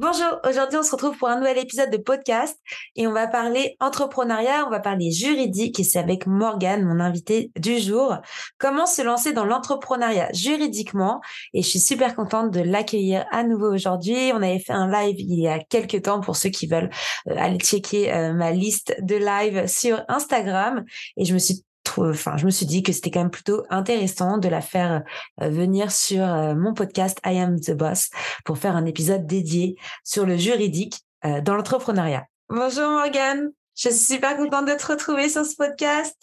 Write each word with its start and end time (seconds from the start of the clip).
Bonjour, 0.00 0.40
aujourd'hui 0.48 0.78
on 0.78 0.82
se 0.82 0.92
retrouve 0.92 1.18
pour 1.18 1.28
un 1.28 1.36
nouvel 1.36 1.58
épisode 1.58 1.90
de 1.90 1.98
podcast 1.98 2.58
et 2.96 3.06
on 3.06 3.12
va 3.12 3.26
parler 3.26 3.76
entrepreneuriat, 3.80 4.64
on 4.66 4.70
va 4.70 4.80
parler 4.80 5.10
juridique 5.10 5.78
et 5.78 5.84
c'est 5.84 5.98
avec 5.98 6.26
Morgane, 6.26 6.86
mon 6.86 7.00
invité 7.00 7.50
du 7.58 7.78
jour. 7.78 8.16
Comment 8.56 8.86
se 8.86 9.02
lancer 9.02 9.34
dans 9.34 9.44
l'entrepreneuriat 9.44 10.32
juridiquement 10.32 11.20
et 11.52 11.60
je 11.60 11.68
suis 11.68 11.80
super 11.80 12.16
contente 12.16 12.50
de 12.50 12.60
l'accueillir 12.60 13.26
à 13.30 13.44
nouveau 13.44 13.70
aujourd'hui. 13.70 14.32
On 14.32 14.36
avait 14.36 14.58
fait 14.58 14.72
un 14.72 14.90
live 14.90 15.16
il 15.18 15.38
y 15.38 15.48
a 15.48 15.58
quelques 15.58 16.00
temps 16.04 16.20
pour 16.20 16.34
ceux 16.34 16.48
qui 16.48 16.66
veulent 16.66 16.88
euh, 17.28 17.36
aller 17.36 17.58
checker 17.58 18.10
euh, 18.10 18.32
ma 18.32 18.52
liste 18.52 18.96
de 19.02 19.16
live 19.16 19.66
sur 19.66 20.02
Instagram 20.08 20.82
et 21.18 21.26
je 21.26 21.34
me 21.34 21.38
suis 21.38 21.62
enfin, 21.98 22.36
je 22.36 22.46
me 22.46 22.50
suis 22.50 22.66
dit 22.66 22.82
que 22.82 22.92
c'était 22.92 23.10
quand 23.10 23.20
même 23.20 23.30
plutôt 23.30 23.64
intéressant 23.70 24.38
de 24.38 24.48
la 24.48 24.60
faire 24.60 25.02
euh, 25.40 25.48
venir 25.48 25.90
sur 25.92 26.22
euh, 26.22 26.54
mon 26.54 26.74
podcast 26.74 27.18
I 27.24 27.38
Am 27.38 27.60
the 27.60 27.72
Boss 27.72 28.10
pour 28.44 28.58
faire 28.58 28.76
un 28.76 28.86
épisode 28.86 29.26
dédié 29.26 29.76
sur 30.04 30.26
le 30.26 30.36
juridique 30.36 31.00
euh, 31.24 31.40
dans 31.40 31.54
l'entrepreneuriat. 31.54 32.26
Bonjour 32.48 32.90
Morgane, 32.90 33.50
je 33.76 33.90
suis 33.90 34.16
super 34.16 34.36
contente 34.36 34.66
de 34.66 34.74
te 34.74 34.86
retrouver 34.86 35.28
sur 35.28 35.44
ce 35.44 35.56
podcast. 35.56 36.16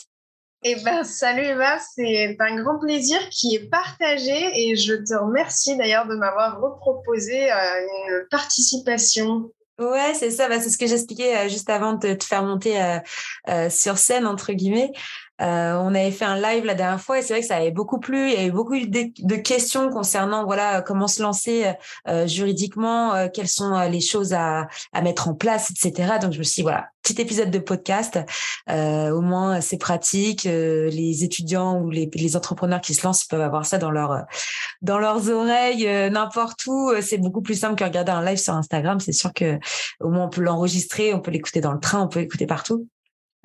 Eh 0.64 0.76
ben, 0.84 1.04
salut 1.04 1.44
Eva, 1.44 1.78
c'est 1.80 2.36
un 2.40 2.56
grand 2.62 2.80
plaisir 2.80 3.20
qui 3.30 3.56
est 3.56 3.70
partagé 3.70 4.52
et 4.56 4.76
je 4.76 4.96
te 4.96 5.14
remercie 5.14 5.78
d'ailleurs 5.78 6.08
de 6.08 6.16
m'avoir 6.16 6.60
reproposé 6.60 7.50
une 7.50 8.28
participation 8.32 9.52
Ouais, 9.80 10.16
c'est 10.16 10.32
ça. 10.32 10.50
Bah, 10.50 10.60
c'est 10.60 10.72
ce 10.72 10.78
que 10.80 10.88
j'expliquais 10.88 11.48
juste 11.50 11.70
avant 11.70 11.94
de 11.94 12.16
te 12.16 12.24
faire 12.24 12.42
monter 12.42 13.00
sur 13.70 14.00
scène, 14.00 14.26
entre 14.26 14.52
guillemets. 14.54 14.92
Euh, 15.42 15.76
on 15.76 15.94
avait 15.94 16.12
fait 16.12 16.26
un 16.26 16.40
live 16.40 16.66
la 16.66 16.74
dernière 16.74 17.00
fois 17.00 17.20
et 17.20 17.22
c'est 17.22 17.34
vrai 17.34 17.42
que 17.42 17.48
ça 17.48 17.58
avait 17.58 17.72
beaucoup 17.72 18.00
plu. 18.00 18.32
Il 18.32 18.34
y 18.34 18.38
avait 18.38 18.52
beaucoup 18.52 18.76
de, 18.76 19.36
questions 19.36 19.90
concernant 19.90 20.46
voilà 20.46 20.82
comment 20.82 21.08
se 21.08 21.22
lancer 21.22 21.72
euh, 22.08 22.26
juridiquement, 22.28 23.14
euh, 23.14 23.28
quelles 23.32 23.48
sont 23.48 23.80
les 23.90 24.02
choses 24.02 24.34
à, 24.34 24.68
mettre 25.02 25.28
en 25.28 25.36
place, 25.36 25.72
etc. 25.72 26.14
Donc 26.22 26.34
je 26.34 26.40
me 26.40 26.44
suis 26.44 26.62
dit, 26.62 26.64
voilà 26.64 26.88
petit 27.04 27.22
épisode 27.22 27.52
de 27.52 27.60
podcast. 27.60 28.20
au 28.68 29.22
moins 29.22 29.62
c'est 29.62 29.78
pratique. 29.78 30.44
les 30.44 31.24
étudiants 31.24 31.80
ou 31.80 31.90
les, 31.90 32.36
entrepreneurs 32.36 32.82
qui 32.82 32.94
se 32.94 33.06
lancent 33.06 33.24
peuvent 33.24 33.42
avoir 33.42 33.66
ça 33.66 33.78
dans 33.78 33.92
leur 33.92 34.26
dans 34.82 35.00
leurs 35.00 35.30
oreilles 35.30 35.88
n'importe 36.10 36.66
où. 36.68 36.92
C'est 37.02 37.18
beaucoup 37.18 37.42
plus 37.42 37.56
simple 37.56 37.76
que 37.76 37.86
regarder 37.86 38.12
un 38.12 38.26
live 38.26 38.38
sur 38.38 38.56
Instagram. 38.56 39.00
C'est 39.00 39.14
sûr 39.14 39.32
que 39.34 39.58
au 40.02 40.10
moins 40.10 40.26
on 40.26 40.30
peut 40.30 40.42
l'enregistrer, 40.42 41.14
on 41.14 41.22
peut 41.22 41.32
l'écouter 41.32 41.62
dans 41.62 41.72
le 41.72 41.80
train, 41.80 42.02
on 42.02 42.08
peut 42.10 42.20
l'écouter 42.20 42.46
partout. 42.46 42.90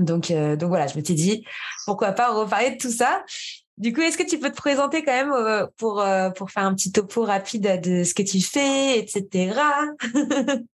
Donc, 0.03 0.31
euh, 0.31 0.56
donc 0.56 0.69
voilà, 0.69 0.86
je 0.86 0.98
me 0.98 1.05
suis 1.05 1.14
dit, 1.14 1.45
pourquoi 1.86 2.12
pas 2.12 2.33
reparler 2.33 2.72
de 2.72 2.78
tout 2.78 2.91
ça. 2.91 3.25
Du 3.78 3.92
coup, 3.92 4.00
est-ce 4.00 4.19
que 4.19 4.28
tu 4.28 4.39
peux 4.39 4.50
te 4.50 4.56
présenter 4.56 5.03
quand 5.03 5.12
même 5.12 5.33
euh, 5.33 5.67
pour, 5.78 6.00
euh, 6.00 6.31
pour 6.31 6.50
faire 6.50 6.64
un 6.64 6.75
petit 6.75 6.92
topo 6.92 7.25
rapide 7.25 7.81
de 7.83 8.05
ce 8.05 8.14
que 8.14 8.23
tu 8.23 8.41
fais, 8.41 8.98
etc. 8.98 9.55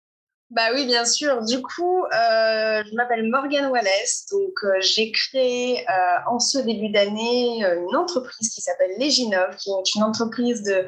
Bah 0.49 0.69
oui, 0.73 0.85
bien 0.85 1.03
sûr. 1.03 1.43
Du 1.43 1.61
coup, 1.61 2.05
je 2.09 2.95
m'appelle 2.95 3.29
Morgane 3.29 3.69
Wallace. 3.69 4.27
Donc, 4.31 4.53
j'ai 4.79 5.11
créé 5.11 5.85
en 6.25 6.39
ce 6.39 6.59
début 6.59 6.87
d'année 6.87 7.65
une 7.65 7.97
entreprise 7.97 8.49
qui 8.51 8.61
s'appelle 8.61 8.91
Léginov, 8.97 9.57
qui 9.57 9.71
est 9.71 9.95
une 9.95 10.03
entreprise 10.03 10.63
de 10.63 10.85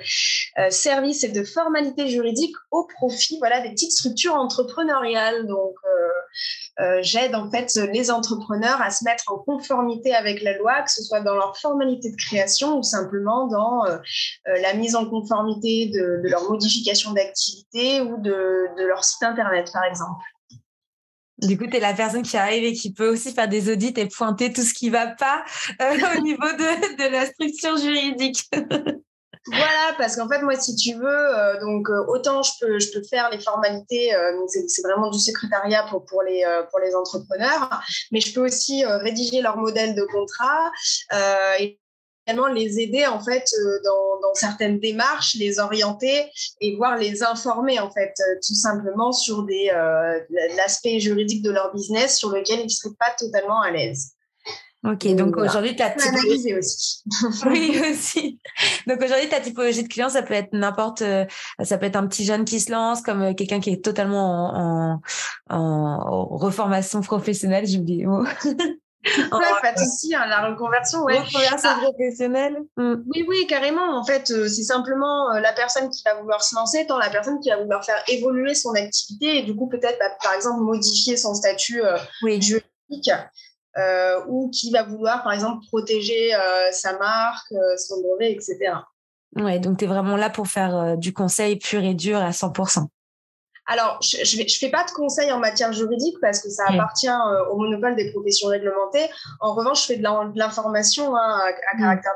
services 0.70 1.26
et 1.26 1.28
de 1.34 1.44
formalités 1.44 2.08
juridiques 2.08 2.56
au 2.72 2.86
profit 2.86 3.38
voilà, 3.40 3.60
des 3.60 3.72
petites 3.72 3.92
structures 3.92 4.36
entrepreneuriales. 4.36 5.46
Donc, 5.46 5.76
j'aide 7.02 7.36
en 7.36 7.50
fait 7.50 7.74
les 7.92 8.12
entrepreneurs 8.12 8.82
à 8.82 8.90
se 8.90 9.04
mettre 9.04 9.24
en 9.28 9.38
conformité 9.38 10.14
avec 10.14 10.42
la 10.42 10.58
loi, 10.58 10.82
que 10.82 10.92
ce 10.92 11.04
soit 11.04 11.22
dans 11.22 11.36
leur 11.36 11.58
formalité 11.58 12.12
de 12.12 12.16
création 12.16 12.78
ou 12.78 12.84
simplement 12.84 13.48
dans 13.48 13.84
la 14.46 14.74
mise 14.74 14.96
en 14.96 15.10
conformité 15.10 15.88
de, 15.88 16.22
leur 16.24 16.50
modification 16.50 17.12
d'activité 17.12 18.02
ou 18.02 18.22
de, 18.22 18.68
leur 18.88 19.04
site 19.04 19.24
internet 19.24 19.70
par 19.74 19.84
exemple. 19.84 20.24
Du 21.42 21.58
coup, 21.58 21.68
tu 21.68 21.78
es 21.78 21.80
la 21.80 21.94
personne 21.94 22.24
qui 22.24 22.36
arrive 22.36 22.64
et 22.64 22.74
qui 22.74 22.92
peut 22.92 23.10
aussi 23.10 23.34
faire 23.34 23.48
des 23.48 23.72
audits 23.72 23.94
et 23.96 24.08
pointer 24.08 24.52
tout 24.52 24.62
ce 24.62 24.74
qui 24.74 24.88
ne 24.88 24.92
va 24.92 25.08
pas 25.08 25.46
euh, 25.82 26.18
au 26.18 26.22
niveau 26.22 26.42
de, 26.42 27.12
la 27.12 27.26
structure 27.26 27.78
juridique. 27.78 28.50
Voilà, 29.46 29.96
parce 29.98 30.16
qu'en 30.16 30.28
fait, 30.28 30.42
moi, 30.42 30.60
si 30.60 30.76
tu 30.76 30.96
veux, 30.96 31.08
euh, 31.08 31.60
donc 31.62 31.90
euh, 31.90 32.06
autant 32.08 32.44
je 32.44 32.52
peux, 32.60 33.04
faire 33.10 33.30
les 33.32 33.40
formalités, 33.40 34.12
c'est 34.48 34.82
vraiment 34.82 35.10
du 35.10 35.20
secrétariat 35.20 35.86
pour, 35.90 36.24
les, 36.24 36.46
entrepreneurs, 36.96 37.82
mais 38.12 38.20
je 38.20 38.34
peux 38.34 38.46
aussi 38.46 38.86
rédiger 38.86 39.42
leur 39.42 39.58
modèle 39.58 39.96
de 39.96 40.04
contrat 40.04 40.72
et 41.60 41.80
les 42.54 42.80
aider 42.80 43.06
en 43.06 43.20
fait 43.20 43.44
euh, 43.58 43.80
dans, 43.84 44.34
certaines 44.34 44.80
démarches, 44.80 45.36
les 45.36 45.60
orienter 45.60 46.32
et 46.62 46.76
voir 46.76 46.98
les 46.98 47.24
informer 47.24 47.80
en 47.80 47.90
fait 47.90 48.14
euh, 48.20 48.36
tout 48.46 48.54
simplement 48.54 49.12
sur 49.12 49.40
euh, 49.40 50.20
l'aspect 50.56 51.00
juridique 51.00 51.42
de 51.42 51.50
leur 51.50 51.74
business 51.74 52.18
sur 52.18 52.30
lequel 52.30 52.60
ils 52.60 52.66
ne 52.66 52.70
seraient 52.70 52.94
pas 53.00 53.12
totalement 53.18 53.60
à 53.62 53.72
l'aise. 53.72 54.12
Ok, 54.86 55.08
donc 55.16 55.36
aujourd'hui, 55.36 55.76
tu 55.76 55.84
as 55.84 55.90
typologie 55.90 56.56
aussi. 56.58 57.04
oui, 57.48 57.82
aussi. 57.92 58.40
Donc 58.88 59.02
aujourd'hui, 59.04 59.28
ta 59.28 59.42
typologie 59.42 59.84
de 59.84 59.90
client, 59.90 60.10
ça 60.10 60.22
peut 60.22 60.34
être 60.34 60.54
n'importe, 60.54 61.04
ça 61.62 61.78
peut 61.78 61.86
être 61.86 61.98
un 61.98 62.08
petit 62.08 62.24
jeune 62.24 62.46
qui 62.46 62.60
se 62.60 62.72
lance, 62.72 63.02
comme 63.02 63.36
quelqu'un 63.36 63.60
qui 63.60 63.72
est 63.72 63.84
totalement 63.84 64.54
en, 64.54 65.02
en, 65.50 66.26
reformation 66.38 67.02
professionnelle, 67.02 67.66
j'ai 67.68 67.80
oublié 67.80 68.04
le 68.04 68.10
mot. 68.10 68.26
Ouais, 69.06 69.62
pas 69.62 69.72
de 69.72 69.80
souci, 69.80 70.14
hein, 70.14 70.26
la 70.28 70.50
reconversion, 70.50 71.04
ouais. 71.04 71.20
Reconversion 71.20 71.70
ah. 71.72 71.80
professionnelle. 71.82 72.58
Mm. 72.76 72.96
Oui, 73.08 73.26
oui, 73.30 73.48
carrément. 73.48 73.98
En 73.98 74.04
fait, 74.04 74.30
euh, 74.32 74.48
c'est 74.50 74.64
simplement 74.64 75.32
euh, 75.32 75.40
la 75.40 75.54
personne 75.54 75.90
qui 75.90 76.04
va 76.04 76.16
vouloir 76.16 76.44
se 76.44 76.54
lancer, 76.56 76.86
tant 76.86 76.98
la 76.98 77.10
personne 77.10 77.40
qui 77.40 77.50
va 77.50 77.58
vouloir 77.58 77.84
faire 77.84 78.04
évoluer 78.10 78.56
son 78.56 78.74
activité 78.74 79.38
et 79.38 79.44
du 79.44 79.56
coup 79.56 79.70
peut-être, 79.70 79.98
bah, 80.00 80.12
par 80.22 80.34
exemple, 80.34 80.62
modifier 80.62 81.16
son 81.16 81.34
statut 81.34 81.82
euh, 81.82 81.98
juridique. 82.42 83.10
Ou 84.28 84.50
qui 84.50 84.72
va 84.72 84.84
vouloir, 84.84 85.24
par 85.24 85.34
exemple, 85.34 85.66
protéger 85.68 86.32
sa 86.72 86.98
marque, 86.98 87.54
son 87.78 88.02
brevet, 88.02 88.34
etc. 88.34 88.74
Ouais, 89.36 89.60
donc 89.60 89.78
tu 89.78 89.86
es 89.86 89.88
vraiment 89.88 90.18
là 90.18 90.30
pour 90.30 90.48
faire 90.48 90.98
du 90.98 91.14
conseil 91.14 91.58
pur 91.58 91.84
et 91.84 91.94
dur 91.94 92.18
à 92.18 92.32
100%. 92.32 92.88
Alors, 93.70 94.00
je 94.02 94.42
ne 94.42 94.48
fais 94.48 94.72
pas 94.72 94.84
de 94.84 94.90
conseils 94.90 95.32
en 95.32 95.38
matière 95.38 95.72
juridique 95.72 96.18
parce 96.22 96.42
que 96.42 96.50
ça 96.50 96.64
appartient 96.68 97.08
euh, 97.08 97.46
au 97.52 97.58
monopole 97.58 97.96
des 97.96 98.12
professions 98.12 98.48
réglementées. 98.48 99.08
En 99.42 99.54
revanche, 99.54 99.84
je 99.84 99.94
fais 99.94 99.98
de 99.98 100.04
l'information 100.40 101.16
hein, 101.16 101.40
à, 101.72 101.76
mm. 101.76 101.80
caractère 101.80 102.14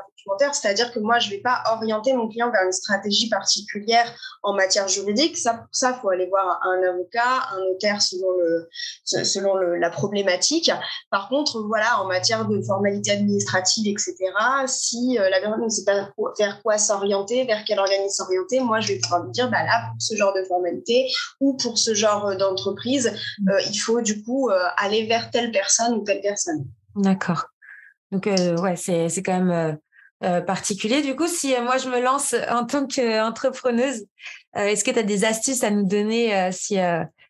c'est-à-dire 0.52 0.92
que 0.92 0.98
moi, 0.98 1.18
je 1.18 1.28
ne 1.28 1.34
vais 1.34 1.40
pas 1.40 1.62
orienter 1.72 2.12
mon 2.14 2.28
client 2.28 2.50
vers 2.50 2.64
une 2.64 2.72
stratégie 2.72 3.28
particulière 3.28 4.12
en 4.42 4.54
matière 4.54 4.88
juridique. 4.88 5.36
Ça, 5.36 5.54
pour 5.54 5.68
ça, 5.72 5.94
il 5.96 6.00
faut 6.00 6.10
aller 6.10 6.26
voir 6.26 6.60
un 6.62 6.82
avocat, 6.88 7.48
un 7.52 7.58
notaire 7.60 8.02
selon, 8.02 8.30
le, 8.38 8.68
selon 9.04 9.56
la 9.56 9.90
problématique. 9.90 10.70
Par 11.10 11.28
contre, 11.28 11.62
voilà, 11.66 12.00
en 12.00 12.06
matière 12.06 12.46
de 12.46 12.60
formalité 12.62 13.12
administrative, 13.12 13.86
etc., 13.86 14.14
si 14.66 15.18
euh, 15.18 15.28
la 15.30 15.40
personne 15.40 15.64
ne 15.64 15.68
sait 15.68 15.84
pas 15.84 16.08
vers 16.38 16.62
quoi 16.62 16.78
s'orienter, 16.78 17.44
vers 17.44 17.64
quel 17.66 17.78
organisme 17.78 18.24
s'orienter, 18.24 18.60
moi, 18.60 18.80
je 18.80 18.88
vais 18.88 18.98
pouvoir 18.98 19.24
lui 19.24 19.32
dire, 19.32 19.50
bah, 19.50 19.64
là, 19.64 19.90
pour 19.90 20.00
ce 20.00 20.16
genre 20.16 20.34
de 20.34 20.44
formalité, 20.44 21.08
ou 21.40 21.56
pour 21.56 21.78
ce 21.78 21.94
genre 21.94 22.36
d'entreprise, 22.36 23.12
mm. 23.40 23.48
euh, 23.48 23.60
il 23.70 23.78
faut 23.78 24.00
du 24.00 24.22
coup 24.22 24.50
euh, 24.50 24.58
aller 24.76 25.06
vers 25.06 25.30
telle 25.30 25.50
personne 25.52 25.94
ou 25.94 26.04
telle 26.04 26.20
personne. 26.20 26.66
D'accord. 26.96 27.46
Donc, 28.10 28.26
euh, 28.26 28.56
ouais, 28.58 28.76
c'est, 28.76 29.08
c'est 29.08 29.22
quand 29.22 29.40
même 29.40 29.78
particulier. 30.20 31.02
Du 31.02 31.16
coup, 31.16 31.26
si 31.26 31.54
moi 31.62 31.76
je 31.76 31.88
me 31.88 32.00
lance 32.00 32.34
en 32.50 32.64
tant 32.64 32.86
qu'entrepreneuse, 32.86 34.04
est-ce 34.54 34.84
que 34.84 34.90
tu 34.90 34.98
as 34.98 35.02
des 35.02 35.24
astuces 35.24 35.62
à 35.64 35.70
nous 35.70 35.84
donner 35.84 36.50
si, 36.52 36.78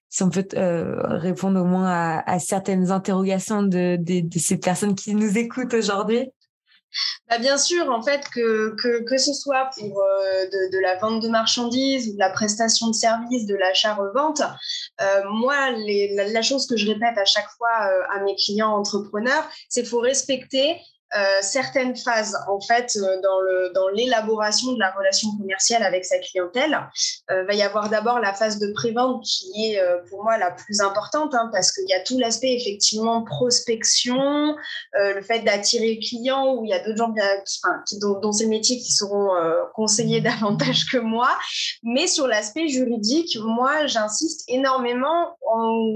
si 0.09 0.23
on 0.23 0.31
peut 0.31 0.47
répondre 0.55 1.61
au 1.61 1.65
moins 1.65 2.23
à, 2.25 2.39
certaines 2.39 2.91
interrogations 2.91 3.63
de, 3.63 3.99
ces 4.39 4.59
personnes 4.59 4.95
qui 4.95 5.15
nous 5.15 5.37
écoutent 5.39 5.75
aujourd'hui? 5.75 6.31
Bah, 7.29 7.39
bien 7.39 7.57
sûr, 7.57 7.91
en 7.91 8.03
fait, 8.03 8.29
que, 8.33 8.75
que, 8.81 9.03
que 9.03 9.19
ce 9.19 9.33
soit 9.33 9.71
pour 9.77 10.01
euh, 10.01 10.47
de, 10.71 10.79
la 10.79 10.97
vente 10.99 11.23
de 11.23 11.29
marchandises 11.29 12.09
ou 12.09 12.13
de 12.15 12.19
la 12.19 12.31
prestation 12.31 12.89
de 12.89 12.93
services, 12.93 13.47
de 13.47 13.57
l'achat-revente, 13.57 14.43
euh, 15.01 15.23
moi, 15.31 15.71
la, 15.73 16.43
chose 16.43 16.67
que 16.67 16.77
je 16.77 16.87
répète 16.87 17.19
à 17.19 17.25
chaque 17.25 17.49
fois 17.59 17.89
euh, 17.89 18.17
à 18.17 18.21
mes 18.23 18.37
clients 18.37 18.77
entrepreneurs, 18.77 19.49
c'est 19.69 19.81
qu'il 19.81 19.91
faut 19.91 20.01
respecter 20.01 20.77
certaines 21.43 21.97
phases 21.97 22.37
en 22.49 22.61
fait 22.61 22.97
dans 23.23 23.41
le 23.41 23.73
dans 23.75 23.89
l'élaboration 23.89 24.73
de 24.73 24.81
la 24.81 24.91
relation 24.91 25.29
commerciale 25.39 25.83
avec 25.83 26.05
sa 26.05 26.19
clientèle. 26.19 26.79
Il 27.31 27.45
va 27.47 27.55
y 27.55 27.63
avoir 27.63 27.89
d'abord 27.89 28.19
la 28.19 28.35
phase 28.35 28.59
de 28.59 28.73
prévente 28.73 29.25
qui 29.25 29.73
est 29.73 29.81
pour 30.09 30.23
moi 30.23 30.39
la 30.39 30.51
plus 30.51 30.81
importante 30.81 31.35
hein, 31.35 31.51
parce 31.53 31.73
qu'il 31.73 31.89
y 31.89 31.93
a 31.93 32.01
tout 32.01 32.19
l'aspect 32.19 32.55
effectivement 32.55 33.23
prospection, 33.23 34.57
le 34.95 35.23
fait 35.23 35.41
d'attirer 35.41 35.95
le 35.95 36.07
client 36.07 36.55
où 36.55 36.65
il 36.65 36.71
y 36.71 36.75
a 36.75 36.81
d'autres 36.81 36.99
gens 36.99 37.09
bien, 37.09 37.25
qui, 37.87 37.99
dont, 37.99 38.33
c'est 38.33 38.45
le 38.45 38.51
métier 38.51 38.77
qui 38.79 38.93
seront 38.93 39.31
conseillés 39.75 40.21
davantage 40.21 40.87
que 40.91 40.99
moi. 40.99 41.31
Mais 41.83 42.07
sur 42.07 42.27
l'aspect 42.27 42.69
juridique, 42.69 43.37
moi 43.41 43.87
j'insiste 43.87 44.45
énormément. 44.49 45.37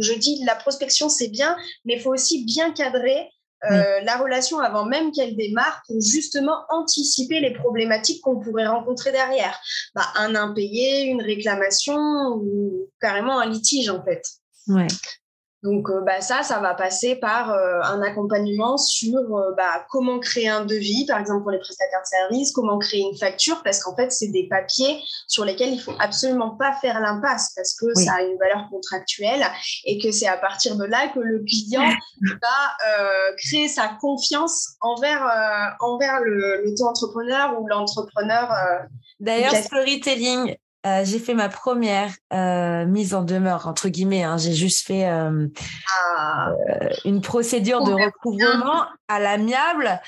je 0.00 0.12
dis 0.14 0.42
la 0.44 0.54
prospection 0.54 1.08
c'est 1.08 1.28
bien, 1.28 1.56
mais 1.84 1.94
il 1.94 2.00
faut 2.00 2.12
aussi 2.12 2.44
bien 2.44 2.72
cadrer 2.72 3.30
euh, 3.64 4.00
la 4.02 4.16
relation 4.16 4.60
avant 4.60 4.84
même 4.84 5.10
qu'elle 5.10 5.36
démarre 5.36 5.82
pour 5.86 6.00
justement 6.00 6.64
anticiper 6.68 7.40
les 7.40 7.52
problématiques 7.52 8.22
qu'on 8.22 8.38
pourrait 8.38 8.66
rencontrer 8.66 9.10
derrière. 9.10 9.58
Bah, 9.94 10.06
un 10.16 10.34
impayé, 10.34 11.04
une 11.04 11.22
réclamation 11.22 11.98
ou 12.36 12.88
carrément 13.00 13.40
un 13.40 13.46
litige 13.46 13.90
en 13.90 14.02
fait. 14.04 14.22
Ouais. 14.68 14.86
Donc 15.64 15.90
euh, 15.90 16.02
bah, 16.02 16.20
ça, 16.20 16.44
ça 16.44 16.60
va 16.60 16.74
passer 16.74 17.16
par 17.16 17.50
euh, 17.50 17.80
un 17.82 18.00
accompagnement 18.02 18.76
sur 18.76 19.18
euh, 19.18 19.52
bah, 19.56 19.84
comment 19.90 20.20
créer 20.20 20.48
un 20.48 20.64
devis, 20.64 21.04
par 21.04 21.18
exemple 21.18 21.42
pour 21.42 21.50
les 21.50 21.58
prestataires 21.58 22.00
de 22.00 22.06
services, 22.06 22.52
comment 22.52 22.78
créer 22.78 23.00
une 23.00 23.16
facture, 23.16 23.60
parce 23.64 23.82
qu'en 23.82 23.96
fait, 23.96 24.12
c'est 24.12 24.28
des 24.28 24.46
papiers 24.46 25.02
sur 25.26 25.44
lesquels 25.44 25.72
il 25.72 25.80
faut 25.80 25.94
absolument 25.98 26.56
pas 26.56 26.74
faire 26.80 27.00
l'impasse, 27.00 27.52
parce 27.56 27.74
que 27.74 27.92
ça 27.94 28.14
a 28.14 28.22
une 28.22 28.38
valeur 28.38 28.68
contractuelle 28.70 29.44
et 29.84 29.98
que 29.98 30.12
c'est 30.12 30.28
à 30.28 30.36
partir 30.36 30.76
de 30.76 30.84
là 30.84 31.08
que 31.08 31.18
le 31.18 31.40
client 31.40 31.90
va 32.22 33.32
créer 33.36 33.66
sa 33.66 33.88
confiance 34.00 34.76
envers, 34.80 35.26
envers 35.80 36.20
le, 36.20 36.64
l'auto-entrepreneur 36.64 37.60
ou 37.60 37.66
l'entrepreneur. 37.66 38.48
D'ailleurs, 39.18 39.54
storytelling, 39.56 40.56
euh, 40.86 41.04
j'ai 41.04 41.18
fait 41.18 41.34
ma 41.34 41.48
première 41.48 42.12
euh, 42.32 42.86
mise 42.86 43.14
en 43.14 43.22
demeure, 43.22 43.66
entre 43.66 43.88
guillemets. 43.88 44.22
Hein. 44.22 44.36
J'ai 44.38 44.52
juste 44.52 44.86
fait 44.86 45.08
euh, 45.08 45.48
ah. 46.16 46.52
une 47.04 47.20
procédure 47.20 47.82
de 47.82 47.92
recouvrement 47.92 48.86
à 49.08 49.18
l'amiable 49.18 50.00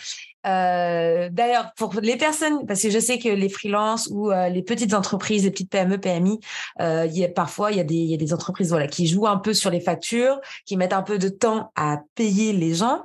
euh, 0.46 1.28
D'ailleurs, 1.30 1.72
pour 1.76 1.94
les 2.00 2.16
personnes, 2.16 2.66
parce 2.66 2.82
que 2.82 2.90
je 2.90 2.98
sais 2.98 3.18
que 3.18 3.28
les 3.28 3.48
freelances 3.48 4.08
ou 4.10 4.30
euh, 4.30 4.48
les 4.48 4.62
petites 4.62 4.94
entreprises, 4.94 5.44
les 5.44 5.50
petites 5.50 5.70
PME, 5.70 5.98
PMI, 5.98 6.40
euh, 6.80 7.06
y 7.06 7.24
a, 7.24 7.28
parfois 7.28 7.72
il 7.72 7.78
y, 7.78 7.80
a 7.80 7.84
des, 7.84 7.94
y 7.94 8.14
a 8.14 8.16
des 8.16 8.32
entreprises 8.32 8.70
voilà 8.70 8.86
qui 8.86 9.06
jouent 9.06 9.26
un 9.26 9.38
peu 9.38 9.54
sur 9.54 9.70
les 9.70 9.80
factures, 9.80 10.40
qui 10.66 10.76
mettent 10.76 10.92
un 10.92 11.02
peu 11.02 11.18
de 11.18 11.28
temps 11.28 11.72
à 11.76 11.98
payer 12.14 12.52
les 12.52 12.74
gens. 12.74 13.04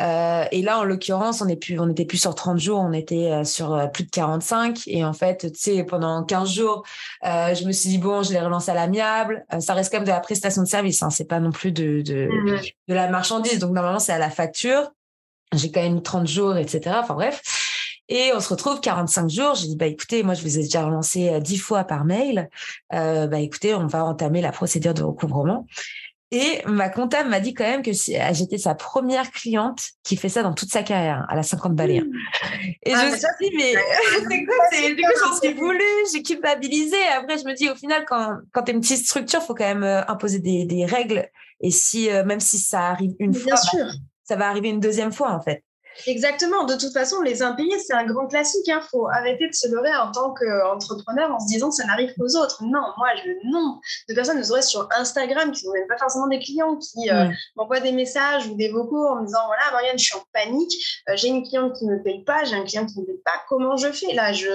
Euh, 0.00 0.44
et 0.52 0.62
là, 0.62 0.80
en 0.80 0.84
l'occurrence, 0.84 1.40
on 1.40 1.48
est 1.48 1.56
plus, 1.56 1.78
on 1.80 1.88
était 1.88 2.04
plus 2.04 2.18
sur 2.18 2.34
30 2.34 2.58
jours, 2.58 2.80
on 2.80 2.92
était 2.92 3.32
euh, 3.32 3.44
sur 3.44 3.74
euh, 3.74 3.86
plus 3.86 4.04
de 4.04 4.10
45. 4.10 4.82
Et 4.86 5.04
en 5.04 5.12
fait, 5.12 5.52
tu 5.52 5.58
sais, 5.58 5.84
pendant 5.84 6.22
15 6.24 6.50
jours, 6.50 6.84
je 7.22 7.66
me 7.66 7.72
suis 7.72 7.90
dit 7.90 7.98
bon, 7.98 8.22
je 8.22 8.32
les 8.32 8.40
relance 8.40 8.68
à 8.68 8.74
l'amiable. 8.74 9.44
ça 9.60 9.74
reste 9.74 9.90
quand 9.90 9.98
même 9.98 10.06
de 10.06 10.10
la 10.10 10.20
prestation 10.20 10.62
de 10.62 10.68
service, 10.68 11.02
hein, 11.02 11.10
c'est 11.10 11.24
pas 11.24 11.40
non 11.40 11.50
plus 11.50 11.72
de 11.72 12.02
de, 12.02 12.26
mmh 12.26 12.60
de 12.88 12.94
la 12.94 13.08
marchandise. 13.08 13.58
Donc 13.58 13.72
normalement, 13.72 13.98
c'est 13.98 14.12
à 14.12 14.18
la 14.18 14.30
facture 14.30 14.90
j'ai 15.54 15.70
quand 15.70 15.82
même 15.82 15.94
mis 15.94 16.02
30 16.02 16.26
jours, 16.26 16.56
etc. 16.56 16.96
Enfin 17.02 17.14
bref. 17.14 17.42
Et 18.08 18.30
on 18.34 18.40
se 18.40 18.48
retrouve 18.48 18.80
45 18.80 19.28
jours. 19.28 19.54
J'ai 19.54 19.68
dit, 19.68 19.76
bah 19.76 19.86
écoutez, 19.86 20.22
moi 20.22 20.34
je 20.34 20.42
vous 20.42 20.58
ai 20.58 20.62
déjà 20.62 20.84
relancé 20.84 21.40
10 21.40 21.54
euh, 21.54 21.62
fois 21.62 21.84
par 21.84 22.04
mail. 22.04 22.48
Euh, 22.92 23.26
bah 23.26 23.40
écoutez, 23.40 23.74
on 23.74 23.86
va 23.86 24.04
entamer 24.04 24.40
la 24.40 24.52
procédure 24.52 24.94
de 24.94 25.02
recouvrement. 25.02 25.66
Et 26.32 26.60
ma 26.66 26.88
comptable 26.88 27.30
m'a 27.30 27.38
dit 27.38 27.54
quand 27.54 27.64
même 27.64 27.82
que 27.82 27.92
ah, 28.20 28.32
j'étais 28.32 28.58
sa 28.58 28.74
première 28.74 29.30
cliente 29.30 29.80
qui 30.02 30.16
fait 30.16 30.28
ça 30.28 30.42
dans 30.42 30.54
toute 30.54 30.70
sa 30.70 30.82
carrière, 30.82 31.24
à 31.28 31.36
la 31.36 31.44
50 31.44 31.74
balais. 31.74 32.02
Et 32.82 32.92
ah, 32.92 33.06
je 33.06 33.12
me 33.12 33.16
suis 33.16 33.26
dit, 33.40 33.56
mais 33.56 33.74
c'est 34.28 34.44
quoi 34.44 34.88
Du 34.88 35.02
coup, 35.02 35.12
j'en 35.24 35.36
suis 35.36 35.54
voulu, 35.54 35.84
j'ai 36.12 36.22
culpabilisé. 36.22 36.96
Après, 37.16 37.38
je 37.38 37.44
me 37.44 37.54
dis, 37.54 37.70
au 37.70 37.76
final, 37.76 38.04
quand, 38.08 38.38
quand 38.52 38.64
tu 38.64 38.72
es 38.72 38.74
une 38.74 38.80
petite 38.80 39.06
structure, 39.06 39.40
il 39.40 39.46
faut 39.46 39.54
quand 39.54 39.64
même 39.64 39.84
euh, 39.84 40.02
imposer 40.08 40.40
des, 40.40 40.64
des 40.64 40.84
règles. 40.84 41.28
Et 41.60 41.70
si, 41.70 42.08
même 42.26 42.40
si 42.40 42.58
ça 42.58 42.88
arrive 42.88 43.14
une 43.18 43.32
fois, 43.32 43.54
bien 43.54 43.56
sûr 43.56 43.86
ça 44.26 44.36
va 44.36 44.48
arriver 44.48 44.70
une 44.70 44.80
deuxième 44.80 45.12
fois 45.12 45.32
en 45.32 45.40
fait. 45.40 45.64
Exactement. 46.06 46.64
De 46.64 46.74
toute 46.74 46.92
façon, 46.92 47.20
les 47.22 47.42
impayés, 47.42 47.78
c'est 47.78 47.94
un 47.94 48.04
grand 48.04 48.26
classique. 48.26 48.64
Il 48.66 48.72
hein. 48.72 48.80
faut 48.90 49.08
arrêter 49.08 49.48
de 49.48 49.54
se 49.54 49.68
leurrer 49.68 49.94
en 49.96 50.12
tant 50.12 50.34
qu'entrepreneur 50.34 51.34
en 51.34 51.40
se 51.40 51.46
disant 51.46 51.70
que 51.70 51.76
ça 51.76 51.84
n'arrive 51.84 52.12
qu'aux 52.14 52.36
autres. 52.38 52.62
Non, 52.62 52.82
moi, 52.98 53.08
je 53.16 53.30
non. 53.50 53.80
De 54.08 54.14
personnes, 54.14 54.38
vous 54.38 54.52
aurez 54.52 54.62
sur 54.62 54.88
Instagram, 54.98 55.52
qui 55.52 55.64
ne 55.64 55.68
sont 55.68 55.72
même 55.72 55.86
pas 55.88 55.96
forcément 55.96 56.26
des 56.26 56.38
clients, 56.38 56.76
qui 56.76 57.10
euh, 57.10 57.28
m'envoient 57.56 57.80
des 57.80 57.92
messages 57.92 58.46
ou 58.46 58.56
des 58.56 58.68
vocaux 58.70 59.06
en 59.06 59.22
me 59.22 59.26
disant 59.26 59.46
Voilà, 59.46 59.62
Marianne, 59.72 59.98
je 59.98 60.04
suis 60.04 60.16
en 60.16 60.24
panique. 60.32 60.72
Euh, 61.08 61.12
j'ai 61.16 61.28
une 61.28 61.42
cliente 61.42 61.74
qui 61.74 61.86
ne 61.86 61.96
me 61.96 62.02
paye 62.02 62.22
pas. 62.24 62.44
J'ai 62.44 62.56
un 62.56 62.64
client 62.64 62.86
qui 62.86 62.96
ne 62.96 63.02
me 63.02 63.06
paye 63.06 63.22
pas. 63.24 63.42
Comment 63.48 63.76
je 63.76 63.90
fais? 63.92 64.12
Là, 64.12 64.32
je, 64.32 64.48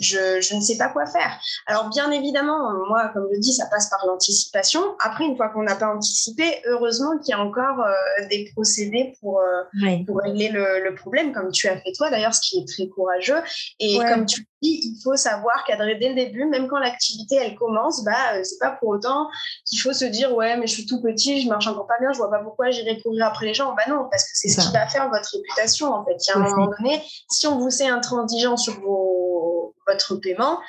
je, 0.00 0.40
je 0.40 0.54
ne 0.54 0.60
sais 0.60 0.76
pas 0.76 0.88
quoi 0.88 1.06
faire. 1.06 1.38
Alors, 1.66 1.88
bien 1.88 2.10
évidemment, 2.10 2.72
moi, 2.88 3.10
comme 3.12 3.28
je 3.34 3.40
dis, 3.40 3.52
ça 3.52 3.66
passe 3.70 3.90
par 3.90 4.06
l'anticipation. 4.06 4.82
Après, 5.00 5.24
une 5.24 5.36
fois 5.36 5.48
qu'on 5.48 5.62
n'a 5.62 5.76
pas 5.76 5.88
anticipé, 5.88 6.44
heureusement 6.66 7.18
qu'il 7.18 7.32
y 7.32 7.38
a 7.38 7.40
encore 7.40 7.80
euh, 7.80 8.26
des 8.30 8.50
procédés 8.54 9.14
pour, 9.20 9.42
pour 10.06 10.18
régler 10.18 10.48
le 10.48 10.83
le 10.84 10.94
problème, 10.94 11.32
comme 11.32 11.50
tu 11.50 11.68
as 11.68 11.76
fait 11.78 11.92
toi 11.92 12.10
d'ailleurs, 12.10 12.34
ce 12.34 12.40
qui 12.40 12.58
est 12.58 12.68
très 12.68 12.88
courageux. 12.88 13.42
Et 13.80 13.98
comme 13.98 14.26
tu 14.26 14.46
dis, 14.62 14.80
il 14.82 15.00
faut 15.02 15.16
savoir 15.16 15.64
cadrer 15.64 15.96
dès 15.96 16.10
le 16.10 16.14
début, 16.14 16.44
même 16.46 16.68
quand 16.68 16.78
l'activité 16.78 17.36
elle 17.36 17.54
commence, 17.54 18.04
bah 18.04 18.34
euh, 18.34 18.40
c'est 18.44 18.58
pas 18.58 18.72
pour 18.72 18.90
autant 18.90 19.28
qu'il 19.66 19.80
faut 19.80 19.92
se 19.92 20.04
dire 20.04 20.34
ouais 20.34 20.56
mais 20.56 20.66
je 20.66 20.72
suis 20.72 20.86
tout 20.86 21.02
petit, 21.02 21.42
je 21.42 21.48
marche 21.48 21.66
encore 21.66 21.86
pas 21.86 21.98
bien, 22.00 22.12
je 22.12 22.18
vois 22.18 22.30
pas 22.30 22.40
pourquoi 22.42 22.70
j'irai 22.70 23.00
courir 23.00 23.26
après 23.26 23.46
les 23.46 23.54
gens. 23.54 23.74
Bah 23.74 23.82
non, 23.88 24.06
parce 24.10 24.24
que 24.24 24.30
c'est 24.34 24.48
ce 24.48 24.60
qui 24.60 24.72
va 24.72 24.86
faire 24.86 25.08
votre 25.10 25.28
réputation 25.32 25.92
en 25.92 26.04
fait. 26.04 26.16
Il 26.26 26.30
y 26.30 26.32
a 26.32 26.36
un 26.36 26.48
moment 26.48 26.70
donné, 26.78 27.02
si 27.30 27.46
on 27.46 27.58
vous 27.58 27.70
sait 27.70 27.88
intransigeant 27.88 28.56
sur 28.56 28.80
vos, 28.80 29.74
votre 29.86 30.16
paiement, 30.16 30.60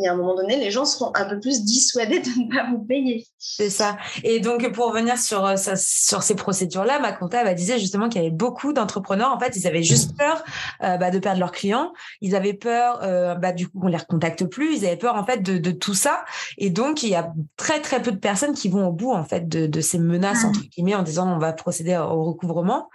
et 0.00 0.06
à 0.06 0.12
un 0.12 0.16
moment 0.16 0.36
donné, 0.36 0.56
les 0.56 0.70
gens 0.70 0.84
seront 0.84 1.10
un 1.16 1.24
peu 1.24 1.40
plus 1.40 1.64
dissuadés 1.64 2.20
de 2.20 2.28
ne 2.40 2.54
pas 2.54 2.70
vous 2.70 2.78
payer. 2.84 3.26
C'est 3.38 3.70
ça. 3.70 3.96
Et 4.22 4.38
donc, 4.38 4.70
pour 4.72 4.88
revenir 4.88 5.18
sur, 5.18 5.44
euh, 5.44 5.56
sur 5.56 6.22
ces 6.22 6.36
procédures-là, 6.36 7.00
ma 7.00 7.12
comptable 7.12 7.52
disait 7.54 7.78
justement 7.78 8.08
qu'il 8.08 8.22
y 8.22 8.24
avait 8.26 8.34
beaucoup 8.34 8.72
d'entrepreneurs, 8.72 9.32
en 9.32 9.40
fait, 9.40 9.56
ils 9.56 9.66
avaient 9.66 9.82
juste 9.82 10.16
peur 10.16 10.44
euh, 10.82 10.96
bah, 10.98 11.10
de 11.10 11.18
perdre 11.18 11.40
leurs 11.40 11.52
clients. 11.52 11.92
Ils 12.20 12.36
avaient 12.36 12.54
peur, 12.54 13.00
euh, 13.02 13.34
bah, 13.34 13.52
du 13.52 13.68
coup, 13.68 13.80
qu'on 13.80 13.88
les 13.88 13.96
recontacte 13.96 14.44
plus. 14.44 14.76
Ils 14.76 14.86
avaient 14.86 14.96
peur, 14.96 15.16
en 15.16 15.24
fait, 15.24 15.42
de, 15.42 15.58
de, 15.58 15.70
tout 15.72 15.94
ça. 15.94 16.24
Et 16.58 16.70
donc, 16.70 17.02
il 17.02 17.08
y 17.08 17.16
a 17.16 17.32
très, 17.56 17.80
très 17.80 18.00
peu 18.00 18.12
de 18.12 18.18
personnes 18.18 18.54
qui 18.54 18.68
vont 18.68 18.86
au 18.86 18.92
bout, 18.92 19.12
en 19.12 19.24
fait, 19.24 19.48
de, 19.48 19.66
de 19.66 19.80
ces 19.80 19.98
menaces, 19.98 20.44
entre 20.44 20.60
guillemets, 20.60 20.94
en 20.94 21.02
disant 21.02 21.28
on 21.34 21.38
va 21.38 21.52
procéder 21.52 21.96
au 21.96 22.24
recouvrement. 22.24 22.88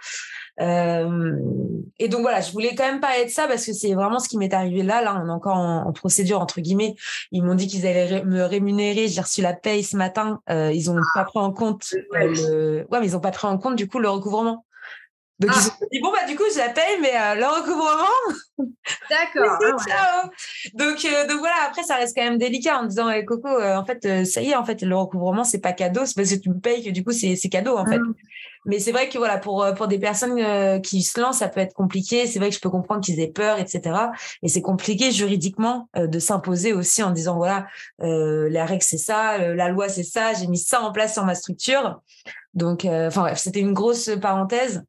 Euh, 0.60 1.36
et 1.98 2.08
donc 2.08 2.20
voilà, 2.20 2.40
je 2.40 2.52
voulais 2.52 2.74
quand 2.74 2.84
même 2.84 3.00
parler 3.00 3.24
de 3.24 3.30
ça 3.30 3.46
parce 3.46 3.66
que 3.66 3.72
c'est 3.72 3.94
vraiment 3.94 4.18
ce 4.18 4.28
qui 4.28 4.38
m'est 4.38 4.52
arrivé 4.54 4.82
là. 4.82 5.02
Là, 5.02 5.20
on 5.22 5.28
est 5.28 5.32
encore 5.32 5.56
en, 5.56 5.92
procédure 5.92 6.40
entre 6.40 6.60
guillemets. 6.60 6.94
Ils 7.32 7.42
m'ont 7.42 7.54
dit 7.54 7.66
qu'ils 7.66 7.86
allaient 7.86 8.24
me 8.24 8.42
rémunérer. 8.42 9.08
J'ai 9.08 9.20
reçu 9.20 9.42
la 9.42 9.52
paye 9.52 9.82
ce 9.82 9.96
matin. 9.96 10.40
Euh, 10.50 10.72
ils 10.72 10.90
ont 10.90 10.96
pas 11.14 11.24
pris 11.24 11.38
en 11.38 11.52
compte 11.52 11.94
euh, 12.14 12.34
le. 12.34 12.86
Ouais, 12.90 13.00
mais 13.00 13.06
ils 13.06 13.16
ont 13.16 13.20
pas 13.20 13.30
pris 13.30 13.46
en 13.46 13.58
compte 13.58 13.76
du 13.76 13.88
coup 13.88 13.98
le 13.98 14.08
recouvrement. 14.08 14.64
Donc 15.40 15.50
ils 15.52 15.68
ah. 15.68 15.82
ont 15.82 15.88
dit 15.90 16.00
bon 16.00 16.12
bah 16.12 16.24
du 16.28 16.36
coup 16.36 16.44
je 16.52 16.58
la 16.58 16.68
paye 16.68 17.00
mais 17.02 17.10
le 17.34 17.44
recouvrement. 17.44 18.68
D'accord. 19.10 19.58
Ah 19.64 19.84
ciao. 19.84 20.30
Donc 20.74 21.04
donc 21.28 21.38
voilà 21.40 21.56
après 21.66 21.82
ça 21.82 21.96
reste 21.96 22.16
quand 22.16 22.22
même 22.22 22.38
délicat 22.38 22.78
en 22.78 22.86
disant 22.86 23.10
eh, 23.10 23.24
Coco 23.24 23.48
en 23.48 23.84
fait 23.84 24.24
ça 24.24 24.42
y 24.42 24.50
est 24.50 24.54
en 24.54 24.64
fait 24.64 24.82
le 24.82 24.96
recouvrement 24.96 25.42
c'est 25.42 25.58
pas 25.58 25.72
cadeau 25.72 26.06
c'est 26.06 26.14
parce 26.14 26.30
que 26.30 26.36
tu 26.36 26.50
me 26.50 26.60
payes 26.60 26.84
que 26.84 26.90
du 26.90 27.02
coup 27.02 27.10
c'est 27.10 27.36
cadeau 27.50 27.76
en 27.76 27.84
fait. 27.84 27.98
Mais 28.66 28.78
c'est 28.78 28.92
vrai 28.92 29.08
que 29.08 29.18
voilà, 29.18 29.38
pour 29.38 29.62
euh, 29.62 29.72
pour 29.72 29.88
des 29.88 29.98
personnes 29.98 30.38
euh, 30.38 30.80
qui 30.80 31.02
se 31.02 31.20
lancent, 31.20 31.38
ça 31.38 31.48
peut 31.48 31.60
être 31.60 31.74
compliqué. 31.74 32.26
C'est 32.26 32.38
vrai 32.38 32.48
que 32.48 32.54
je 32.54 32.60
peux 32.60 32.70
comprendre 32.70 33.02
qu'ils 33.02 33.20
aient 33.20 33.32
peur, 33.32 33.58
etc. 33.58 33.96
Et 34.42 34.48
c'est 34.48 34.62
compliqué 34.62 35.10
juridiquement 35.12 35.88
euh, 35.96 36.06
de 36.06 36.18
s'imposer 36.18 36.72
aussi 36.72 37.02
en 37.02 37.10
disant 37.10 37.36
voilà, 37.36 37.66
euh, 38.02 38.48
la 38.50 38.64
règle 38.64 38.82
c'est 38.82 38.98
ça, 38.98 39.38
la 39.38 39.68
loi 39.68 39.88
c'est 39.88 40.02
ça, 40.02 40.32
j'ai 40.34 40.46
mis 40.46 40.58
ça 40.58 40.80
en 40.82 40.92
place 40.92 41.12
sur 41.14 41.24
ma 41.24 41.34
structure. 41.34 42.00
Donc, 42.54 42.84
enfin 42.84 43.22
bref, 43.22 43.38
c'était 43.38 43.60
une 43.60 43.72
grosse 43.72 44.10
parenthèse. 44.20 44.84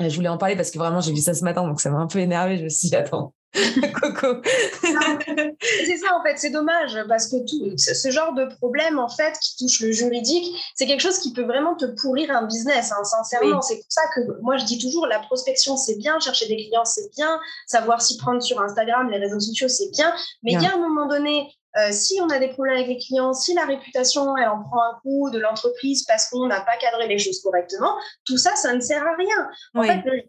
Je 0.00 0.14
voulais 0.14 0.28
en 0.28 0.38
parler 0.38 0.56
parce 0.56 0.70
que 0.70 0.78
vraiment 0.78 1.00
j'ai 1.00 1.12
vu 1.12 1.20
ça 1.20 1.34
ce 1.34 1.44
matin, 1.44 1.66
donc 1.66 1.80
ça 1.80 1.90
m'a 1.90 1.98
un 1.98 2.06
peu 2.06 2.18
énervé. 2.18 2.58
Je 2.58 2.64
me 2.64 2.68
suis 2.68 2.88
dit 2.88 2.96
attends, 2.96 3.32
Coco. 4.00 4.42
c'est 4.82 5.96
ça 5.96 6.14
en 6.14 6.22
fait, 6.22 6.36
c'est 6.36 6.50
dommage 6.50 6.98
parce 7.08 7.28
que 7.28 7.36
tout, 7.48 7.76
ce 7.76 8.10
genre 8.10 8.34
de 8.34 8.46
problème 8.56 8.98
en 8.98 9.08
fait 9.08 9.34
qui 9.40 9.56
touche 9.64 9.80
le 9.80 9.92
juridique, 9.92 10.54
c'est 10.74 10.86
quelque 10.86 11.00
chose 11.00 11.18
qui 11.18 11.32
peut 11.32 11.44
vraiment 11.44 11.74
te 11.76 11.86
pourrir 12.00 12.30
un 12.30 12.46
business, 12.46 12.92
hein, 12.92 13.04
sincèrement. 13.04 13.62
C'est 13.62 13.76
pour 13.76 13.86
ça 13.88 14.02
que 14.14 14.20
moi 14.42 14.56
je 14.56 14.64
dis 14.64 14.78
toujours 14.78 15.06
la 15.06 15.20
prospection 15.20 15.76
c'est 15.76 15.96
bien, 15.96 16.18
chercher 16.20 16.46
des 16.48 16.56
clients 16.56 16.84
c'est 16.84 17.10
bien, 17.16 17.40
savoir 17.66 18.02
s'y 18.02 18.16
prendre 18.18 18.42
sur 18.42 18.60
Instagram, 18.60 19.10
les 19.10 19.18
réseaux 19.18 19.40
sociaux 19.40 19.68
c'est 19.68 19.90
bien, 19.92 20.12
mais 20.42 20.52
il 20.52 20.62
y 20.62 20.66
a 20.66 20.74
un 20.74 20.78
moment 20.78 21.06
donné 21.06 21.50
euh, 21.78 21.92
si 21.92 22.18
on 22.22 22.28
a 22.30 22.38
des 22.38 22.48
problèmes 22.48 22.76
avec 22.76 22.88
les 22.88 22.98
clients, 22.98 23.34
si 23.34 23.52
la 23.52 23.66
réputation, 23.66 24.34
elle 24.36 24.48
en 24.48 24.62
prend 24.62 24.82
un 24.82 24.98
coup 25.02 25.30
de 25.30 25.38
l'entreprise 25.38 26.04
parce 26.04 26.30
qu'on 26.30 26.46
n'a 26.46 26.60
pas 26.60 26.76
cadré 26.80 27.06
les 27.06 27.18
choses 27.18 27.40
correctement, 27.42 27.96
tout 28.24 28.38
ça, 28.38 28.56
ça 28.56 28.74
ne 28.74 28.80
sert 28.80 29.02
à 29.02 29.14
rien. 29.16 29.48
En 29.74 29.82
fait, 29.82 30.02
le 30.06 30.22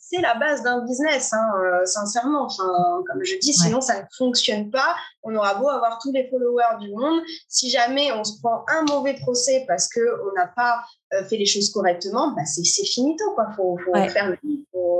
c'est 0.00 0.20
la 0.20 0.34
base 0.34 0.62
d'un 0.62 0.84
business, 0.84 1.32
hein, 1.32 1.50
euh, 1.58 1.84
sincèrement. 1.84 2.44
Enfin, 2.44 3.02
comme 3.06 3.22
je 3.22 3.36
dis, 3.38 3.52
sinon 3.52 3.80
ça 3.80 4.00
ne 4.00 4.04
fonctionne 4.16 4.70
pas. 4.70 4.96
On 5.22 5.34
aura 5.34 5.54
beau 5.54 5.68
avoir 5.68 5.98
tous 5.98 6.12
les 6.12 6.28
followers 6.28 6.78
du 6.80 6.90
monde. 6.92 7.20
Si 7.48 7.70
jamais 7.70 8.12
on 8.12 8.24
se 8.24 8.38
prend 8.40 8.64
un 8.68 8.84
mauvais 8.84 9.14
procès 9.14 9.64
parce 9.68 9.88
qu'on 9.88 10.32
n'a 10.36 10.46
pas 10.46 10.82
euh, 11.12 11.24
fait 11.24 11.36
les 11.36 11.46
choses 11.46 11.70
correctement, 11.70 12.32
bah 12.34 12.44
c'est 12.44 12.64
finito. 12.84 13.24
Il 13.36 13.54
faut, 13.56 13.78
faire 14.08 14.30
le 14.30 14.38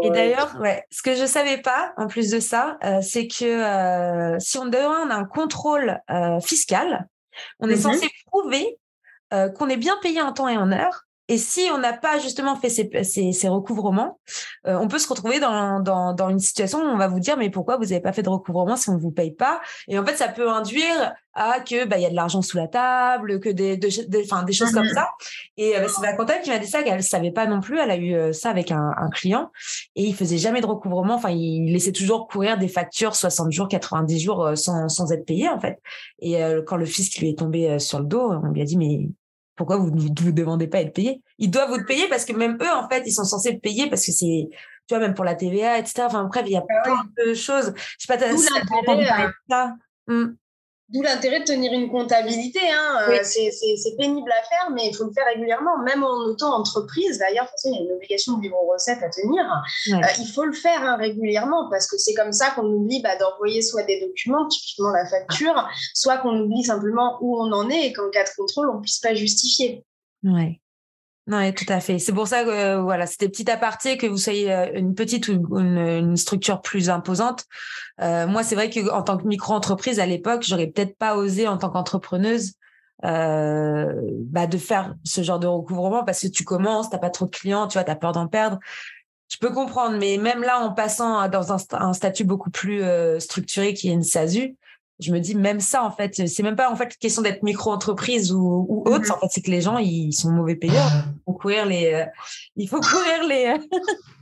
Et 0.03 0.11
d'ailleurs, 0.11 0.57
ouais, 0.61 0.85
ce 0.91 1.03
que 1.03 1.15
je 1.15 1.23
ne 1.23 1.27
savais 1.27 1.59
pas, 1.59 1.93
en 1.97 2.07
plus 2.07 2.31
de 2.31 2.41
ça, 2.41 2.79
c'est 3.03 3.27
que 3.29 4.37
si 4.39 4.59
on 4.59 4.67
demande 4.67 5.11
un 5.11 5.25
contrôle 5.25 6.01
fiscal, 6.43 7.09
on 7.61 7.69
est 7.69 7.75
mm-hmm. 7.75 7.83
censé 7.83 8.09
prouver 8.27 8.79
qu'on 9.31 9.69
est 9.69 9.77
bien 9.77 9.97
payé 10.03 10.21
en 10.21 10.33
temps 10.33 10.49
et 10.49 10.57
en 10.57 10.73
heure 10.73 11.08
et 11.31 11.37
si 11.37 11.69
on 11.73 11.79
n'a 11.79 11.93
pas 11.93 12.19
justement 12.19 12.57
fait 12.57 12.71
ces, 12.71 12.91
ces, 13.05 13.49
recouvrements, 13.49 14.19
euh, 14.67 14.79
on 14.81 14.89
peut 14.89 14.99
se 14.99 15.07
retrouver 15.07 15.41
dans, 15.41 15.79
dans, 15.79 16.15
dans, 16.15 16.31
une 16.31 16.39
situation 16.39 16.79
où 16.79 16.87
on 16.87 16.97
va 16.97 17.07
vous 17.07 17.21
dire 17.21 17.37
mais 17.37 17.51
pourquoi 17.51 17.77
vous 17.77 17.85
n'avez 17.85 18.01
pas 18.01 18.15
fait 18.15 18.23
de 18.23 18.31
recouvrement 18.31 18.77
si 18.77 18.89
on 18.89 18.95
ne 18.95 18.99
vous 18.99 19.11
paye 19.11 19.33
pas? 19.33 19.61
Et 19.89 19.99
en 19.99 20.07
fait, 20.07 20.17
ça 20.17 20.29
peut 20.29 20.51
induire 20.51 21.13
à 21.35 21.61
que 21.61 21.85
bah 21.85 21.99
il 21.99 22.03
y 22.03 22.07
a 22.07 22.11
de 22.11 22.17
l'argent 22.17 22.41
sous 22.41 22.57
la 22.57 22.67
table, 22.67 23.41
que 23.41 23.51
des 23.51 23.77
des, 23.77 23.91
des 24.09 24.53
choses 24.53 24.73
comme 24.73 24.87
mmh 24.87 24.95
ça. 24.95 25.09
Et 25.59 25.77
euh, 25.77 25.87
c'est 25.87 26.01
ma 26.01 26.15
comptable 26.15 26.41
qui 26.43 26.51
m'a 26.51 26.59
dit 26.59 26.67
ça 26.67 26.83
qu'elle 26.83 27.03
savait 27.03 27.31
pas 27.31 27.47
non 27.47 27.61
plus. 27.61 27.79
Elle 27.79 27.91
a 27.91 27.97
eu 27.97 28.15
euh, 28.15 28.33
ça 28.33 28.49
avec 28.49 28.73
un, 28.73 28.95
un, 28.97 29.11
client 29.11 29.53
et 29.97 30.05
il 30.05 30.15
faisait 30.15 30.39
jamais 30.39 30.63
de 30.63 30.67
recouvrement. 30.67 31.15
Enfin, 31.15 31.31
il 31.31 31.71
laissait 31.73 31.93
toujours 31.93 32.27
courir 32.27 32.57
des 32.57 32.69
factures 32.69 33.15
60 33.15 33.53
jours, 33.53 33.69
90 33.69 34.19
jours 34.19 34.51
sans, 34.55 34.89
sans 34.89 35.13
être 35.13 35.27
payé 35.27 35.49
en 35.49 35.61
fait. 35.61 35.79
Et 36.21 36.41
quand 36.67 36.77
le 36.77 36.87
fisc 36.87 37.19
lui 37.19 37.31
est 37.31 37.39
tombé 37.39 37.79
sur 37.79 37.99
le 37.99 38.07
dos, 38.07 38.33
on 38.33 38.49
lui 38.49 38.63
a 38.63 38.65
dit 38.65 38.77
mais 38.77 39.09
pourquoi 39.59 39.77
vous 39.77 39.91
ne 39.91 40.01
vous 40.01 40.33
demandez 40.33 40.69
pas 40.69 40.79
à 40.79 40.83
être 40.83 40.95
payé? 40.95 41.21
Ils 41.39 41.51
doivent 41.51 41.71
vous 41.71 41.85
payer 41.85 42.09
parce 42.09 42.25
que 42.25 42.33
même 42.33 42.57
eux, 42.63 42.73
en 42.73 42.89
fait, 42.89 43.03
ils 43.05 43.13
sont 43.13 43.25
censés 43.25 43.59
payer 43.59 43.91
parce 43.91 44.07
que 44.07 44.13
c'est, 44.13 44.49
tu 44.49 44.95
vois, 44.95 45.01
même 45.01 45.15
pour 45.15 45.25
la 45.25 45.35
TVA, 45.35 45.79
etc. 45.79 46.05
Enfin, 46.07 46.25
bref, 46.25 46.45
il 46.47 46.53
y 46.53 46.57
a 46.57 46.65
ah 46.67 46.83
plein 46.85 47.27
de 47.27 47.35
choses. 47.35 47.75
Je 47.99 48.07
sais 48.07 48.17
pas, 48.17 48.19
ça. 49.51 49.75
D'où 50.91 51.03
l'intérêt 51.03 51.41
de 51.41 51.45
tenir 51.45 51.71
une 51.73 51.91
comptabilité. 51.91 52.61
Hein. 52.63 53.11
Euh, 53.11 53.19
c'est 53.23 53.97
pénible 53.99 54.33
à 54.33 54.43
faire, 54.43 54.71
mais 54.73 54.89
il 54.89 54.95
faut 54.97 55.05
le 55.05 55.13
faire 55.13 55.27
régulièrement, 55.27 55.77
même 55.85 56.03
en 56.03 56.25
auto-entreprise. 56.25 57.19
D'ailleurs, 57.19 57.45
de 57.45 57.51
toute 57.51 57.61
façon, 57.61 57.69
il 57.73 57.77
y 57.77 57.79
a 57.79 57.85
une 57.85 57.93
obligation 57.93 58.39
de 58.39 58.43
livre 58.43 58.57
recette 58.73 59.03
à 59.03 59.11
tenir. 59.11 59.45
Euh, 59.93 60.07
il 60.19 60.33
faut 60.33 60.45
le 60.45 60.55
faire 60.55 60.83
hein, 60.83 60.97
régulièrement 60.97 61.69
parce 61.71 61.87
que 61.87 61.99
c'est 61.99 62.15
comme 62.15 62.33
ça 62.33 62.53
qu'on 62.53 62.65
oublie 62.65 63.03
bah, 63.03 63.17
d'envoyer 63.17 63.61
soit 63.61 63.83
des 63.83 64.01
documents, 64.01 64.49
typiquement 64.49 64.91
la 64.91 65.05
facture, 65.05 65.69
soit 65.93 66.19
qu'on 66.19 66.41
oublie 66.41 66.65
simplement 66.65 67.19
où 67.21 67.39
on 67.39 67.53
en 67.53 67.69
est 67.69 67.89
et 67.89 67.93
qu'en 67.93 68.09
cas 68.09 68.25
de 68.25 68.31
contrôle, 68.35 68.71
on 68.71 68.77
ne 68.77 68.81
puisse 68.81 69.01
pas 69.01 69.15
justifier. 69.15 69.85
Ouais. 70.25 70.59
Oui, 71.31 71.53
tout 71.53 71.67
à 71.69 71.81
fait. 71.81 71.99
C'est 71.99 72.15
pour 72.15 72.27
ça 72.27 72.43
que 72.43 72.49
euh, 72.49 72.81
voilà, 72.81 73.07
c'était 73.07 73.29
petit 73.29 73.51
aparté 73.51 73.99
que 73.99 74.07
vous 74.07 74.17
soyez 74.17 74.51
euh, 74.51 74.71
une 74.75 74.95
petite 74.95 75.29
ou 75.29 75.59
une, 75.59 76.17
structure 76.17 76.63
plus 76.63 76.89
imposante. 76.89 77.45
Euh, 78.01 78.27
moi, 78.27 78.43
c'est 78.43 78.55
vrai 78.55 78.71
que 78.71 78.91
en 78.91 79.03
tant 79.03 79.19
que 79.19 79.27
micro-entreprise 79.27 80.01
à 80.01 80.07
l'époque, 80.07 80.43
j'aurais 80.43 80.69
peut-être 80.69 80.97
pas 80.97 81.17
osé 81.17 81.47
en 81.47 81.59
tant 81.59 81.69
qu'entrepreneuse 81.69 82.55
euh, 83.05 83.93
bah, 84.23 84.47
de 84.47 84.57
faire 84.57 84.95
ce 85.05 85.23
genre 85.23 85.39
de 85.39 85.47
recouvrement 85.47 86.03
parce 86.03 86.23
que 86.23 86.29
tu 86.29 86.45
commences, 86.45 86.89
t'as 86.89 86.99
pas 86.99 87.11
trop 87.11 87.27
de 87.27 87.31
clients, 87.31 87.69
tu 87.69 87.75
vois, 87.75 87.85
t'as 87.85 87.95
peur 87.95 88.13
d'en 88.13 88.27
perdre. 88.27 88.59
Je 89.31 89.37
peux 89.37 89.51
comprendre, 89.53 89.99
mais 89.99 90.17
même 90.17 90.41
là, 90.41 90.61
en 90.61 90.73
passant 90.73 91.29
dans 91.29 91.53
un, 91.53 91.59
un 91.73 91.93
statut 91.93 92.25
beaucoup 92.25 92.51
plus 92.51 92.83
structuré 93.19 93.75
qui 93.75 93.91
est 93.91 93.93
une 93.93 94.03
SASU, 94.03 94.57
je 95.01 95.13
me 95.13 95.21
dis 95.21 95.35
même 95.35 95.61
ça 95.61 95.85
en 95.85 95.91
fait 95.91 96.27
c'est 96.27 96.43
même 96.43 96.57
pas 96.57 96.71
en 96.71 96.77
fait 96.77 96.97
question 96.97 97.23
d'être 97.23 97.43
micro-entreprise 97.43 98.33
ou, 98.33 98.67
ou 98.69 98.81
autre 98.87 99.05
mm-hmm. 99.05 99.13
en 99.13 99.21
fait 99.21 99.27
c'est 99.31 99.43
que 99.43 99.51
les 99.51 99.61
gens 99.61 99.79
ils 99.79 100.13
sont 100.13 100.31
mauvais 100.31 100.57
payeurs 100.57 100.91
il 101.17 101.23
faut 101.25 101.39
courir 101.39 101.67
les 101.67 101.93
euh, 101.93 102.05
il 102.57 102.69
faut 102.69 102.81
courir 102.81 103.25
les 103.29 103.55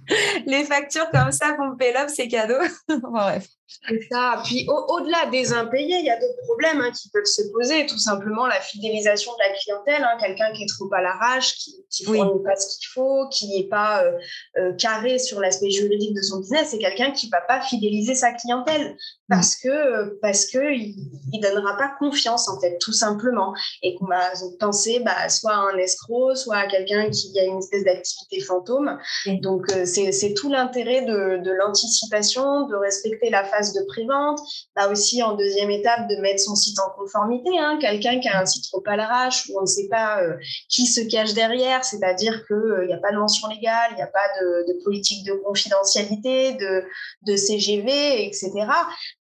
les 0.47 0.64
factures 0.64 1.11
comme 1.11 1.33
ça 1.33 1.54
pour 1.54 1.66
me 1.66 1.76
payer 1.76 1.92
l'offre 1.92 2.12
c'est 2.14 2.28
cadeau 2.28 2.59
bref 3.02 3.47
c'est 3.88 4.00
ça. 4.11 4.40
Puis 4.45 4.66
au-delà 4.68 5.26
des 5.26 5.52
impayés, 5.52 5.99
il 5.99 6.04
y 6.04 6.11
a 6.11 6.16
d'autres 6.16 6.42
problèmes 6.45 6.80
hein, 6.80 6.90
qui 6.92 7.09
peuvent 7.11 7.25
se 7.25 7.42
poser. 7.52 7.87
Tout 7.87 7.99
simplement 7.99 8.47
la 8.47 8.61
fidélisation 8.61 9.33
de 9.33 9.38
la 9.38 9.59
clientèle. 9.59 10.04
Hein. 10.04 10.16
Quelqu'un 10.21 10.52
qui 10.52 10.62
est 10.62 10.68
trop 10.68 10.92
à 10.92 11.02
l'arrache, 11.02 11.54
qui 11.54 11.75
ne 12.00 12.06
fournit 12.06 12.42
pas 12.45 12.54
ce 12.56 12.78
qu'il 12.78 12.88
faut, 12.88 13.28
qui 13.28 13.49
n'est 13.49 13.68
pas 13.68 14.04
euh, 14.04 14.12
euh, 14.59 14.73
carré 14.75 15.18
sur 15.18 15.40
l'aspect 15.40 15.71
juridique 15.71 16.14
de 16.14 16.23
son 16.23 16.40
business, 16.40 16.68
c'est 16.71 16.78
quelqu'un 16.78 17.11
qui 17.11 17.26
ne 17.26 17.30
va 17.33 17.40
pas 17.40 17.61
fidéliser 17.61 18.14
sa 18.14 18.33
clientèle 18.33 18.97
parce 19.28 19.56
que 19.56 20.18
parce 20.21 20.47
que 20.47 20.73
il, 20.73 20.95
donnera 21.42 21.76
pas 21.76 21.90
confiance 21.99 22.49
en 22.49 22.61
fait, 22.61 22.78
tout 22.78 22.92
simplement, 22.92 23.54
et 23.83 23.95
qu'on 23.97 24.06
va 24.06 24.30
penser 24.59 25.00
bah, 25.00 25.28
soit 25.28 25.52
à 25.52 25.59
un 25.59 25.76
escroc, 25.76 26.35
soit 26.37 26.56
à 26.56 26.66
quelqu'un 26.66 27.11
qui 27.11 27.38
a 27.38 27.45
une 27.45 27.59
espèce 27.59 27.85
d'activité 27.85 28.40
fantôme. 28.40 28.99
Donc 29.42 29.71
euh, 29.73 29.85
c'est 29.85 30.35
tout 30.35 30.50
l'intérêt 30.50 31.02
de, 31.02 31.42
de 31.42 31.50
l'anticipation, 31.50 32.66
de 32.66 32.76
respecter 32.76 33.30
la 33.30 33.42
de 33.42 33.87
prévente, 33.87 34.40
là 34.76 34.90
aussi 34.90 35.23
en 35.23 35.35
deuxième 35.35 35.71
étape 35.71 36.09
de 36.09 36.16
mettre 36.21 36.40
son 36.40 36.54
site 36.54 36.78
en 36.78 36.90
conformité. 36.99 37.50
Hein. 37.59 37.78
Quelqu'un 37.80 38.21
qui 38.21 38.28
a 38.28 38.40
un 38.40 38.47
site 38.47 38.64
trop 38.64 38.83
à 38.87 38.97
l'arrache 38.97 39.49
où 39.49 39.59
on 39.59 39.62
ne 39.62 39.66
sait 39.66 39.88
pas 39.88 40.21
euh, 40.23 40.37
qui 40.68 40.87
se 40.87 41.00
cache 41.00 41.35
derrière, 41.35 41.85
c'est-à-dire 41.85 42.47
qu'il 42.47 42.87
n'y 42.87 42.92
euh, 42.92 42.97
a 42.97 43.00
pas 43.00 43.12
de 43.12 43.18
mention 43.18 43.49
légale, 43.49 43.90
il 43.92 43.97
n'y 43.97 44.02
a 44.02 44.09
pas 44.09 44.28
de, 44.40 44.85
politique 44.85 45.26
de 45.26 45.33
confidentialité, 45.33 46.54
de, 46.54 46.85
de 47.26 47.37
CGV, 47.37 48.26
etc. 48.26 48.52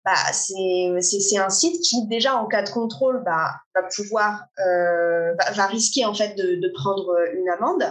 Bah, 0.05 0.13
c'est 0.31 1.38
un 1.39 1.50
site 1.50 1.81
qui 1.81 2.05
déjà 2.05 2.35
en 2.35 2.45
cas 2.45 2.62
de 2.62 2.69
contrôle 2.69 3.24
bah, 3.25 3.55
va 3.74 3.81
pouvoir 3.95 4.45
euh, 4.59 5.33
va, 5.55 5.65
risquer 5.65 6.05
en 6.05 6.13
fait 6.13 6.35
de, 6.35 6.62
de 6.62 6.71
prendre 6.75 7.12
une 7.33 7.50
amende. 7.50 7.83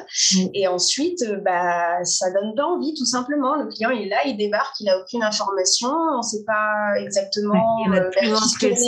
Et 0.54 0.68
ensuite 0.68 1.24
bah 1.42 2.04
ça 2.04 2.30
donne 2.30 2.54
pas 2.54 2.66
envie 2.66 2.94
tout 2.94 3.04
simplement. 3.04 3.56
Le 3.56 3.66
client 3.66 3.90
il 3.90 4.02
est 4.02 4.10
là 4.10 4.18
il 4.26 4.36
débarque 4.36 4.78
il 4.78 4.88
a 4.88 5.00
aucune 5.00 5.24
information 5.24 5.88
on 6.16 6.22
sait 6.22 6.44
pas 6.46 7.00
exactement 7.00 7.82
euh, 7.92 8.10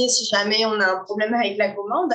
si 0.08 0.24
jamais 0.26 0.64
on 0.64 0.78
a 0.78 0.86
un 0.86 1.02
problème 1.04 1.34
avec 1.34 1.58
la 1.58 1.70
commande. 1.70 2.14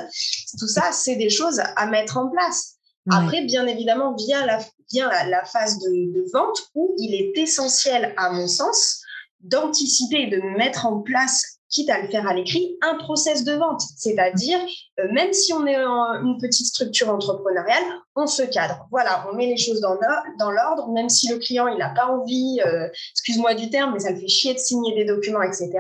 Tout 0.58 0.68
ça 0.70 0.94
c'est 0.94 1.18
des 1.18 1.30
choses 1.30 1.62
à 1.76 1.88
mettre 1.88 2.16
en 2.16 2.30
place. 2.30 2.76
Après 3.12 3.42
bien 3.42 3.68
évidemment 3.68 4.16
via 4.16 4.46
la 4.46 4.60
vient 4.90 5.10
la, 5.30 5.44
phase 5.46 5.80
de, 5.80 6.14
de 6.14 6.26
vente 6.34 6.70
où 6.76 6.96
il 6.98 7.16
est 7.16 7.38
essentiel 7.38 8.14
à 8.18 8.32
mon 8.32 8.48
sens 8.48 9.02
d'anticiper 9.44 10.28
de 10.28 10.40
mettre 10.58 10.86
en 10.86 11.02
place 11.02 11.60
quitte 11.72 11.90
à 11.90 12.02
le 12.02 12.10
faire 12.10 12.28
à 12.28 12.34
l'écrit, 12.34 12.78
un 12.82 12.96
process 12.98 13.44
de 13.46 13.54
vente. 13.54 13.82
C'est-à-dire, 13.96 14.60
euh, 15.00 15.08
même 15.12 15.32
si 15.32 15.54
on 15.54 15.66
est 15.66 15.78
une 15.78 16.38
petite 16.40 16.68
structure 16.68 17.10
entrepreneuriale, 17.10 17.84
on 18.16 18.28
se 18.28 18.44
cadre. 18.44 18.88
Voilà, 18.92 19.26
on 19.32 19.36
met 19.36 19.48
les 19.48 19.58
choses 19.58 19.80
dans, 19.80 19.98
dans 20.38 20.52
l'ordre, 20.52 20.92
même 20.92 21.08
si 21.08 21.30
le 21.30 21.38
client 21.38 21.68
il 21.68 21.78
n'a 21.78 21.90
pas 21.90 22.08
envie, 22.08 22.60
euh, 22.66 22.90
excuse-moi 23.14 23.56
du 23.56 23.70
terme, 23.70 23.94
mais 23.94 24.00
ça 24.00 24.12
le 24.12 24.20
fait 24.20 24.28
chier 24.28 24.54
de 24.54 24.60
signer 24.60 24.94
des 24.96 25.06
documents, 25.06 25.42
etc. 25.42 25.72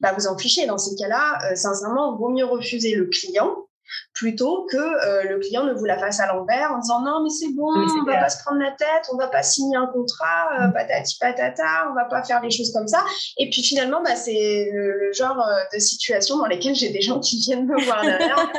Bah, 0.00 0.12
vous 0.18 0.26
en 0.26 0.36
fichez. 0.36 0.66
Dans 0.66 0.78
ces 0.78 0.96
cas-là, 0.96 1.38
euh, 1.50 1.54
sincèrement, 1.54 2.16
il 2.16 2.18
vaut 2.18 2.30
mieux 2.30 2.44
refuser 2.44 2.96
le 2.96 3.06
client 3.06 3.67
plutôt 4.14 4.66
que 4.70 4.76
euh, 4.76 5.22
le 5.24 5.38
client 5.38 5.64
ne 5.64 5.72
vous 5.72 5.84
la 5.84 5.98
fasse 5.98 6.20
à 6.20 6.26
l'envers 6.26 6.72
en 6.72 6.78
disant 6.78 7.02
non 7.02 7.22
mais 7.22 7.30
c'est 7.30 7.52
bon, 7.54 7.68
on 7.68 8.04
va 8.04 8.18
pas 8.18 8.28
se 8.28 8.42
prendre 8.42 8.60
la 8.60 8.70
tête, 8.72 9.08
on 9.12 9.16
va 9.16 9.28
pas 9.28 9.42
signer 9.42 9.76
un 9.76 9.86
contrat, 9.86 10.48
euh, 10.60 10.66
mm. 10.68 10.72
patati 10.72 11.18
patata, 11.18 11.88
on 11.90 11.94
va 11.94 12.04
pas 12.04 12.22
faire 12.22 12.40
des 12.40 12.50
choses 12.50 12.72
comme 12.72 12.88
ça. 12.88 13.04
Et 13.36 13.48
puis 13.50 13.62
finalement, 13.62 14.02
bah, 14.02 14.16
c'est 14.16 14.70
le, 14.72 15.12
genre 15.12 15.40
euh, 15.40 15.60
de 15.72 15.78
situation 15.78 16.38
dans 16.38 16.46
lesquelles 16.46 16.74
j'ai 16.74 16.90
des 16.90 17.00
gens 17.00 17.20
qui 17.20 17.38
viennent 17.38 17.66
me 17.66 17.82
voir 17.84 18.02
derrière. 18.02 18.50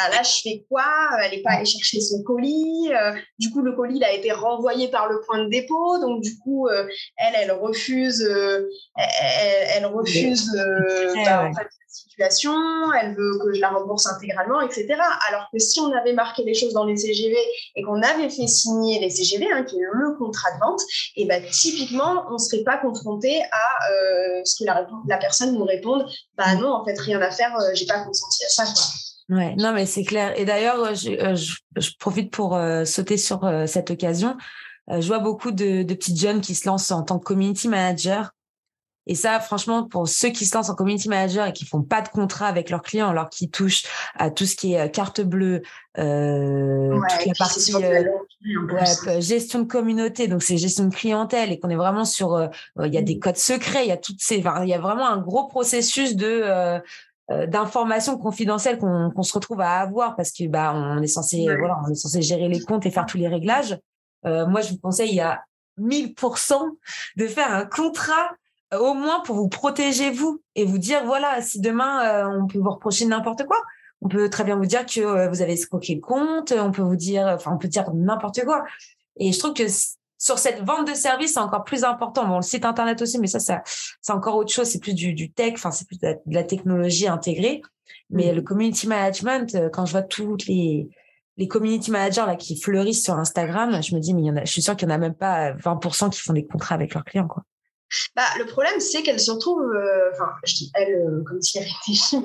Ah, 0.00 0.10
là, 0.10 0.22
je 0.22 0.40
fais 0.42 0.64
quoi? 0.68 0.84
Elle 1.22 1.32
n'est 1.32 1.42
pas 1.42 1.50
allée 1.50 1.64
chercher 1.64 2.00
son 2.00 2.22
colis. 2.22 2.90
du 3.38 3.50
coup, 3.50 3.62
le 3.62 3.72
colis 3.72 3.96
il 3.96 4.04
a 4.04 4.12
été 4.12 4.30
renvoyé 4.32 4.88
par 4.88 5.08
le 5.08 5.20
point 5.26 5.44
de 5.44 5.50
dépôt. 5.50 5.98
Donc, 5.98 6.22
du 6.22 6.38
coup, 6.38 6.68
elle, 6.68 7.34
elle 7.34 7.52
refuse, 7.52 8.22
elle, 8.96 9.86
refuse 9.86 10.50
bah, 11.24 11.50
situation, 11.88 12.52
elle 13.00 13.14
veut 13.14 13.38
que 13.42 13.54
je 13.54 13.60
la 13.60 13.70
rembourse 13.70 14.06
intégralement, 14.06 14.60
etc. 14.60 14.86
Alors 15.28 15.48
que 15.52 15.58
si 15.58 15.80
on 15.80 15.92
avait 15.92 16.12
marqué 16.12 16.44
les 16.44 16.54
choses 16.54 16.72
dans 16.72 16.84
les 16.84 16.96
CGV 16.96 17.36
et 17.76 17.82
qu'on 17.82 18.02
avait 18.02 18.28
fait 18.28 18.46
signer 18.46 19.00
les 19.00 19.10
CGV, 19.10 19.46
hein, 19.52 19.64
qui 19.64 19.76
est 19.76 19.86
le 19.92 20.16
contrat 20.16 20.50
de 20.52 20.58
vente, 20.60 20.80
et 21.16 21.26
ben 21.26 21.42
typiquement, 21.50 22.24
on 22.28 22.34
ne 22.34 22.38
serait 22.38 22.62
pas 22.62 22.78
confronté 22.78 23.40
à 23.40 23.90
euh, 23.90 24.40
ce 24.44 24.62
que 24.62 24.66
la, 24.66 24.86
la, 25.06 25.18
personne 25.18 25.54
nous 25.54 25.64
réponde, 25.64 26.06
bah 26.36 26.54
non, 26.56 26.72
en 26.72 26.84
fait, 26.84 26.98
rien 26.98 27.20
à 27.20 27.30
faire, 27.30 27.54
euh, 27.56 27.70
j'ai 27.74 27.86
pas 27.86 28.00
consenti 28.00 28.44
à 28.44 28.48
ça. 28.48 28.64
Quoi. 28.64 28.84
Ouais, 29.28 29.54
non, 29.56 29.72
mais 29.72 29.86
c'est 29.86 30.04
clair. 30.04 30.38
Et 30.38 30.44
d'ailleurs, 30.44 30.82
euh, 30.82 30.94
je, 30.94 31.56
je, 31.76 31.90
profite 31.98 32.30
pour 32.30 32.58
sauter 32.84 33.16
sur 33.16 33.40
cette 33.66 33.90
occasion. 33.90 34.36
je 34.88 35.06
vois 35.06 35.18
beaucoup 35.18 35.50
de, 35.50 35.82
de 35.82 35.94
petites 35.94 36.18
jeunes 36.18 36.40
qui 36.40 36.54
se 36.54 36.66
lancent 36.66 36.90
en 36.90 37.02
tant 37.02 37.18
que 37.18 37.24
community 37.24 37.68
manager 37.68 38.32
et 39.08 39.14
ça, 39.14 39.40
franchement, 39.40 39.84
pour 39.84 40.06
ceux 40.06 40.28
qui 40.28 40.44
se 40.44 40.54
lancent 40.54 40.68
en 40.68 40.74
community 40.74 41.08
manager 41.08 41.46
et 41.46 41.52
qui 41.54 41.64
font 41.64 41.82
pas 41.82 42.02
de 42.02 42.08
contrat 42.08 42.46
avec 42.46 42.68
leurs 42.68 42.82
clients, 42.82 43.08
alors 43.08 43.30
qu'ils 43.30 43.50
touchent 43.50 43.84
à 44.14 44.30
tout 44.30 44.44
ce 44.44 44.54
qui 44.54 44.74
est 44.74 44.80
euh, 44.80 44.88
carte 44.88 45.22
bleue, 45.22 45.62
euh, 45.98 46.92
toute 46.92 47.26
la 47.26 47.32
partie 47.38 47.74
euh, 47.74 49.20
gestion 49.20 49.60
de 49.60 49.64
communauté, 49.66 50.28
donc 50.28 50.42
c'est 50.42 50.58
gestion 50.58 50.84
de 50.84 50.94
clientèle, 50.94 51.50
et 51.52 51.58
qu'on 51.58 51.70
est 51.70 51.76
vraiment 51.76 52.04
sur, 52.04 52.34
euh, 52.34 52.48
il 52.84 52.92
y 52.92 52.98
a 52.98 53.02
des 53.02 53.16
mmh. 53.16 53.20
codes 53.20 53.36
secrets, 53.38 53.84
il 53.84 53.88
y 53.88 53.92
a 53.92 53.96
toutes 53.96 54.20
ces, 54.20 54.36
il 54.36 54.68
y 54.68 54.74
a 54.74 54.78
vraiment 54.78 55.08
un 55.08 55.18
gros 55.18 55.48
processus 55.48 56.14
de 56.14 56.80
d'informations 57.28 58.16
confidentielles 58.16 58.78
qu'on 58.78 59.22
se 59.22 59.32
retrouve 59.34 59.60
à 59.60 59.80
avoir 59.80 60.16
parce 60.16 60.32
que 60.32 60.48
bah 60.48 60.72
on 60.74 61.02
est 61.02 61.08
censé 61.08 61.44
voilà 61.58 61.78
on 61.86 61.90
est 61.90 61.94
censé 61.94 62.22
gérer 62.22 62.48
les 62.48 62.60
comptes 62.60 62.86
et 62.86 62.90
faire 62.90 63.04
tous 63.04 63.18
les 63.18 63.28
réglages. 63.28 63.78
moi, 64.24 64.62
je 64.62 64.70
vous 64.70 64.78
conseille, 64.78 65.20
a 65.20 65.42
1000% 65.78 66.54
de 67.16 67.26
faire 67.26 67.52
un 67.52 67.64
contrat 67.64 68.30
euh, 68.74 68.78
au 68.78 68.94
moins 68.94 69.20
pour 69.20 69.36
vous 69.36 69.48
protéger 69.48 70.10
vous 70.10 70.42
et 70.54 70.64
vous 70.64 70.78
dire 70.78 71.04
voilà 71.04 71.40
si 71.40 71.60
demain 71.60 72.28
on 72.38 72.46
peut 72.46 72.58
vous 72.58 72.70
reprocher 72.70 73.06
n'importe 73.06 73.44
quoi 73.44 73.56
on 74.00 74.08
peut 74.08 74.28
très 74.28 74.44
bien 74.44 74.56
vous 74.56 74.66
dire 74.66 74.84
que 74.84 75.28
vous 75.28 75.42
avez 75.42 75.52
escroqué 75.52 75.94
le 75.94 76.00
compte 76.00 76.52
on 76.52 76.70
peut 76.70 76.82
vous 76.82 76.96
dire 76.96 77.26
enfin 77.26 77.52
on 77.54 77.58
peut 77.58 77.68
dire 77.68 77.92
n'importe 77.94 78.44
quoi 78.44 78.64
et 79.16 79.32
je 79.32 79.38
trouve 79.38 79.54
que 79.54 79.64
sur 80.18 80.38
cette 80.38 80.64
vente 80.64 80.88
de 80.88 80.94
services, 80.94 81.34
c'est 81.34 81.40
encore 81.40 81.64
plus 81.64 81.84
important. 81.84 82.26
Bon, 82.26 82.36
le 82.36 82.42
site 82.42 82.64
internet 82.64 83.00
aussi, 83.00 83.18
mais 83.18 83.28
ça, 83.28 83.38
ça 83.38 83.62
c'est 84.02 84.12
encore 84.12 84.36
autre 84.36 84.52
chose. 84.52 84.66
C'est 84.66 84.80
plus 84.80 84.94
du, 84.94 85.14
du 85.14 85.30
tech, 85.30 85.54
enfin, 85.54 85.70
c'est 85.70 85.86
plus 85.86 85.98
de 85.98 86.16
la, 86.26 86.44
technologie 86.44 87.06
intégrée. 87.06 87.62
Mais 88.10 88.32
mmh. 88.32 88.34
le 88.34 88.42
community 88.42 88.88
management, 88.88 89.54
euh, 89.54 89.70
quand 89.70 89.86
je 89.86 89.92
vois 89.92 90.02
toutes 90.02 90.46
les, 90.46 90.88
les 91.38 91.46
community 91.46 91.90
managers 91.90 92.24
là 92.26 92.36
qui 92.36 92.60
fleurissent 92.60 93.04
sur 93.04 93.14
Instagram, 93.14 93.80
je 93.82 93.94
me 93.94 94.00
dis, 94.00 94.12
mais 94.12 94.22
il 94.22 94.26
y 94.26 94.30
en 94.30 94.36
a, 94.36 94.44
je 94.44 94.52
suis 94.52 94.62
sûre 94.62 94.76
qu'il 94.76 94.88
n'y 94.88 94.92
en 94.92 94.96
a 94.96 94.98
même 94.98 95.14
pas 95.14 95.52
20% 95.52 96.10
qui 96.10 96.20
font 96.20 96.32
des 96.32 96.44
contrats 96.44 96.74
avec 96.74 96.92
leurs 96.94 97.04
clients, 97.04 97.28
quoi. 97.28 97.44
Bah, 98.14 98.22
le 98.38 98.44
problème, 98.46 98.80
c'est 98.80 99.02
qu'elle 99.02 99.20
se 99.20 99.30
retrouve, 99.30 99.62
euh, 99.62 100.10
enfin, 100.12 100.30
je 100.44 100.54
dis 100.56 100.70
elle 100.74 100.94
euh, 100.94 101.24
comme 101.26 101.40
si 101.40 101.58
elle 101.58 101.64
réfléchit, 101.64 102.16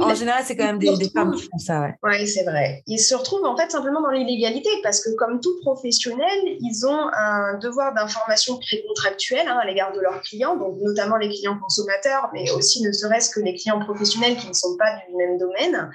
En 0.00 0.14
général, 0.14 0.42
c'est 0.44 0.56
quand 0.56 0.64
même 0.64 0.78
des, 0.78 0.96
des, 0.96 1.10
femmes 1.10 1.34
qui 1.34 1.42
font 1.42 1.58
ça, 1.58 1.80
ouais. 1.80 1.94
Oui, 2.02 2.26
c'est 2.26 2.44
vrai. 2.44 2.82
Ils 2.86 2.98
se 2.98 3.14
retrouvent 3.14 3.44
en 3.44 3.56
fait 3.56 3.70
simplement 3.70 4.00
dans 4.00 4.10
l'illégalité 4.10 4.68
parce 4.82 5.02
que, 5.02 5.10
comme 5.16 5.40
tout 5.40 5.58
professionnel, 5.60 6.38
ils 6.44 6.86
ont 6.86 7.08
un 7.12 7.58
devoir 7.58 7.94
d'information 7.94 8.58
précontractuel 8.58 9.48
hein, 9.48 9.58
à 9.60 9.66
l'égard 9.66 9.92
de 9.92 10.00
leurs 10.00 10.20
clients, 10.22 10.56
donc 10.56 10.78
notamment 10.80 11.16
les 11.16 11.28
clients 11.28 11.58
consommateurs, 11.58 12.30
mais 12.32 12.50
aussi 12.52 12.82
ne 12.82 12.92
serait-ce 12.92 13.30
que 13.30 13.40
les 13.40 13.54
clients 13.54 13.80
professionnels 13.80 14.36
qui 14.36 14.48
ne 14.48 14.54
sont 14.54 14.76
pas 14.76 14.92
du 15.06 15.16
même 15.16 15.38
domaine. 15.38 15.90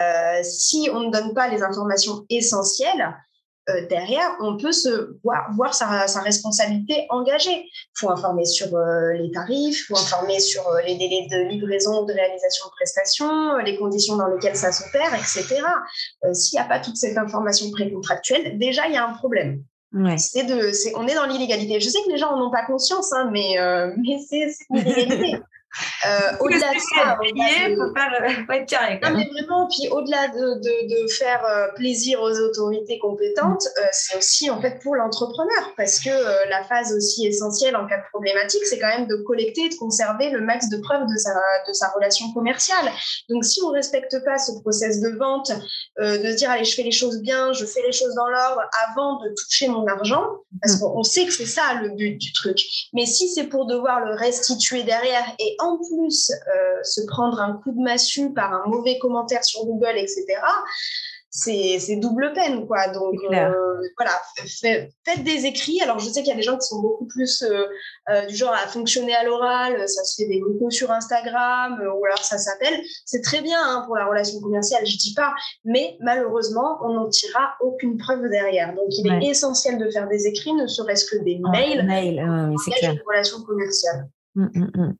Euh, 0.00 0.40
si 0.42 0.88
on 0.92 1.00
ne 1.00 1.10
donne 1.10 1.34
pas 1.34 1.48
les 1.48 1.62
informations 1.62 2.24
essentielles, 2.28 3.14
euh, 3.70 3.86
derrière, 3.86 4.36
on 4.40 4.56
peut 4.56 4.72
se 4.72 5.16
voir, 5.22 5.48
voir 5.54 5.72
sa, 5.72 5.86
responsabilité 6.20 7.06
engagée. 7.10 7.64
Il 7.64 7.98
faut 7.98 8.10
informer 8.10 8.44
sur 8.44 8.74
euh, 8.74 9.12
les 9.12 9.30
tarifs, 9.30 9.82
il 9.82 9.84
faut 9.84 9.96
informer 9.96 10.40
sur 10.40 10.66
euh, 10.66 10.80
les 10.84 10.96
délais 10.96 11.28
de 11.30 11.48
livraison 11.48 12.04
de 12.04 12.12
réalisation 12.12 12.66
de 12.66 12.70
prestations, 12.72 13.56
les 13.58 13.78
conditions 13.78 14.16
dans 14.16 14.26
lesquelles 14.26 14.56
ça 14.56 14.72
s'opère, 14.72 15.14
etc. 15.14 15.62
S'il 16.32 16.58
n'y 16.58 16.64
a 16.64 16.68
pas 16.68 16.80
toute 16.80 16.96
cette 16.96 17.16
information 17.16 17.70
précontractuelle, 17.70 18.58
déjà, 18.58 18.88
il 18.88 18.94
y 18.94 18.96
a 18.96 19.06
un 19.06 19.14
problème. 19.14 19.62
C'est 20.16 20.44
de, 20.44 20.72
on 20.96 21.06
est 21.06 21.14
dans 21.14 21.26
l'illégalité. 21.26 21.78
Je 21.78 21.88
sais 21.88 21.98
que 22.04 22.10
les 22.10 22.18
gens 22.18 22.34
n'en 22.34 22.48
ont 22.48 22.50
pas 22.50 22.64
conscience, 22.64 23.12
hein, 23.12 23.30
mais, 23.30 23.56
mais 23.98 24.18
c'est 24.28 24.48
l'illégalité. 24.70 25.38
Euh, 26.06 26.36
au-delà 26.40 26.74
de 26.74 26.78
ça, 26.78 27.16
il 27.22 27.76
faut, 27.76 27.94
faire, 27.94 28.56
être 28.60 28.68
carré. 28.68 29.00
Non, 29.02 29.10
mais 29.16 29.28
vraiment, 29.32 29.68
puis 29.68 29.88
au-delà 29.88 30.28
de, 30.28 30.60
de, 30.60 31.02
de, 31.02 31.08
faire 31.08 31.42
plaisir 31.76 32.20
aux 32.20 32.38
autorités 32.40 32.98
compétentes, 32.98 33.66
euh, 33.78 33.82
c'est 33.92 34.18
aussi 34.18 34.50
en 34.50 34.60
fait 34.60 34.80
pour 34.82 34.96
l'entrepreneur, 34.96 35.72
parce 35.76 35.98
que 35.98 36.10
euh, 36.10 36.48
la 36.50 36.64
phase 36.64 36.92
aussi 36.92 37.26
essentielle 37.26 37.76
en 37.76 37.86
cas 37.86 37.98
de 37.98 38.04
problématique, 38.10 38.64
c'est 38.66 38.78
quand 38.78 38.88
même 38.88 39.06
de 39.06 39.16
collecter, 39.16 39.68
de 39.68 39.74
conserver 39.76 40.30
le 40.30 40.40
max 40.40 40.68
de 40.68 40.76
preuves 40.78 41.06
de 41.06 41.16
sa, 41.16 41.30
de 41.66 41.72
sa 41.72 41.88
relation 41.90 42.30
commerciale. 42.32 42.90
Donc, 43.30 43.44
si 43.44 43.60
on 43.62 43.68
respecte 43.68 44.22
pas 44.24 44.38
ce 44.38 44.52
process 44.60 45.00
de 45.00 45.16
vente, 45.16 45.52
de 45.98 46.30
se 46.32 46.36
dire 46.36 46.50
allez, 46.50 46.64
je 46.64 46.74
fais 46.74 46.82
les 46.82 46.92
choses 46.92 47.20
bien, 47.20 47.52
je 47.52 47.64
fais 47.64 47.82
les 47.82 47.92
choses 47.92 48.14
dans 48.14 48.28
l'ordre 48.28 48.62
avant 48.88 49.20
de 49.22 49.28
toucher 49.34 49.68
mon 49.68 49.86
argent, 49.86 50.24
parce 50.60 50.76
mm. 50.76 50.80
qu'on 50.80 51.02
sait 51.02 51.24
que 51.26 51.32
c'est 51.32 51.46
ça 51.46 51.74
le 51.82 51.90
but 51.90 52.18
du 52.18 52.32
truc. 52.32 52.58
Mais 52.92 53.06
si 53.06 53.28
c'est 53.28 53.44
pour 53.44 53.66
devoir 53.66 54.04
le 54.04 54.14
restituer 54.14 54.82
derrière 54.82 55.24
et 55.38 55.56
en 55.62 55.78
plus 55.78 56.30
euh, 56.30 56.82
se 56.82 57.00
prendre 57.06 57.40
un 57.40 57.54
coup 57.54 57.72
de 57.72 57.80
massue 57.80 58.32
par 58.32 58.52
un 58.52 58.66
mauvais 58.66 58.98
commentaire 58.98 59.44
sur 59.44 59.64
Google, 59.64 59.96
etc., 59.96 60.24
c'est 61.34 61.96
double 61.96 62.34
peine, 62.34 62.66
quoi. 62.66 62.88
Donc, 62.88 63.14
euh, 63.32 63.52
voilà, 63.96 64.20
faites 64.36 65.24
des 65.24 65.46
écrits. 65.46 65.80
Alors, 65.80 65.98
je 65.98 66.04
sais 66.04 66.20
qu'il 66.20 66.28
y 66.28 66.32
a 66.32 66.36
des 66.36 66.42
gens 66.42 66.58
qui 66.58 66.66
sont 66.66 66.82
beaucoup 66.82 67.06
plus 67.06 67.42
euh, 67.42 68.26
du 68.26 68.36
genre 68.36 68.52
à 68.52 68.66
fonctionner 68.66 69.14
à 69.14 69.24
l'oral, 69.24 69.88
ça 69.88 70.04
se 70.04 70.22
fait 70.22 70.28
des 70.28 70.40
locaux 70.40 70.68
sur 70.68 70.90
Instagram, 70.90 71.80
ou 71.80 72.04
alors 72.04 72.22
ça 72.22 72.36
s'appelle. 72.36 72.78
C'est 73.06 73.22
très 73.22 73.40
bien 73.40 73.58
hein, 73.58 73.82
pour 73.86 73.96
la 73.96 74.06
relation 74.06 74.40
commerciale, 74.40 74.84
je 74.84 74.98
dis 74.98 75.14
pas, 75.14 75.32
mais 75.64 75.96
malheureusement, 76.00 76.78
on 76.82 76.92
n'en 76.92 77.08
tirera 77.08 77.54
aucune 77.62 77.96
preuve 77.96 78.28
derrière. 78.28 78.74
Donc, 78.74 78.88
il 78.90 79.10
est 79.10 79.30
essentiel 79.30 79.78
de 79.78 79.90
faire 79.90 80.08
des 80.08 80.26
écrits, 80.26 80.52
ne 80.52 80.66
serait-ce 80.66 81.06
que 81.06 81.16
des 81.24 81.40
mails, 81.50 81.86
mail, 81.86 82.54
c'est 82.62 82.72
clair. 82.72 82.92
une 82.92 83.02
relation 83.06 83.40
commerciale. 83.40 84.06
Hum, 84.36 84.50
hum, 84.54 84.96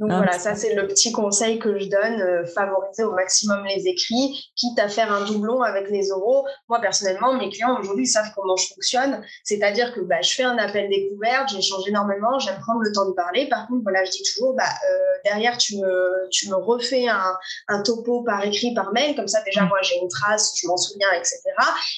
Donc 0.00 0.12
voilà, 0.12 0.32
ça 0.32 0.54
c'est 0.54 0.74
le 0.74 0.86
petit 0.86 1.12
conseil 1.12 1.58
que 1.58 1.78
je 1.78 1.90
donne, 1.90 2.22
euh, 2.22 2.46
favoriser 2.46 3.04
au 3.04 3.12
maximum 3.12 3.62
les 3.66 3.86
écrits, 3.86 4.50
quitte 4.56 4.78
à 4.78 4.88
faire 4.88 5.12
un 5.12 5.26
doublon 5.26 5.60
avec 5.60 5.90
les 5.90 6.10
oraux. 6.10 6.46
Moi 6.70 6.80
personnellement, 6.80 7.34
mes 7.34 7.50
clients 7.50 7.78
aujourd'hui 7.78 8.06
savent 8.06 8.32
comment 8.34 8.56
je 8.56 8.68
fonctionne, 8.68 9.22
c'est-à-dire 9.44 9.92
que 9.92 10.00
bah, 10.00 10.22
je 10.22 10.34
fais 10.34 10.42
un 10.42 10.56
appel 10.56 10.88
découverte, 10.88 11.50
j'échange 11.50 11.86
énormément, 11.86 12.38
j'aime 12.38 12.58
prendre 12.60 12.80
le 12.80 12.90
temps 12.92 13.10
de 13.10 13.12
parler. 13.12 13.46
Par 13.50 13.68
contre, 13.68 13.82
voilà, 13.82 14.02
je 14.04 14.10
dis 14.10 14.22
toujours, 14.34 14.54
bah, 14.54 14.64
euh, 14.64 14.96
derrière 15.26 15.58
tu 15.58 15.76
me, 15.76 16.28
tu 16.30 16.48
me 16.48 16.56
refais 16.56 17.06
un, 17.06 17.34
un, 17.68 17.82
topo 17.82 18.22
par 18.22 18.42
écrit, 18.42 18.72
par 18.72 18.94
mail, 18.94 19.14
comme 19.14 19.28
ça 19.28 19.42
déjà 19.44 19.64
moi 19.64 19.78
j'ai 19.82 19.98
une 20.00 20.08
trace, 20.08 20.54
je 20.56 20.66
m'en 20.66 20.78
souviens, 20.78 21.08
etc. 21.12 21.42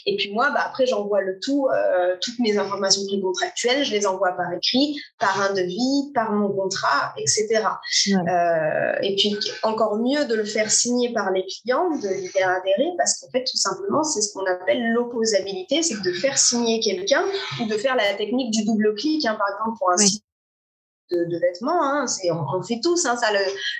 Et 0.06 0.16
puis 0.16 0.32
moi, 0.32 0.50
bah, 0.50 0.64
après 0.66 0.86
j'envoie 0.86 1.20
le 1.20 1.38
tout, 1.38 1.68
euh, 1.68 2.16
toutes 2.20 2.40
mes 2.40 2.58
informations 2.58 3.02
contractuelles, 3.22 3.84
je 3.84 3.92
les 3.92 4.08
envoie 4.08 4.32
par 4.32 4.52
écrit, 4.52 4.98
par 5.20 5.40
un 5.40 5.52
devis, 5.52 6.10
par 6.14 6.32
mon 6.32 6.48
contrat, 6.48 7.14
etc. 7.16 7.62
Euh, 8.08 8.92
et 9.02 9.14
puis 9.16 9.38
encore 9.62 9.98
mieux 9.98 10.24
de 10.24 10.34
le 10.34 10.44
faire 10.44 10.70
signer 10.70 11.12
par 11.12 11.30
les 11.30 11.44
clients, 11.44 11.90
de 11.90 12.08
lui 12.20 12.28
faire 12.28 12.48
adhérer, 12.48 12.90
parce 12.96 13.20
qu'en 13.20 13.30
fait, 13.30 13.44
tout 13.44 13.56
simplement, 13.56 14.02
c'est 14.02 14.22
ce 14.22 14.32
qu'on 14.32 14.46
appelle 14.46 14.92
l'opposabilité, 14.92 15.82
c'est 15.82 16.00
de 16.02 16.12
faire 16.12 16.38
signer 16.38 16.80
quelqu'un 16.80 17.24
ou 17.60 17.66
de 17.66 17.76
faire 17.76 17.94
la 17.96 18.14
technique 18.14 18.50
du 18.50 18.64
double 18.64 18.94
clic, 18.94 19.24
hein, 19.26 19.36
par 19.38 19.48
exemple, 19.48 19.78
pour 19.78 19.90
un 19.90 19.96
site 19.98 20.24
de, 21.12 21.38
vêtements. 21.38 21.82
Hein. 21.82 22.06
On, 22.30 22.58
on, 22.58 22.62
fait 22.62 22.80
tous 22.82 23.06
hein, 23.06 23.16
ça. 23.16 23.28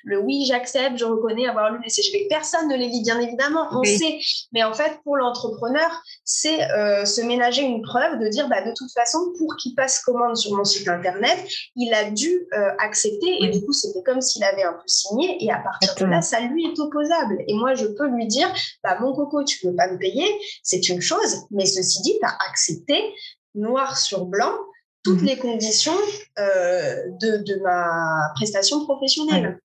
Le, 0.05 0.19
oui, 0.19 0.45
j'accepte, 0.47 0.97
je 0.97 1.05
reconnais 1.05 1.47
avoir 1.47 1.73
lu 1.73 1.81
les 1.83 1.91
CGV. 1.91 2.27
Personne 2.29 2.69
ne 2.69 2.77
les 2.77 2.89
lit, 2.89 3.03
bien 3.03 3.21
évidemment, 3.21 3.69
on 3.73 3.83
sait. 3.85 4.19
Mais 4.53 4.63
en 4.63 4.73
fait, 4.75 5.01
pour 5.05 5.17
l'entrepreneur, 5.17 5.91
c'est 6.25 6.71
euh, 6.73 7.05
se 7.05 7.21
ménager 7.23 7.63
une 7.63 7.83
preuve 7.83 8.19
de 8.19 8.29
dire 8.29 8.49
bah, 8.49 8.63
de 8.63 8.73
toute 8.77 8.93
façon, 8.93 9.19
pour 9.39 9.57
qu'il 9.57 9.75
passe 9.75 10.01
commande 10.01 10.37
sur 10.37 10.57
mon 10.57 10.65
site 10.65 10.89
internet, 10.89 11.39
il 11.77 11.93
a 11.95 12.11
dû 12.11 12.47
euh, 12.53 12.71
accepter. 12.79 13.43
Et 13.43 13.49
du 13.49 13.65
coup, 13.65 13.73
c'était 13.73 14.03
comme 14.03 14.21
s'il 14.21 14.45
avait 14.45 14.65
un 14.65 14.75
peu 14.75 14.87
signé. 14.87 15.43
Et 15.45 15.51
à 15.51 15.59
partir 15.59 15.95
de 15.95 16.05
là, 16.11 16.23
ça 16.23 16.41
lui 16.41 16.67
est 16.67 16.79
opposable. 16.79 17.39
Et 17.49 17.55
moi, 17.55 17.75
je 17.75 17.87
peux 17.87 18.09
lui 18.09 18.27
dire 18.27 18.53
bah, 18.83 18.99
mon 19.01 19.15
coco, 19.15 19.45
tu 19.45 19.65
ne 19.67 19.71
peux 19.71 19.77
pas 19.77 19.91
me 19.91 19.99
payer, 19.99 20.27
c'est 20.63 20.89
une 20.89 21.01
chose. 21.01 21.47
Mais 21.51 21.67
ceci 21.67 22.03
dit, 22.03 22.19
tu 22.21 22.27
as 22.27 22.37
accepté 22.49 23.15
noir 23.55 23.97
sur 23.97 24.25
blanc 24.25 24.55
toutes 25.03 25.21
mhm. 25.21 25.27
les 25.27 25.39
conditions 25.39 25.97
euh, 26.39 27.09
de, 27.21 27.39
de, 27.45 27.61
ma 27.63 28.31
prestation 28.35 28.85
professionnelle. 28.85 29.61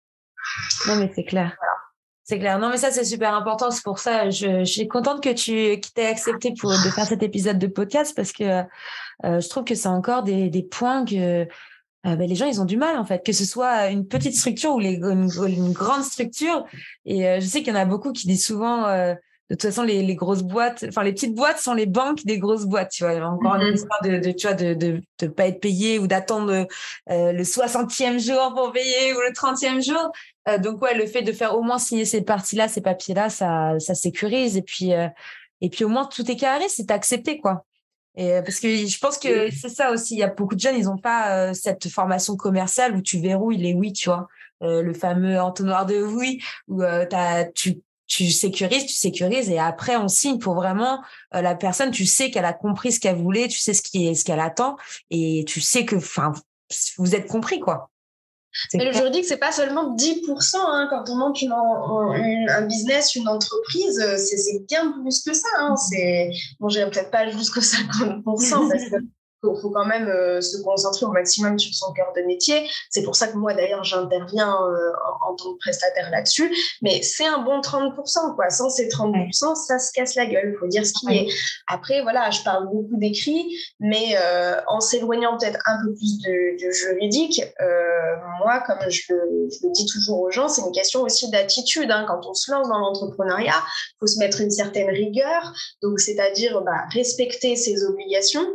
Non, 0.87 0.95
mais 0.95 1.11
c'est 1.13 1.25
clair. 1.25 1.55
C'est 2.23 2.39
clair. 2.39 2.59
Non, 2.59 2.69
mais 2.69 2.77
ça, 2.77 2.91
c'est 2.91 3.05
super 3.05 3.33
important. 3.33 3.71
C'est 3.71 3.83
pour 3.83 3.99
ça, 3.99 4.29
je, 4.29 4.59
je 4.59 4.71
suis 4.71 4.87
contente 4.87 5.23
que 5.23 5.29
tu 5.29 5.79
que 5.79 6.01
aies 6.01 6.07
accepté 6.07 6.53
pour, 6.59 6.71
de 6.71 6.89
faire 6.89 7.05
cet 7.05 7.23
épisode 7.23 7.57
de 7.57 7.67
podcast 7.67 8.13
parce 8.15 8.33
que 8.33 8.43
euh, 8.43 9.39
je 9.39 9.47
trouve 9.47 9.63
que 9.63 9.75
c'est 9.75 9.87
encore 9.87 10.23
des, 10.23 10.49
des 10.49 10.63
points 10.63 11.05
que 11.05 11.43
euh, 11.45 11.45
ben, 12.03 12.27
les 12.27 12.35
gens, 12.35 12.45
ils 12.45 12.61
ont 12.61 12.65
du 12.65 12.77
mal, 12.77 12.97
en 12.97 13.05
fait, 13.05 13.25
que 13.25 13.31
ce 13.31 13.45
soit 13.45 13.89
une 13.89 14.07
petite 14.07 14.35
structure 14.35 14.73
ou 14.73 14.79
les, 14.79 14.95
une, 14.95 15.29
une 15.47 15.71
grande 15.71 16.03
structure. 16.03 16.65
Et 17.05 17.27
euh, 17.27 17.39
je 17.39 17.45
sais 17.45 17.59
qu'il 17.59 17.73
y 17.73 17.77
en 17.77 17.79
a 17.79 17.85
beaucoup 17.85 18.11
qui 18.11 18.27
disent 18.27 18.45
souvent 18.45 18.85
de 19.49 19.55
toute 19.55 19.61
façon, 19.61 19.83
les, 19.83 20.03
les, 20.03 20.15
grosses 20.15 20.43
boîtes, 20.43 20.83
enfin 20.89 21.03
les 21.03 21.13
petites 21.13 21.33
boîtes 21.33 21.59
sont 21.59 21.73
les 21.73 21.85
banques 21.85 22.25
des 22.25 22.37
grosses 22.37 22.65
boîtes, 22.65 22.91
tu 22.91 23.05
vois. 23.05 23.15
Encore 23.25 23.55
une 23.55 23.61
mm-hmm. 23.61 23.73
histoire 23.75 24.01
de, 24.03 24.17
de, 24.17 24.31
tu 24.31 24.45
vois, 24.45 24.55
de, 24.55 24.73
de, 24.73 25.01
de 25.19 25.27
pas 25.27 25.47
être 25.47 25.61
payé 25.61 25.99
ou 25.99 26.07
d'attendre 26.07 26.67
euh, 27.09 27.31
le 27.31 27.43
60e 27.43 28.19
jour 28.19 28.53
pour 28.53 28.73
payer 28.73 29.13
ou 29.13 29.19
le 29.21 29.31
30e 29.31 29.81
jour. 29.81 30.11
Euh, 30.47 30.57
donc 30.57 30.81
ouais, 30.81 30.95
le 30.95 31.05
fait 31.05 31.21
de 31.21 31.31
faire 31.31 31.55
au 31.55 31.61
moins 31.61 31.79
signer 31.79 32.05
ces 32.05 32.21
parties-là, 32.21 32.67
ces 32.67 32.81
papiers-là, 32.81 33.29
ça, 33.29 33.79
ça 33.79 33.95
sécurise. 33.95 34.57
Et 34.57 34.61
puis, 34.61 34.93
euh, 34.93 35.07
et 35.61 35.69
puis 35.69 35.83
au 35.83 35.89
moins 35.89 36.05
tout 36.05 36.29
est 36.29 36.35
carré, 36.35 36.65
c'est 36.69 36.91
accepté, 36.91 37.39
quoi. 37.39 37.65
Et 38.15 38.33
euh, 38.33 38.41
parce 38.41 38.59
que 38.59 38.67
je 38.67 38.99
pense 38.99 39.17
que 39.17 39.51
c'est 39.51 39.69
ça 39.69 39.91
aussi. 39.91 40.15
Il 40.15 40.19
y 40.19 40.23
a 40.23 40.27
beaucoup 40.27 40.55
de 40.55 40.59
jeunes, 40.59 40.77
ils 40.77 40.85
n'ont 40.85 40.97
pas 40.97 41.53
cette 41.53 41.87
formation 41.89 42.35
commerciale 42.35 42.95
où 42.95 43.01
tu 43.01 43.19
verrouilles 43.19 43.57
les 43.57 43.73
oui, 43.73 43.93
tu 43.93 44.09
vois. 44.09 44.27
le 44.61 44.93
fameux 44.93 45.39
entonnoir 45.39 45.85
de 45.85 46.01
oui, 46.01 46.41
où 46.67 46.81
as, 46.81 47.45
tu 47.53 47.81
tu 48.07 48.31
sécurises, 48.31 48.85
tu 48.85 48.93
sécurises 48.93 49.49
et 49.49 49.59
après 49.59 49.95
on 49.97 50.07
signe 50.07 50.39
pour 50.39 50.55
vraiment 50.55 51.01
euh, 51.35 51.41
la 51.41 51.55
personne, 51.55 51.91
tu 51.91 52.05
sais 52.05 52.31
qu'elle 52.31 52.45
a 52.45 52.53
compris 52.53 52.91
ce 52.91 52.99
qu'elle 52.99 53.17
voulait, 53.17 53.47
tu 53.47 53.59
sais 53.59 53.73
ce 53.73 53.81
qui 53.81 54.07
est 54.07 54.15
ce 54.15 54.25
qu'elle 54.25 54.39
attend 54.39 54.77
et 55.11 55.43
tu 55.47 55.61
sais 55.61 55.85
que 55.85 55.95
enfin 55.97 56.31
vous 56.97 57.15
êtes 57.15 57.27
compris 57.27 57.59
quoi. 57.59 57.89
Mais 58.73 58.85
le 58.85 58.91
juridique, 58.91 59.25
c'est 59.25 59.37
pas 59.37 59.51
seulement 59.51 59.95
10%. 59.95 60.55
Hein, 60.55 60.87
quand 60.89 61.09
on 61.09 61.15
monte 61.15 61.37
un 61.43 62.61
business, 62.65 63.15
une 63.15 63.27
entreprise, 63.27 63.99
euh, 63.99 64.17
c'est 64.17 64.65
bien 64.67 64.93
plus 64.93 65.21
que 65.23 65.33
ça. 65.33 65.47
Hein, 65.59 65.75
bon, 66.59 66.69
j'ai 66.69 66.83
peut-être 66.85 67.11
pas 67.11 67.29
jusqu'à 67.29 67.61
50% 67.61 68.23
parce 68.23 68.89
que 68.89 68.95
il 69.43 69.61
faut 69.61 69.69
quand 69.69 69.85
même 69.85 70.07
euh, 70.07 70.41
se 70.41 70.61
concentrer 70.61 71.05
au 71.05 71.11
maximum 71.11 71.59
sur 71.59 71.73
son 71.73 71.93
cœur 71.93 72.11
de 72.15 72.21
métier. 72.23 72.67
C'est 72.89 73.03
pour 73.03 73.15
ça 73.15 73.27
que 73.27 73.37
moi, 73.37 73.53
d'ailleurs, 73.53 73.83
j'interviens 73.83 74.49
euh, 74.49 74.91
en, 75.21 75.35
tant 75.35 75.53
que 75.53 75.57
prestataire 75.59 76.09
là-dessus. 76.09 76.53
Mais 76.81 77.01
c'est 77.03 77.25
un 77.25 77.39
bon 77.39 77.61
30%, 77.61 78.35
quoi. 78.35 78.49
Sans 78.49 78.69
ces 78.69 78.87
30%, 78.87 79.55
ça 79.55 79.79
se 79.79 79.91
casse 79.93 80.15
la 80.15 80.25
gueule. 80.25 80.53
Il 80.55 80.59
faut 80.59 80.67
dire 80.67 80.85
ce 80.85 80.93
qui 80.93 81.15
est. 81.15 81.27
Après, 81.67 82.01
voilà, 82.01 82.31
je 82.31 82.41
parle 82.43 82.67
beaucoup 82.67 82.97
d'écrit, 82.97 83.45
mais 83.79 84.15
euh, 84.17 84.59
en 84.67 84.79
s'éloignant 84.79 85.37
peut-être 85.37 85.59
un 85.65 85.77
peu 85.83 85.93
plus 85.93 86.17
du, 86.17 86.57
juridique, 86.71 87.41
moi, 88.39 88.61
comme 88.65 88.77
je 88.89 89.01
le, 89.13 89.71
dis 89.71 89.85
toujours 89.85 90.21
aux 90.21 90.31
gens, 90.31 90.47
c'est 90.47 90.61
une 90.61 90.71
question 90.71 91.01
aussi 91.01 91.29
d'attitude. 91.29 91.89
Hein. 91.91 92.05
Quand 92.07 92.25
on 92.27 92.33
se 92.33 92.51
lance 92.51 92.67
dans 92.67 92.79
l'entrepreneuriat, 92.79 93.55
il 93.55 93.95
faut 93.99 94.07
se 94.07 94.19
mettre 94.19 94.41
une 94.41 94.51
certaine 94.51 94.89
rigueur. 94.89 95.53
Donc, 95.81 95.99
c'est-à-dire 95.99 96.61
bah, 96.61 96.85
respecter 96.93 97.55
ses 97.55 97.83
obligations 97.83 98.45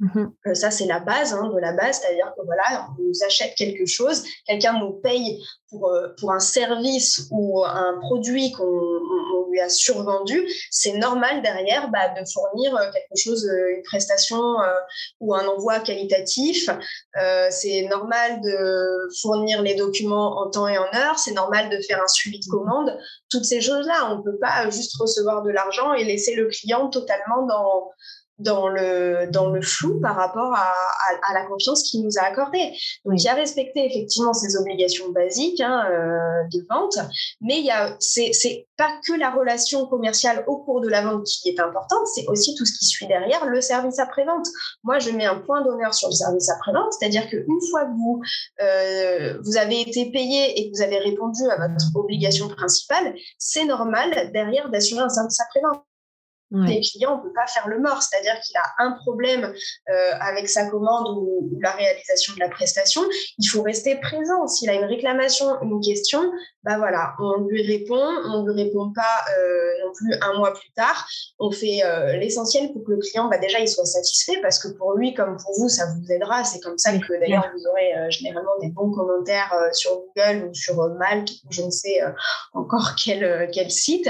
Mmh 0.00 0.26
euh, 0.48 0.54
ça, 0.54 0.72
c'est 0.72 0.86
la 0.86 0.98
base 0.98 1.32
hein, 1.32 1.48
de 1.54 1.60
la 1.60 1.72
base, 1.72 2.00
c'est-à-dire 2.00 2.32
que 2.36 2.44
voilà, 2.44 2.88
on 2.98 3.02
nous 3.02 3.24
achète 3.24 3.54
quelque 3.54 3.86
chose, 3.86 4.24
quelqu'un 4.46 4.80
nous 4.80 4.94
paye 4.94 5.40
pour, 5.70 5.88
euh, 5.90 6.08
pour 6.18 6.32
un 6.32 6.40
service 6.40 7.28
ou 7.30 7.64
un 7.64 7.98
produit 8.00 8.50
qu'on 8.50 9.48
lui 9.50 9.60
a 9.60 9.68
survendu, 9.68 10.44
c'est 10.70 10.94
normal 10.94 11.42
derrière 11.42 11.88
bah, 11.90 12.08
de 12.08 12.24
fournir 12.32 12.74
euh, 12.74 12.90
quelque 12.92 13.16
chose, 13.16 13.44
une 13.44 13.82
prestation 13.84 14.40
ou 15.20 15.34
un 15.34 15.46
envoi 15.46 15.78
qualitatif. 15.78 16.68
c'est 17.50 17.86
normal 17.88 18.40
de 18.40 19.08
fournir 19.20 19.62
les 19.62 19.76
documents 19.76 20.40
en 20.40 20.50
temps 20.50 20.66
et 20.66 20.78
en 20.78 20.92
heure, 20.96 21.18
c'est 21.18 21.34
normal 21.34 21.70
de 21.70 21.80
faire 21.82 22.02
un 22.02 22.08
suivi 22.08 22.40
de 22.40 22.46
commande. 22.46 22.98
Toutes 23.30 23.44
ces 23.44 23.60
choses-là, 23.60 24.10
on 24.10 24.18
ne 24.18 24.22
peut 24.22 24.38
pas 24.40 24.68
juste 24.70 24.96
recevoir 24.98 25.42
de 25.42 25.50
l'argent 25.50 25.92
et 25.92 26.04
laisser 26.04 26.34
le 26.34 26.48
client 26.48 26.88
totalement 26.90 27.46
dans 27.46 27.90
dans 28.42 28.68
le, 28.68 29.30
dans 29.30 29.50
le 29.50 29.62
flou 29.62 30.00
par 30.00 30.16
rapport 30.16 30.54
à, 30.54 30.72
à, 31.28 31.34
la 31.34 31.44
confiance 31.46 31.82
qu'il 31.82 32.04
nous 32.04 32.18
a 32.18 32.22
accordée. 32.22 32.72
Donc, 33.04 33.14
il 33.20 33.24
y 33.24 33.28
a 33.28 33.34
respecté 33.34 33.86
effectivement 33.86 34.32
ses 34.32 34.56
obligations 34.56 35.10
basiques 35.10 35.60
hein, 35.60 35.84
euh, 35.90 36.48
de 36.52 36.64
vente, 36.68 36.98
mais 37.40 37.58
il 37.58 37.64
y 37.64 37.70
a, 37.70 37.96
c'est, 38.00 38.32
c'est 38.32 38.66
pas 38.76 38.90
que 39.06 39.12
la 39.12 39.30
relation 39.30 39.86
commerciale 39.86 40.44
au 40.46 40.58
cours 40.58 40.80
de 40.80 40.88
la 40.88 41.02
vente 41.02 41.24
qui 41.24 41.48
est 41.48 41.60
importante, 41.60 42.06
c'est 42.14 42.26
aussi 42.28 42.54
tout 42.56 42.64
ce 42.64 42.78
qui 42.78 42.86
suit 42.86 43.06
derrière, 43.06 43.46
le 43.46 43.60
service 43.60 43.98
après-vente. 43.98 44.46
Moi, 44.82 44.98
je 44.98 45.10
mets 45.10 45.26
un 45.26 45.38
point 45.38 45.62
d'honneur 45.62 45.94
sur 45.94 46.08
le 46.08 46.14
service 46.14 46.50
après-vente, 46.50 46.92
c'est-à-dire 46.98 47.28
qu'une 47.28 47.60
fois 47.70 47.84
que 47.84 47.92
vous, 47.92 48.22
euh, 48.60 49.38
vous 49.44 49.56
avez 49.56 49.80
été 49.80 50.10
payé 50.10 50.58
et 50.58 50.70
que 50.70 50.76
vous 50.76 50.82
avez 50.82 50.98
répondu 50.98 51.42
à 51.50 51.68
votre 51.68 51.84
obligation 51.94 52.48
principale, 52.48 53.14
c'est 53.38 53.64
normal 53.64 54.30
derrière 54.32 54.70
d'assurer 54.70 55.02
un 55.02 55.08
service 55.08 55.40
après-vente 55.40 55.84
les 56.52 56.80
clients, 56.80 57.14
on 57.14 57.18
ne 57.18 57.22
peut 57.22 57.34
pas 57.34 57.46
faire 57.46 57.68
le 57.68 57.78
mort, 57.80 58.02
c'est-à-dire 58.02 58.38
qu'il 58.40 58.56
a 58.56 58.84
un 58.84 58.92
problème 58.92 59.52
euh, 59.90 60.10
avec 60.20 60.48
sa 60.48 60.66
commande 60.66 61.08
ou, 61.16 61.50
la 61.60 61.72
réalisation 61.72 62.34
de 62.34 62.40
la 62.40 62.48
prestation, 62.48 63.02
il 63.38 63.46
faut 63.46 63.62
rester 63.62 63.96
présent. 63.96 64.46
S'il 64.46 64.68
a 64.70 64.74
une 64.74 64.84
réclamation, 64.84 65.60
une 65.62 65.80
question, 65.80 66.20
bah 66.64 66.76
voilà, 66.76 67.14
on 67.20 67.42
lui 67.44 67.62
répond, 67.62 67.94
on 67.94 68.42
ne 68.42 68.52
lui 68.52 68.64
répond 68.64 68.92
pas 68.92 69.24
euh, 69.38 69.84
non 69.84 69.92
plus 69.94 70.14
un 70.20 70.38
mois 70.38 70.52
plus 70.52 70.70
tard. 70.74 71.06
On 71.38 71.50
fait 71.50 71.82
euh, 71.84 72.16
l'essentiel 72.16 72.72
pour 72.72 72.84
que 72.84 72.92
le 72.92 72.98
client, 72.98 73.28
bah 73.28 73.38
déjà, 73.38 73.60
il 73.60 73.68
soit 73.68 73.84
satisfait 73.84 74.40
parce 74.42 74.58
que 74.58 74.68
pour 74.76 74.94
lui 74.94 75.14
comme 75.14 75.36
pour 75.36 75.52
vous, 75.58 75.68
ça 75.68 75.84
vous 75.86 76.12
aidera. 76.12 76.44
C'est 76.44 76.60
comme 76.60 76.78
ça 76.78 76.92
que 76.92 77.20
d'ailleurs 77.20 77.48
vous 77.54 77.66
aurez 77.66 78.10
généralement 78.10 78.58
des 78.60 78.68
bons 78.68 78.90
commentaires 78.90 79.54
sur 79.72 80.02
Google 80.16 80.48
ou 80.48 80.54
sur 80.54 80.76
Malte, 80.98 81.30
je 81.50 81.62
ne 81.62 81.70
sais 81.70 82.00
encore 82.52 82.94
quel 83.02 83.48
quel 83.52 83.70
site. 83.70 84.08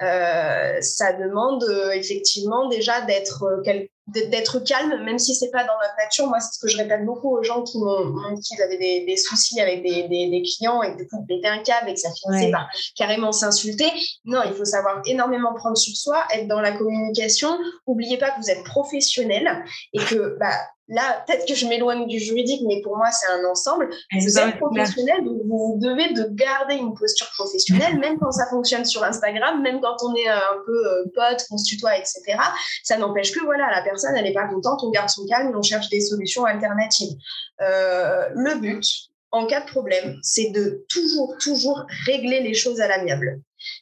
ça 0.00 1.12
demande 1.12 1.64
effectivement 1.94 2.68
déjà 2.68 3.00
d'être 3.02 3.44
euh, 3.44 3.62
d'être 4.06 4.60
calme, 4.60 5.02
même 5.04 5.18
si 5.18 5.34
c'est 5.34 5.50
pas 5.50 5.64
dans 5.64 5.74
notre 5.82 5.96
nature. 5.98 6.28
Moi, 6.28 6.38
c'est 6.38 6.54
ce 6.54 6.60
que 6.60 6.68
je 6.68 6.76
répète 6.76 7.04
beaucoup 7.04 7.36
aux 7.36 7.42
gens 7.42 7.64
qui 7.64 7.78
m'ont 7.78 8.32
dit 8.34 8.40
qu'ils 8.40 8.62
avaient 8.62 8.78
des, 8.78 9.16
soucis 9.16 9.60
avec 9.60 9.82
des, 9.82 10.06
des, 10.06 10.42
clients 10.42 10.80
et 10.82 10.92
que 10.92 10.98
du 10.98 11.08
coup, 11.08 11.24
péter 11.26 11.48
un 11.48 11.58
câble 11.58 11.90
et 11.90 11.94
que 11.94 12.00
ça 12.00 12.10
finissait 12.12 12.52
par 12.52 12.68
carrément 12.96 13.32
s'insulter. 13.32 13.90
Non, 14.24 14.42
il 14.46 14.54
faut 14.54 14.64
savoir 14.64 15.02
énormément 15.06 15.54
prendre 15.54 15.76
sur 15.76 15.96
soi, 15.96 16.22
être 16.32 16.46
dans 16.46 16.60
la 16.60 16.72
communication. 16.72 17.58
N'oubliez 17.88 18.16
pas 18.16 18.30
que 18.30 18.40
vous 18.40 18.50
êtes 18.50 18.62
professionnel 18.62 19.64
et 19.92 19.98
que 19.98 20.38
bah, 20.38 20.54
là, 20.88 21.24
peut-être 21.26 21.46
que 21.46 21.54
je 21.54 21.66
m'éloigne 21.66 22.06
du 22.06 22.18
juridique, 22.18 22.62
mais 22.66 22.80
pour 22.82 22.96
moi, 22.96 23.10
c'est 23.10 23.28
un 23.28 23.44
ensemble. 23.44 23.88
Vous 24.12 24.38
êtes 24.38 24.56
professionnel, 24.58 25.24
donc 25.24 25.38
vous 25.44 25.78
devez 25.80 26.12
de 26.12 26.28
garder 26.34 26.74
une 26.74 26.94
posture 26.94 27.28
professionnelle, 27.36 27.98
même 27.98 28.18
quand 28.18 28.30
ça 28.30 28.46
fonctionne 28.48 28.84
sur 28.84 29.02
Instagram, 29.02 29.62
même 29.62 29.80
quand 29.80 29.96
on 30.04 30.14
est 30.14 30.28
euh, 30.28 30.36
un 30.36 30.62
peu 30.64 30.86
euh, 30.86 31.04
pote, 31.14 31.44
on 31.50 31.58
se 31.58 31.64
tutoie, 31.64 31.96
etc. 31.96 32.38
Ça 32.84 32.98
n'empêche 32.98 33.32
que, 33.32 33.40
voilà, 33.44 33.68
la 33.70 33.82
personne, 33.82 34.14
elle 34.16 34.24
n'est 34.24 34.32
pas 34.32 34.46
contente, 34.46 34.80
on 34.84 34.90
garde 34.90 35.08
son 35.08 35.26
calme 35.26 35.50
et 35.50 35.56
on 35.56 35.62
cherche 35.62 35.88
des 35.88 36.00
solutions 36.00 36.44
alternatives. 36.44 37.16
Euh, 37.62 38.28
le 38.34 38.54
but, 38.60 38.86
en 39.32 39.46
cas 39.46 39.62
de 39.62 39.66
problème, 39.66 40.16
c'est 40.22 40.50
de 40.50 40.84
toujours, 40.88 41.34
toujours 41.40 41.84
régler 42.06 42.40
les 42.40 42.54
choses 42.54 42.80
à 42.80 42.86
l'amiable. 42.86 43.40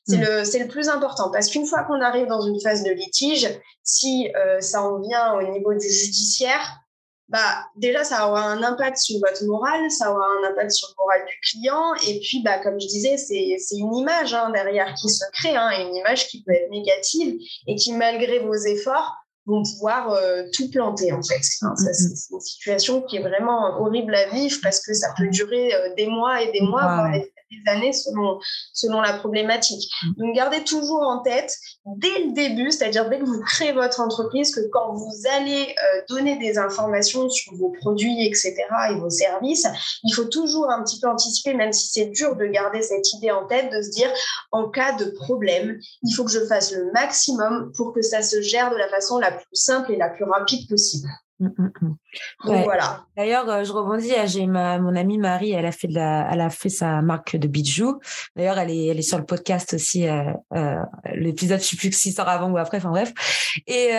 C'est 0.08 0.16
mm. 0.16 0.20
le, 0.20 0.58
le, 0.64 0.68
plus 0.68 0.88
important 0.88 1.30
parce 1.30 1.50
qu'une 1.50 1.66
fois 1.66 1.82
qu'on 1.84 2.00
arrive 2.00 2.28
dans 2.28 2.40
une 2.40 2.58
phase 2.60 2.82
de 2.82 2.90
litige, 2.90 3.48
si 3.82 4.28
ça 4.60 4.82
en 4.82 4.98
vient 5.00 5.34
au 5.34 5.42
niveau 5.42 5.74
du 5.74 5.90
judiciaire, 5.90 6.80
bah, 7.28 7.64
déjà, 7.76 8.04
ça 8.04 8.28
aura 8.28 8.44
un 8.44 8.62
impact 8.62 8.98
sur 8.98 9.18
votre 9.18 9.44
morale, 9.44 9.90
ça 9.90 10.12
aura 10.12 10.24
un 10.24 10.50
impact 10.50 10.70
sur 10.72 10.88
le 10.88 11.02
moral 11.02 11.26
du 11.26 11.34
client. 11.50 11.94
Et 12.06 12.20
puis, 12.20 12.42
bah, 12.42 12.58
comme 12.58 12.78
je 12.78 12.86
disais, 12.86 13.16
c'est 13.16 13.76
une 13.76 13.94
image 13.96 14.34
hein, 14.34 14.50
derrière 14.50 14.94
qui 14.94 15.08
se 15.08 15.24
crée, 15.32 15.56
hein, 15.56 15.70
une 15.80 15.96
image 15.96 16.28
qui 16.28 16.42
peut 16.42 16.52
être 16.52 16.70
négative 16.70 17.36
et 17.66 17.76
qui, 17.76 17.92
malgré 17.94 18.40
vos 18.40 18.54
efforts, 18.54 19.16
vont 19.46 19.62
pouvoir 19.62 20.10
euh, 20.12 20.44
tout 20.54 20.70
planter 20.70 21.12
en 21.12 21.22
fait. 21.22 21.36
Mm-hmm. 21.36 21.92
c'est 21.92 22.34
une 22.34 22.40
situation 22.40 23.02
qui 23.02 23.16
est 23.16 23.20
vraiment 23.20 23.78
horrible 23.78 24.14
à 24.14 24.30
vivre 24.30 24.58
parce 24.62 24.80
que 24.80 24.94
ça 24.94 25.08
peut 25.18 25.28
durer 25.28 25.74
euh, 25.74 25.94
des 25.96 26.06
mois 26.06 26.42
et 26.42 26.50
des 26.52 26.62
mois, 26.62 27.10
des 27.12 27.30
années 27.66 27.92
selon, 27.92 28.38
selon 28.72 29.00
la 29.00 29.14
problématique. 29.14 29.90
Mm. 30.02 30.12
Donc, 30.18 30.34
gardez 30.34 30.64
toujours 30.64 31.02
en 31.02 31.22
tête 31.22 31.52
dès 31.96 32.24
le 32.24 32.32
début, 32.32 32.70
c'est-à-dire 32.70 33.08
dès 33.08 33.18
que 33.18 33.24
vous 33.24 33.40
créez 33.42 33.72
votre 33.72 34.00
entreprise, 34.00 34.54
que 34.54 34.60
quand 34.72 34.94
vous 34.94 35.12
allez 35.36 35.62
euh, 35.68 36.02
donner 36.08 36.36
des 36.38 36.58
informations 36.58 37.28
sur 37.28 37.54
vos 37.54 37.70
produits, 37.80 38.26
etc., 38.26 38.54
et 38.90 38.94
vos 38.94 39.10
services, 39.10 39.66
il 40.04 40.12
faut 40.14 40.24
toujours 40.24 40.70
un 40.70 40.82
petit 40.82 41.00
peu 41.00 41.08
anticiper, 41.08 41.54
même 41.54 41.72
si 41.72 41.88
c'est 41.88 42.06
dur 42.06 42.36
de 42.36 42.46
garder 42.46 42.82
cette 42.82 43.12
idée 43.12 43.30
en 43.30 43.46
tête, 43.46 43.72
de 43.72 43.82
se 43.82 43.90
dire, 43.90 44.10
en 44.52 44.68
cas 44.68 44.92
de 44.92 45.06
problème, 45.06 45.78
il 46.02 46.14
faut 46.14 46.24
que 46.24 46.30
je 46.30 46.44
fasse 46.46 46.72
le 46.72 46.90
maximum 46.92 47.72
pour 47.76 47.92
que 47.92 48.02
ça 48.02 48.22
se 48.22 48.40
gère 48.40 48.70
de 48.70 48.76
la 48.76 48.88
façon 48.88 49.18
la 49.18 49.32
plus 49.32 49.46
simple 49.52 49.92
et 49.92 49.96
la 49.96 50.10
plus 50.10 50.24
rapide 50.24 50.68
possible. 50.68 51.08
Mm. 51.44 52.62
voilà. 52.64 53.04
D'ailleurs, 53.16 53.48
euh, 53.48 53.64
je 53.64 53.72
rebondis. 53.72 54.12
Euh, 54.12 54.26
j'ai 54.26 54.46
ma, 54.46 54.78
mon 54.78 54.94
amie 54.96 55.18
Marie, 55.18 55.52
elle 55.52 55.66
a 55.66 55.72
fait 55.72 55.88
de 55.88 55.94
la, 55.94 56.28
elle 56.30 56.40
a 56.40 56.50
fait 56.50 56.68
sa 56.68 57.02
marque 57.02 57.36
de 57.36 57.48
bijoux. 57.48 58.00
D'ailleurs, 58.36 58.58
elle 58.58 58.70
est, 58.70 58.86
elle 58.86 58.98
est 58.98 59.02
sur 59.02 59.18
le 59.18 59.24
podcast 59.24 59.74
aussi. 59.74 60.08
Euh, 60.08 60.32
l'épisode, 61.14 61.60
je 61.60 61.66
sais 61.66 61.76
plus 61.76 61.92
si 61.92 62.12
sort 62.12 62.28
avant 62.28 62.50
ou 62.50 62.58
après. 62.58 62.78
Enfin 62.78 62.90
bref. 62.90 63.12
Et, 63.66 63.90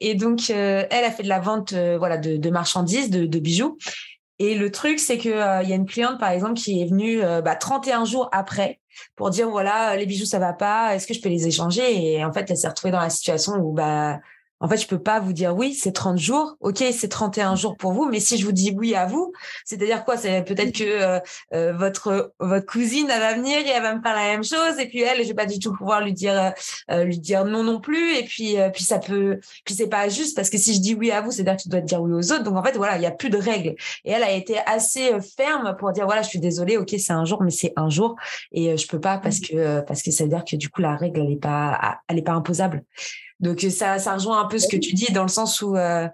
et 0.00 0.14
donc, 0.14 0.50
elle 0.50 1.04
a 1.04 1.10
fait 1.10 1.22
de 1.22 1.28
la 1.28 1.40
vente, 1.40 1.72
voilà, 1.72 2.18
de, 2.18 2.36
de 2.36 2.50
marchandises, 2.50 3.10
de, 3.10 3.26
de, 3.26 3.38
bijoux. 3.38 3.78
Et 4.38 4.54
le 4.54 4.70
truc, 4.70 4.98
c'est 4.98 5.18
que 5.18 5.62
il 5.62 5.68
y 5.68 5.72
a 5.72 5.76
une 5.76 5.86
cliente, 5.86 6.18
par 6.18 6.30
exemple, 6.30 6.54
qui 6.54 6.82
est 6.82 6.86
venue 6.86 7.20
bah, 7.42 7.54
31 7.54 8.04
jours 8.04 8.28
après 8.32 8.80
pour 9.16 9.30
dire 9.30 9.48
voilà, 9.48 9.96
les 9.96 10.06
bijoux 10.06 10.26
ça 10.26 10.38
va 10.38 10.52
pas. 10.52 10.94
Est-ce 10.94 11.06
que 11.06 11.14
je 11.14 11.20
peux 11.20 11.28
les 11.28 11.46
échanger? 11.46 12.14
Et 12.14 12.24
en 12.24 12.32
fait, 12.32 12.50
elle 12.50 12.56
s'est 12.56 12.68
retrouvée 12.68 12.92
dans 12.92 13.00
la 13.00 13.10
situation 13.10 13.54
où 13.56 13.72
bah 13.72 14.18
en 14.60 14.68
fait, 14.68 14.76
je 14.76 14.86
peux 14.86 14.98
pas 14.98 15.20
vous 15.20 15.32
dire 15.32 15.54
oui, 15.56 15.74
c'est 15.74 15.92
30 15.92 16.18
jours. 16.18 16.56
OK, 16.60 16.82
c'est 16.92 17.08
31 17.08 17.54
jours 17.54 17.76
pour 17.76 17.92
vous, 17.92 18.06
mais 18.06 18.20
si 18.20 18.38
je 18.38 18.44
vous 18.44 18.52
dis 18.52 18.74
oui 18.76 18.94
à 18.94 19.06
vous, 19.06 19.32
c'est-à-dire 19.64 20.04
quoi? 20.04 20.16
C'est 20.16 20.42
peut-être 20.42 20.72
que 20.72 20.84
euh, 20.84 21.20
euh, 21.54 21.72
votre 21.72 22.32
votre 22.40 22.66
cousine 22.66 23.08
elle 23.10 23.20
va 23.20 23.34
venir 23.34 23.58
et 23.58 23.68
elle 23.68 23.82
va 23.82 23.94
me 23.94 24.02
faire 24.02 24.14
la 24.14 24.24
même 24.24 24.44
chose 24.44 24.78
et 24.78 24.86
puis 24.86 25.02
elle, 25.02 25.22
je 25.22 25.28
vais 25.28 25.34
pas 25.34 25.46
du 25.46 25.58
tout 25.58 25.72
pouvoir 25.72 26.00
lui 26.00 26.12
dire 26.12 26.52
euh, 26.90 27.04
lui 27.04 27.18
dire 27.18 27.44
non 27.44 27.62
non 27.62 27.80
plus 27.80 28.16
et 28.16 28.24
puis 28.24 28.56
puis 28.72 28.84
ça 28.84 28.98
peut 28.98 29.38
puis 29.64 29.74
c'est 29.74 29.88
pas 29.88 30.08
juste 30.08 30.36
parce 30.36 30.50
que 30.50 30.58
si 30.58 30.74
je 30.74 30.80
dis 30.80 30.94
oui 30.94 31.10
à 31.10 31.20
vous, 31.20 31.30
c'est-à-dire 31.30 31.56
que 31.56 31.62
tu 31.62 31.68
dois 31.68 31.80
dire 31.80 32.02
oui 32.02 32.12
aux 32.12 32.32
autres. 32.32 32.42
Donc 32.42 32.56
en 32.56 32.62
fait, 32.62 32.76
voilà, 32.76 32.96
il 32.96 33.02
y 33.02 33.06
a 33.06 33.10
plus 33.10 33.30
de 33.30 33.38
règles. 33.38 33.74
Et 34.04 34.10
elle 34.10 34.22
a 34.22 34.32
été 34.32 34.58
assez 34.66 35.10
ferme 35.36 35.76
pour 35.78 35.92
dire 35.92 36.06
voilà, 36.06 36.22
je 36.22 36.28
suis 36.28 36.40
désolée, 36.40 36.76
OK, 36.76 36.94
c'est 36.98 37.12
un 37.12 37.24
jour 37.24 37.42
mais 37.42 37.50
c'est 37.50 37.72
un 37.76 37.90
jour 37.90 38.16
et 38.52 38.76
je 38.76 38.88
peux 38.88 39.00
pas 39.00 39.18
parce 39.18 39.40
mmh. 39.40 39.46
que 39.50 39.80
parce 39.82 40.02
que 40.02 40.10
ça 40.10 40.24
veut 40.24 40.30
dire 40.30 40.44
que 40.44 40.56
du 40.56 40.68
coup 40.68 40.80
la 40.80 40.96
règle 40.96 41.20
elle 41.20 41.32
est 41.32 41.36
pas 41.36 42.00
elle 42.08 42.18
est 42.18 42.22
pas 42.22 42.32
imposable. 42.32 42.82
Donc 43.40 43.60
ça, 43.60 43.98
ça 43.98 44.14
rejoint 44.14 44.40
un 44.40 44.46
peu 44.46 44.58
ce 44.58 44.68
que 44.68 44.76
tu 44.76 44.94
dis 44.94 45.12
dans 45.12 45.22
le 45.22 45.28
sens 45.28 45.62
où 45.62 45.76
euh, 45.76 46.08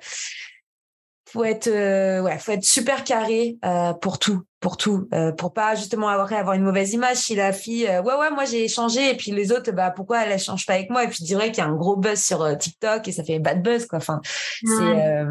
faut 1.30 1.44
être 1.44 1.66
euh, 1.66 2.20
ouais, 2.22 2.38
faut 2.38 2.52
être 2.52 2.64
super 2.64 3.02
carré 3.02 3.56
euh, 3.64 3.92
pour 3.94 4.18
tout, 4.18 4.42
pour 4.60 4.76
tout, 4.76 5.08
euh, 5.12 5.32
pour 5.32 5.52
pas 5.52 5.74
justement 5.74 6.08
avoir 6.08 6.32
avoir 6.32 6.54
une 6.54 6.62
mauvaise 6.62 6.92
image. 6.92 7.16
Si 7.16 7.34
la 7.34 7.52
fille, 7.52 7.88
euh, 7.88 8.02
ouais 8.02 8.14
ouais, 8.14 8.30
moi 8.30 8.44
j'ai 8.44 8.64
échangé 8.64 9.10
et 9.10 9.16
puis 9.16 9.32
les 9.32 9.50
autres, 9.50 9.72
bah 9.72 9.90
pourquoi 9.90 10.24
elle 10.24 10.32
échange 10.32 10.64
pas 10.64 10.74
avec 10.74 10.90
moi? 10.90 11.04
Et 11.04 11.08
puis 11.08 11.18
je 11.20 11.24
dirais 11.24 11.50
qu'il 11.50 11.58
y 11.58 11.66
a 11.66 11.68
un 11.68 11.74
gros 11.74 11.96
buzz 11.96 12.22
sur 12.22 12.56
TikTok 12.56 13.08
et 13.08 13.12
ça 13.12 13.24
fait 13.24 13.40
bad 13.40 13.62
buzz 13.62 13.86
quoi. 13.86 13.98
Enfin, 13.98 14.20
c'est 14.64 15.24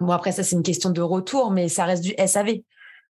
bon 0.00 0.12
après 0.12 0.32
ça 0.32 0.42
c'est 0.42 0.56
une 0.56 0.64
question 0.64 0.90
de 0.90 1.02
retour, 1.02 1.52
mais 1.52 1.68
ça 1.68 1.84
reste 1.84 2.02
du 2.02 2.14
SAV. 2.26 2.62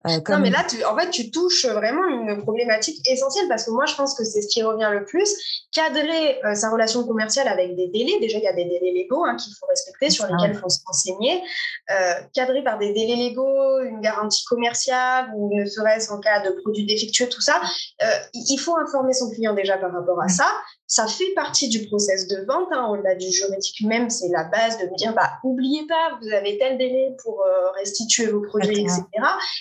Euh, 0.07 0.21
non, 0.29 0.39
mais 0.39 0.51
là, 0.51 0.65
tu, 0.69 0.85
en 0.85 0.97
fait, 0.97 1.11
tu 1.11 1.31
touches 1.31 1.67
vraiment 1.67 2.07
une 2.07 2.41
problématique 2.43 3.01
essentielle 3.09 3.49
parce 3.49 3.65
que 3.65 3.73
moi, 3.73 3.85
je 3.87 3.97
pense 3.97 4.15
que 4.15 4.25
c'est 4.25 4.43
ce 4.43 4.49
qui 4.49 4.63
revient 4.63 4.91
le 4.93 5.05
plus. 5.05 5.29
Cadrer 5.73 6.39
euh, 6.45 6.55
sa 6.55 6.71
relation 6.71 7.05
commerciale 7.05 7.49
avec 7.49 7.75
des 7.75 7.89
délais, 7.89 8.19
déjà, 8.21 8.39
il 8.39 8.45
y 8.45 8.49
a 8.49 8.53
des 8.53 8.65
délais 8.65 8.93
légaux 8.93 9.25
hein, 9.25 9.37
qu'il 9.37 9.53
faut 9.59 9.67
respecter, 9.67 10.11
sur 10.11 10.27
lesquels 10.27 10.53
il 10.53 10.59
faut 10.59 10.69
se 10.69 10.79
renseigner. 10.87 11.43
Euh, 11.91 12.15
cadrer 12.33 12.63
par 12.63 12.79
des 12.79 12.93
délais 12.93 13.17
légaux, 13.17 13.81
une 13.81 14.01
garantie 14.01 14.45
commerciale 14.45 15.31
ou 15.35 15.53
ne 15.53 15.67
serait-ce 15.67 16.13
en 16.13 16.21
cas 16.21 16.49
de 16.49 16.51
produit 16.63 16.87
défectueux, 16.87 17.29
tout 17.29 17.41
ça, 17.41 17.61
il 18.35 18.59
faut 18.59 18.77
informer 18.77 19.13
son 19.13 19.31
client 19.31 19.55
déjà 19.55 19.79
par 19.79 19.93
rapport 19.93 20.23
à 20.23 20.29
ça. 20.29 20.47
Ça 20.90 21.07
fait 21.07 21.35
partie 21.35 21.68
du 21.68 21.87
process 21.87 22.29
de 22.29 22.46
vente, 22.46 22.68
hein, 22.72 22.88
au-delà 22.88 23.14
du 23.14 23.31
juridique 23.31 23.83
même, 23.83 24.09
c'est 24.09 24.29
la 24.29 24.44
base 24.44 24.79
de 24.79 24.85
me 24.85 24.96
dire, 24.96 25.12
bah, 25.14 25.33
oubliez 25.44 25.87
pas, 25.87 26.18
vous 26.22 26.33
avez 26.33 26.57
tel 26.57 26.79
délai 26.79 27.14
pour 27.22 27.42
euh, 27.42 27.70
restituer 27.77 28.27
vos 28.27 28.40
produits, 28.40 28.81
etc. 28.81 29.05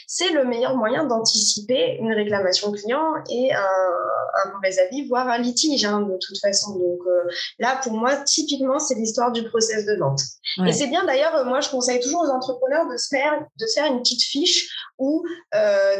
C'est 0.07 0.29
le 0.29 0.45
meilleur 0.45 0.77
moyen 0.77 1.03
d'anticiper 1.03 1.97
une 1.99 2.13
réclamation 2.13 2.71
client 2.71 3.13
et 3.29 3.53
un, 3.53 3.59
un, 3.59 4.53
mauvais 4.53 4.79
avis, 4.79 5.05
voire 5.09 5.27
un 5.27 5.37
litige, 5.37 5.83
hein, 5.83 5.99
de 5.99 6.17
toute 6.25 6.39
façon. 6.39 6.77
Donc 6.77 6.99
euh, 7.05 7.29
là, 7.59 7.77
pour 7.83 7.91
moi, 7.91 8.15
typiquement, 8.15 8.79
c'est 8.79 8.95
l'histoire 8.95 9.33
du 9.33 9.43
process 9.43 9.85
de 9.85 9.97
vente. 9.97 10.21
Et 10.65 10.71
c'est 10.71 10.87
bien, 10.87 11.03
d'ailleurs, 11.03 11.35
euh, 11.35 11.43
moi, 11.43 11.59
je 11.59 11.69
conseille 11.69 11.99
toujours 11.99 12.21
aux 12.21 12.29
entrepreneurs 12.29 12.87
de 12.89 12.95
se 12.95 13.09
faire, 13.09 13.45
de 13.59 13.65
faire 13.75 13.91
une 13.91 13.99
petite 13.99 14.23
fiche 14.23 14.69
où, 14.97 15.25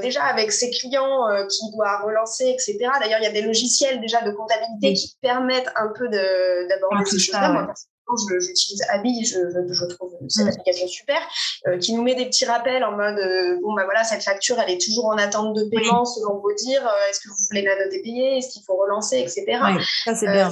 déjà, 0.02 0.24
avec 0.24 0.54
ses 0.54 0.72
clients 0.72 1.26
qui 1.50 1.70
doit 1.76 2.02
relancer, 2.02 2.46
etc. 2.46 2.78
D'ailleurs, 3.02 3.20
il 3.20 3.24
y 3.24 3.28
a 3.28 3.32
des 3.32 3.42
logiciels 3.42 4.00
déjà 4.00 4.22
de 4.22 4.32
comptabilité 4.32 4.94
qui 4.94 5.17
permettre 5.22 5.72
un 5.76 5.90
peu 5.90 6.08
d'aborder 6.10 7.06
ces 7.06 7.20
choses-là. 7.20 7.74
j'utilise 8.40 8.82
Abi, 8.90 9.26
je, 9.26 9.38
je, 9.70 9.86
trouve 9.86 10.14
cette 10.28 10.46
mm. 10.46 10.50
application 10.50 10.88
super, 10.88 11.20
euh, 11.68 11.78
qui 11.78 11.94
nous 11.94 12.04
met 12.04 12.16
des 12.16 12.26
petits 12.26 12.46
rappels 12.46 12.84
en 12.84 12.92
mode 12.92 13.20
euh, 13.20 13.60
bon, 13.62 13.74
bah 13.74 13.84
voilà, 13.86 14.04
cette 14.04 14.24
facture, 14.24 14.60
elle 14.60 14.74
est 14.74 14.82
toujours 14.82 15.06
en 15.08 15.18
attente 15.18 15.56
de 15.56 15.64
paiement 15.70 16.06
selon 16.06 16.40
vos 16.40 16.54
dires. 16.54 16.88
Euh, 16.88 17.10
est-ce 17.10 17.20
que 17.20 17.30
vous 17.30 17.36
voulez 17.50 17.64
la 17.64 17.84
noter 17.84 18.02
payée 18.02 18.38
Est-ce 18.38 18.50
qu'il 18.50 18.64
faut 18.64 18.76
relancer, 18.76 19.20
etc. 19.20 19.60
ça, 20.06 20.16
c'est 20.16 20.32
bien. 20.32 20.50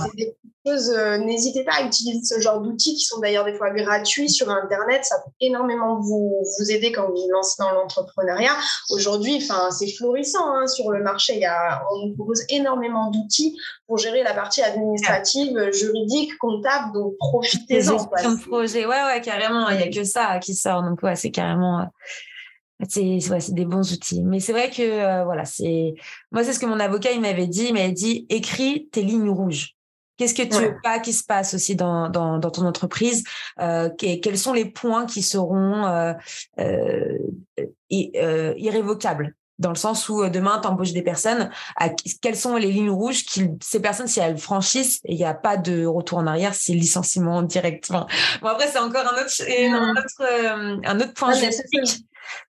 Euh, 0.67 1.17
n'hésitez 1.19 1.63
pas 1.63 1.73
à 1.75 1.83
utiliser 1.83 2.23
ce 2.23 2.39
genre 2.39 2.59
d'outils 2.59 2.95
qui 2.95 3.05
sont 3.05 3.19
d'ailleurs 3.19 3.45
des 3.45 3.53
fois 3.53 3.69
gratuits 3.69 4.29
sur 4.29 4.49
Internet. 4.49 5.05
Ça 5.05 5.17
peut 5.23 5.31
énormément 5.39 5.99
vous, 5.99 6.43
vous 6.57 6.71
aider 6.71 6.91
quand 6.91 7.07
vous 7.07 7.15
vous 7.15 7.29
lancez 7.31 7.55
dans 7.59 7.71
l'entrepreneuriat. 7.71 8.55
Aujourd'hui, 8.89 9.37
enfin, 9.43 9.69
c'est 9.69 9.91
florissant 9.91 10.55
hein, 10.55 10.65
sur 10.65 10.89
le 10.91 11.03
marché. 11.03 11.37
Y 11.37 11.45
a, 11.45 11.83
on 11.91 12.07
nous 12.07 12.15
propose 12.15 12.43
énormément 12.49 13.11
d'outils 13.11 13.55
pour 13.87 13.99
gérer 13.99 14.23
la 14.23 14.33
partie 14.33 14.63
administrative, 14.63 15.71
juridique, 15.71 16.35
comptable. 16.39 16.93
Donc, 16.93 17.13
profitez-en. 17.19 17.99
Gestion 17.99 18.37
projet, 18.37 18.85
ouais, 18.87 19.03
ouais, 19.03 19.21
carrément. 19.21 19.69
Il 19.69 19.77
n'y 19.77 19.83
a 19.83 19.89
que 19.89 20.03
ça 20.03 20.39
qui 20.39 20.55
sort. 20.55 20.81
Donc, 20.81 21.03
ouais, 21.03 21.15
c'est 21.15 21.31
carrément. 21.31 21.81
Euh, 21.81 22.85
c'est 22.89 23.29
ouais, 23.29 23.39
des 23.49 23.65
bons 23.65 23.93
outils. 23.93 24.23
Mais 24.23 24.39
c'est 24.39 24.51
vrai 24.51 24.71
que, 24.71 24.81
euh, 24.81 25.23
voilà, 25.25 25.45
c'est. 25.45 25.93
Moi, 26.31 26.43
c'est 26.43 26.53
ce 26.53 26.59
que 26.59 26.65
mon 26.65 26.79
avocat, 26.79 27.11
il 27.11 27.21
m'avait 27.21 27.47
dit. 27.47 27.67
Il 27.67 27.73
m'avait 27.73 27.91
dit 27.91 28.25
écris 28.29 28.89
tes 28.91 29.03
lignes 29.03 29.29
rouges. 29.29 29.74
Qu'est-ce 30.17 30.33
que 30.33 30.43
tu 30.43 30.57
veux 30.57 30.77
pas 30.81 30.99
qui 30.99 31.13
se 31.13 31.23
passe 31.23 31.53
aussi 31.53 31.75
dans, 31.75 32.09
dans, 32.09 32.37
dans 32.37 32.51
ton 32.51 32.65
entreprise 32.65 33.23
euh, 33.59 33.89
Quels 33.97 34.37
sont 34.37 34.53
les 34.53 34.65
points 34.65 35.05
qui 35.05 35.21
seront 35.21 35.85
euh, 35.85 36.13
euh, 36.59 37.17
euh, 37.91 38.53
irrévocables? 38.57 39.35
Dans 39.57 39.69
le 39.69 39.75
sens 39.75 40.09
où 40.09 40.27
demain 40.27 40.59
tu 40.61 40.67
embauches 40.67 40.91
des 40.91 41.01
personnes, 41.01 41.49
à, 41.77 41.87
quelles 42.21 42.35
sont 42.35 42.57
les 42.57 42.73
lignes 42.73 42.89
rouges 42.89 43.23
qui 43.23 43.49
ces 43.61 43.79
personnes 43.79 44.07
si 44.07 44.19
elles 44.19 44.37
franchissent 44.37 44.99
il 45.05 45.15
n'y 45.15 45.23
a 45.23 45.33
pas 45.33 45.55
de 45.55 45.85
retour 45.85 46.17
en 46.17 46.27
arrière, 46.27 46.53
c'est 46.53 46.73
licenciement 46.73 47.41
direct. 47.41 47.89
bon 47.89 48.47
après 48.49 48.67
c'est 48.67 48.79
encore 48.79 49.05
un 49.05 49.21
autre 49.21 49.31
un 49.49 49.91
autre, 49.91 50.83
un 50.85 50.99
autre 50.99 51.13
point 51.13 51.31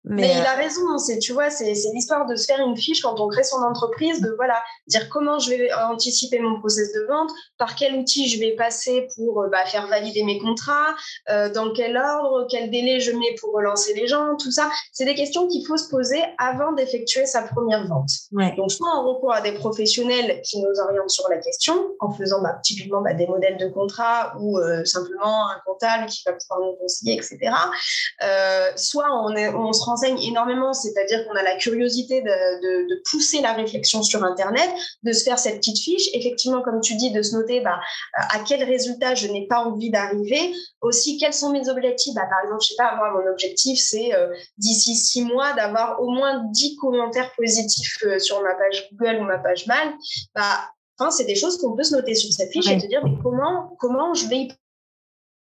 mais, 0.05 0.31
il 0.31 0.47
a 0.47 0.55
euh, 0.55 0.57
raison, 0.57 0.99
c'est 0.99 1.19
tu 1.19 1.33
vois, 1.33 1.51
c'est 1.51 1.73
l'histoire 1.93 2.27
de 2.27 2.37
se 2.37 2.47
faire 2.47 2.61
une 2.61 2.77
fiche 2.77 3.03
quand 3.03 3.21
on 3.21 3.29
crée 3.29 3.43
son 3.43 3.59
entreprise, 3.59 4.21
de 4.21 4.33
voilà, 4.37 4.63
dire 4.87 5.09
comment 5.09 5.39
je 5.39 5.51
vais 5.51 5.73
anticiper 5.73 6.39
mon 6.39 6.59
process 6.61 6.93
de 6.93 7.07
vente, 7.09 7.31
par 7.59 7.75
quel 7.75 7.97
outil 7.97 8.29
je 8.29 8.39
vais 8.39 8.53
passer 8.53 9.09
pour 9.17 9.43
euh, 9.43 9.49
bah, 9.49 9.65
faire 9.67 9.89
valider 9.89 10.23
mes 10.23 10.39
contrats, 10.39 10.95
euh, 11.31 11.51
dans 11.51 11.73
quel 11.73 11.97
ordre, 11.97 12.47
quel 12.49 12.71
délai 12.71 13.01
je 13.01 13.13
mets 13.13 13.35
pour 13.41 13.53
relancer 13.53 13.95
les 13.95 14.07
gens, 14.07 14.37
tout 14.37 14.53
ça. 14.53 14.71
C'est 14.93 15.05
des 15.05 15.15
questions 15.15 15.49
qu'il 15.49 15.67
faut 15.67 15.77
se 15.77 15.89
poser 15.89 16.23
avant 16.39 16.73
d'effectuer 16.73 17.27
sa 17.27 17.43
première 17.43 17.87
vente. 17.87 18.11
Donc 18.57 18.71
soit 18.71 18.89
on 19.01 19.09
recourt 19.09 19.35
à 19.35 19.41
des 19.41 19.53
professionnels 19.53 20.41
qui 20.43 20.61
nous 20.61 20.81
orientent 20.81 21.11
sur 21.11 21.29
la 21.29 21.39
question, 21.39 21.75
en 22.01 22.13
faisant 22.13 22.43
bah, 22.43 22.59
typiquement 22.63 23.03
bah, 23.03 23.15
des 23.15 23.27
modèles 23.27 23.57
de 23.59 23.69
contrat 23.69 24.35
ou 24.39 24.59
simplement 24.85 25.49
un 25.51 25.61
comptable 25.65 26.07
qui 26.07 26.23
va 26.25 26.33
pouvoir 26.33 26.61
nous 26.61 26.77
conseiller, 26.77 27.15
etc. 27.15 27.51
soit 28.77 29.11
on 29.11 29.35
est 29.35 29.49
on 29.49 29.66
se 29.73 29.85
renseigne 29.85 30.19
énormément, 30.21 30.73
c'est-à-dire 30.73 31.27
qu'on 31.27 31.35
a 31.35 31.43
la 31.43 31.57
curiosité 31.57 32.23
de, 32.23 32.89
de, 32.89 33.03
pousser 33.11 33.41
la 33.41 33.53
réflexion 33.53 34.03
sur 34.03 34.25
Internet, 34.25 34.69
de 35.03 35.13
se 35.13 35.25
faire 35.25 35.39
cette 35.39 35.57
petite 35.57 35.79
fiche. 35.79 36.09
Effectivement, 36.13 36.63
comme 36.63 36.81
tu 36.81 36.97
dis, 36.97 37.11
de 37.11 37.23
se 37.23 37.37
noter 37.37 37.61
bah, 37.61 37.79
à 38.15 38.41
quel 38.41 38.63
résultat 38.65 39.15
je 39.15 39.29
n'ai 39.29 39.47
pas 39.47 39.65
envie 39.65 39.91
d'arriver. 39.91 40.53
Aussi, 40.81 41.19
quels 41.19 41.35
sont 41.35 41.51
mes 41.51 41.69
objectifs? 41.69 42.15
Bah, 42.15 42.27
Par 42.29 42.45
exemple, 42.45 42.63
je 42.63 42.69
sais 42.69 42.77
pas, 42.77 42.97
moi, 42.97 43.11
mon 43.11 43.31
objectif, 43.31 43.79
c'est 43.81 44.15
euh, 44.15 44.35
d'ici 44.59 44.95
six 44.95 45.23
mois 45.23 45.53
d'avoir 45.55 46.01
au 46.03 46.11
moins 46.11 46.45
10 46.51 46.77
commentaires 46.77 47.33
positifs 47.37 47.99
euh, 48.05 48.19
sur 48.19 48.43
ma 48.43 48.55
page 48.55 48.89
Google 48.93 49.21
ou 49.21 49.25
ma 49.25 49.39
page 49.39 49.67
Mail. 49.67 49.95
Bah, 50.35 50.71
enfin, 50.99 51.11
c'est 51.11 51.25
des 51.25 51.37
choses 51.37 51.59
qu'on 51.59 51.77
peut 51.77 51.85
se 51.85 51.95
noter 51.95 52.15
sur 52.15 52.33
cette 52.33 52.51
fiche 52.51 52.69
et 52.69 52.79
te 52.79 52.87
dire 52.87 53.05
mais 53.05 53.17
comment, 53.23 53.77
comment 53.79 54.15
je 54.15 54.27
vais 54.29 54.37
y 54.37 54.49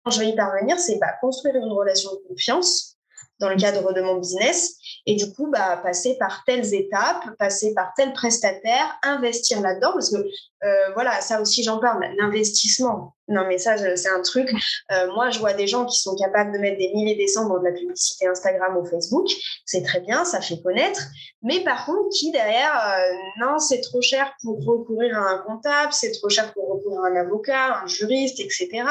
je 0.10 0.20
vais 0.20 0.30
y 0.30 0.36
parvenir, 0.36 0.80
c'est 0.80 0.98
bah, 0.98 1.14
construire 1.22 1.56
une 1.56 1.72
relation 1.72 2.10
de 2.12 2.28
confiance 2.28 2.98
dans 3.42 3.50
le 3.50 3.58
cadre 3.58 3.92
de 3.92 4.02
mon 4.02 4.16
business. 4.16 4.78
Et 5.06 5.16
du 5.16 5.34
coup, 5.34 5.50
bah, 5.52 5.78
passer 5.84 6.16
par 6.18 6.44
telles 6.46 6.74
étapes, 6.74 7.26
passer 7.38 7.74
par 7.74 7.92
tel 7.96 8.14
prestataire, 8.14 8.98
investir 9.04 9.60
là-dedans, 9.62 9.92
parce 9.94 10.12
que 10.12 10.18
euh, 10.18 10.94
voilà, 10.94 11.20
ça 11.20 11.42
aussi 11.42 11.64
j'en 11.64 11.80
parle, 11.80 12.06
l'investissement. 12.18 13.16
Non, 13.32 13.48
mais 13.48 13.58
ça, 13.58 13.78
c'est 13.96 14.10
un 14.10 14.22
truc. 14.22 14.50
Euh, 14.92 15.08
moi, 15.14 15.30
je 15.30 15.40
vois 15.40 15.54
des 15.54 15.68
gens 15.68 15.86
qui 15.86 16.00
sont 16.00 16.16
capables 16.16 16.52
de 16.52 16.58
mettre 16.58 16.78
des 16.78 16.92
milliers 16.94 17.16
des 17.16 17.34
dans 17.34 17.60
de 17.60 17.64
la 17.64 17.72
publicité 17.72 18.28
Instagram 18.28 18.76
ou 18.78 18.86
Facebook. 18.86 19.28
C'est 19.66 19.84
très 19.84 20.02
bien, 20.02 20.26
ça 20.26 20.42
fait 20.42 20.62
connaître. 20.62 21.02
Mais 21.42 21.64
par 21.64 21.86
contre, 21.86 22.10
qui 22.10 22.32
derrière, 22.32 22.74
euh, 22.76 23.14
non, 23.40 23.58
c'est 23.58 23.80
trop 23.80 24.02
cher 24.02 24.34
pour 24.44 24.64
recourir 24.66 25.18
à 25.18 25.30
un 25.32 25.38
comptable, 25.40 25.94
c'est 25.94 26.12
trop 26.12 26.30
cher 26.30 26.54
pour 26.54 26.70
recourir 26.70 27.00
à 27.04 27.08
un 27.08 27.16
avocat, 27.16 27.82
un 27.84 27.88
juriste, 27.88 28.40
etc. 28.40 28.84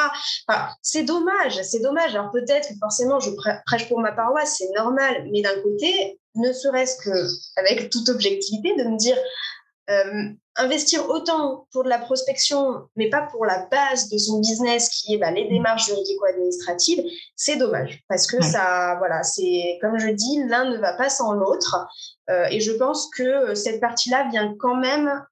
C'est 0.83 1.03
dommage, 1.03 1.61
c'est 1.62 1.81
dommage. 1.81 2.14
Alors 2.14 2.31
peut-être 2.31 2.68
que 2.68 2.74
forcément, 2.81 3.20
je 3.20 3.31
prêche 3.66 3.88
pour 3.88 4.00
ma 4.00 4.12
paroisse, 4.12 4.57
c'est 4.59 4.70
normal. 4.74 5.29
Mais 5.31 5.42
d'un 5.42 5.61
côté, 5.62 6.18
ne 6.35 6.53
serait-ce 6.53 6.96
que 7.05 7.61
avec 7.61 7.90
toute 7.90 8.09
objectivité, 8.09 8.74
de 8.76 8.85
me 8.85 8.96
dire 8.96 9.16
euh, 9.90 10.31
investir 10.56 11.08
autant 11.08 11.66
pour 11.72 11.84
de 11.84 11.88
la 11.88 11.98
prospection, 11.98 12.86
mais 12.96 13.08
pas 13.08 13.22
pour 13.22 13.44
la 13.44 13.66
base 13.70 14.08
de 14.08 14.18
son 14.18 14.40
business 14.40 14.88
qui 14.88 15.14
est 15.14 15.18
bah, 15.18 15.30
les 15.30 15.48
démarches 15.48 15.86
juridico-administratives, 15.86 17.04
c'est 17.36 17.56
dommage 17.56 18.02
parce 18.08 18.26
que 18.26 18.42
ça, 18.42 18.96
voilà, 18.98 19.22
c'est 19.22 19.78
comme 19.80 19.98
je 19.98 20.08
dis, 20.08 20.42
l'un 20.48 20.64
ne 20.70 20.78
va 20.78 20.92
pas 20.94 21.08
sans 21.08 21.32
l'autre. 21.32 21.86
Euh, 22.28 22.46
et 22.50 22.60
je 22.60 22.72
pense 22.72 23.08
que 23.16 23.54
cette 23.54 23.80
partie-là 23.80 24.28
vient 24.30 24.54
quand 24.58 24.76
même 24.76 25.24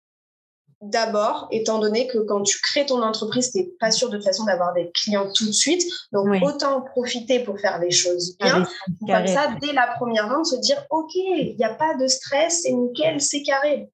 d'abord, 0.80 1.48
étant 1.50 1.78
donné 1.78 2.06
que 2.06 2.18
quand 2.18 2.42
tu 2.42 2.60
crées 2.60 2.86
ton 2.86 3.02
entreprise, 3.02 3.50
tu 3.50 3.58
n'es 3.58 3.70
pas 3.80 3.90
sûr 3.90 4.10
de 4.10 4.16
toute 4.16 4.24
façon 4.24 4.44
d'avoir 4.44 4.72
des 4.74 4.90
clients 4.92 5.28
tout 5.34 5.46
de 5.46 5.52
suite. 5.52 5.84
Donc, 6.12 6.28
autant 6.42 6.82
profiter 6.82 7.40
pour 7.40 7.58
faire 7.58 7.78
les 7.80 7.90
choses 7.90 8.36
bien. 8.38 8.64
comme 9.06 9.26
ça, 9.26 9.48
dès 9.60 9.72
la 9.72 9.88
première 9.96 10.28
vente, 10.28 10.46
se 10.46 10.56
dire, 10.56 10.84
OK, 10.90 11.14
il 11.14 11.56
n'y 11.58 11.64
a 11.64 11.74
pas 11.74 11.94
de 11.94 12.06
stress, 12.06 12.62
c'est 12.62 12.72
nickel, 12.72 13.20
c'est 13.20 13.42
carré. 13.42 13.90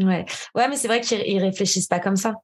Ouais, 0.00 0.24
ouais 0.54 0.68
mais 0.68 0.76
c'est 0.76 0.88
vrai 0.88 1.00
qu'ils 1.00 1.42
réfléchissent 1.42 1.86
pas 1.86 2.00
comme 2.00 2.16
ça. 2.16 2.34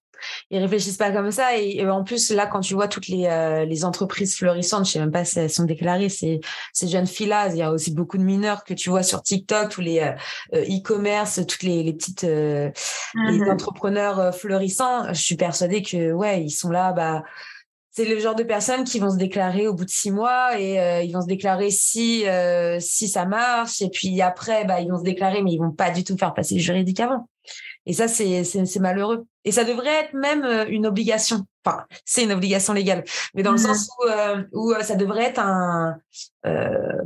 Ils 0.51 0.59
réfléchissent 0.59 0.97
pas 0.97 1.11
comme 1.11 1.31
ça. 1.31 1.57
Et, 1.57 1.87
en 1.87 2.05
plus, 2.05 2.31
là, 2.31 2.47
quand 2.47 2.61
tu 2.61 2.75
vois 2.75 2.89
toutes 2.89 3.09
les, 3.09 3.27
euh, 3.27 3.65
les 3.65 3.85
entreprises 3.85 4.37
florissantes, 4.37 4.87
je 4.87 4.93
sais 4.93 4.99
même 4.99 5.11
pas 5.11 5.25
si 5.25 5.39
elles 5.39 5.51
sont 5.51 5.65
déclarées, 5.65 6.09
ces, 6.09 6.41
ces 6.73 6.89
jeunes 6.89 7.07
filles-là, 7.07 7.49
il 7.49 7.57
y 7.57 7.63
a 7.63 7.71
aussi 7.71 7.93
beaucoup 7.93 8.19
de 8.19 8.23
mineurs 8.23 8.65
que 8.65 8.75
tu 8.75 8.91
vois 8.91 9.03
sur 9.03 9.23
TikTok, 9.23 9.71
tous 9.71 9.81
les 9.81 10.01
euh, 10.01 10.13
euh, 10.55 10.65
e-commerce, 10.65 11.41
toutes 11.47 11.63
les, 11.63 11.83
les 11.83 11.93
petites 11.93 12.23
les 12.23 12.73
mmh 13.15 13.51
entrepreneurs 13.51 14.35
florissants. 14.35 15.13
Je 15.13 15.21
suis 15.21 15.37
persuadée 15.37 15.83
que, 15.83 16.13
ouais, 16.13 16.43
ils 16.43 16.51
sont 16.51 16.71
là, 16.71 16.93
bah, 16.93 17.23
c'est 17.97 18.05
le 18.05 18.19
genre 18.19 18.35
de 18.35 18.43
personnes 18.43 18.85
qui 18.85 18.99
vont 18.99 19.11
se 19.11 19.17
déclarer 19.17 19.69
au 19.69 19.75
bout 19.75 19.85
de 19.85 19.91
six 19.91 20.11
mois 20.11 20.59
et 20.61 21.05
ils 21.05 21.13
vont 21.13 21.23
se 21.23 21.27
déclarer 21.27 21.71
si 21.71 22.25
si 22.81 23.09
ça 23.09 23.25
marche 23.25 23.83
et 23.83 23.89
puis 23.89 24.21
après 24.21 24.65
bah 24.65 24.81
ils 24.81 24.91
vont 24.91 24.99
se 24.99 25.05
déclarer 25.05 25.43
mais 25.43 25.53
ils 25.53 25.59
vont 25.59 25.71
pas 25.71 25.91
du 25.91 26.03
tout 26.03 26.17
faire 26.17 26.35
passer 26.35 26.57
le 26.57 26.61
juridique 26.61 26.99
avant. 26.99 27.29
Et 27.87 27.93
ça 27.93 28.09
c'est 28.09 28.43
c'est 28.43 28.81
malheureux 28.81 29.27
Et 29.45 29.53
ça 29.53 29.65
devrait 29.65 30.05
être 30.05 30.15
même 30.15 30.45
une 30.69 30.87
obligation. 30.87 31.47
Enfin, 31.67 31.85
c'est 32.05 32.25
une 32.25 32.33
obligation 32.33 32.75
légale, 32.75 33.05
mais 33.35 33.43
dans 33.43 33.53
le 33.53 33.57
mmh. 33.57 33.75
sens 33.75 33.89
où, 34.53 34.71
où 34.71 34.75
ça 34.83 34.97
devrait 34.97 35.25
être 35.25 35.39
un, 35.39 35.97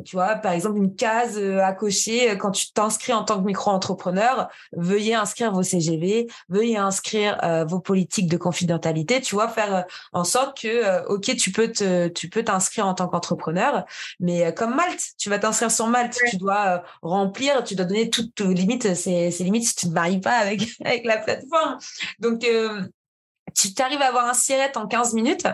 tu 0.05 0.17
vois, 0.17 0.35
par 0.35 0.53
exemple, 0.53 0.79
une 0.79 0.97
case 0.97 1.39
à 1.39 1.73
cocher 1.73 2.37
quand 2.39 2.51
tu 2.51 2.73
t'inscris 2.73 3.13
en 3.13 3.23
tant 3.23 3.41
que 3.41 3.47
micro-entrepreneur. 3.47 4.49
Veuillez 4.73 5.15
inscrire 5.15 5.53
vos 5.53 5.63
CGV, 5.63 6.27
veuillez 6.49 6.77
inscrire 6.77 7.39
vos 7.69 7.79
politiques 7.79 8.29
de 8.29 8.37
confidentialité. 8.37 9.21
Tu 9.21 9.37
vois, 9.37 9.49
faire 9.49 9.85
en 10.13 10.25
sorte 10.25 10.61
que, 10.61 11.07
ok, 11.07 11.37
tu 11.37 11.53
peux 11.53 11.71
te, 11.71 12.09
tu 12.09 12.29
peux 12.29 12.43
t'inscrire 12.43 12.87
en 12.87 12.95
tant 12.95 13.07
qu'entrepreneur, 13.07 13.85
mais 14.19 14.53
comme 14.55 14.75
Malte, 14.75 15.03
tu 15.19 15.31
vas 15.31 15.39
t'inscrire 15.39 15.71
sur 15.71 15.87
Malte, 15.87 16.19
tu 16.29 16.37
dois 16.37 16.83
remplir, 17.03 17.63
tu 17.63 17.77
dois 17.77 17.87
donner 17.87 18.11
toutes 18.11 18.41
limites. 18.41 18.95
C'est 18.95 19.31
limites 19.39 19.69
si 19.69 19.77
tu 19.77 19.89
ne 19.89 19.93
maries 19.93 20.21
pas 20.21 20.37
avec 20.37 20.63
avec 20.85 21.05
la 21.05 21.19
plateforme. 21.19 21.79
Donc 22.19 22.28
tu 22.37 23.83
arrives 23.83 24.03
à 24.03 24.09
avoir 24.09 24.27
un 24.27 24.35
siret 24.35 24.77
en 24.77 24.87
15 24.87 25.15
minutes, 25.15 25.47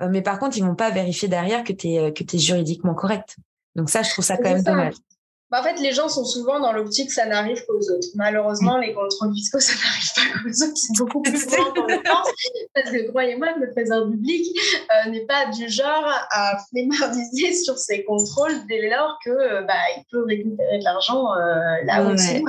euh, 0.00 0.08
mais 0.10 0.22
par 0.22 0.38
contre, 0.38 0.56
ils 0.56 0.64
vont 0.64 0.74
pas 0.74 0.90
vérifier 0.90 1.28
derrière 1.28 1.64
que 1.64 1.72
tu 1.72 1.88
es, 1.88 1.98
euh, 1.98 2.10
que 2.10 2.22
es 2.22 2.38
juridiquement 2.38 2.94
correct. 2.94 3.36
Donc 3.74 3.90
ça, 3.90 4.02
je 4.02 4.10
trouve 4.10 4.24
ça 4.24 4.36
quand 4.36 4.50
même 4.50 4.62
dommage. 4.62 4.94
Bah, 5.52 5.60
en 5.60 5.64
fait, 5.64 5.78
les 5.80 5.92
gens 5.92 6.08
sont 6.08 6.24
souvent 6.24 6.60
dans 6.60 6.72
l'optique 6.72 7.08
que 7.08 7.12
ça 7.12 7.26
n'arrive 7.26 7.62
qu'aux 7.66 7.76
autres. 7.76 8.08
Malheureusement, 8.14 8.78
les 8.78 8.94
contrôles 8.94 9.34
fiscaux, 9.34 9.60
ça 9.60 9.74
n'arrive 9.74 10.10
pas 10.16 10.38
qu'aux 10.38 10.64
autres. 10.64 10.76
C'est 10.76 10.96
beaucoup 10.96 11.20
plus 11.20 11.46
grand 11.46 11.72
qu'on 11.74 11.86
le 11.86 12.02
pense. 12.02 12.30
Parce 12.74 12.90
que 12.90 13.10
croyez-moi 13.10 13.48
le 13.60 13.70
président 13.70 14.10
public 14.10 14.46
euh, 14.56 15.10
n'est 15.10 15.26
pas 15.26 15.50
du 15.50 15.68
genre 15.68 16.10
à 16.30 16.56
flémardiser 16.70 17.52
sur 17.64 17.76
ses 17.76 18.02
contrôles 18.04 18.66
dès 18.66 18.88
lors 18.88 19.18
que 19.22 19.30
euh, 19.30 19.60
bah, 19.62 19.74
il 19.98 20.04
peut 20.10 20.24
récupérer 20.24 20.78
de 20.78 20.84
l'argent 20.84 21.34
euh, 21.34 21.84
là 21.84 22.02
où 22.02 22.12
il 22.12 22.42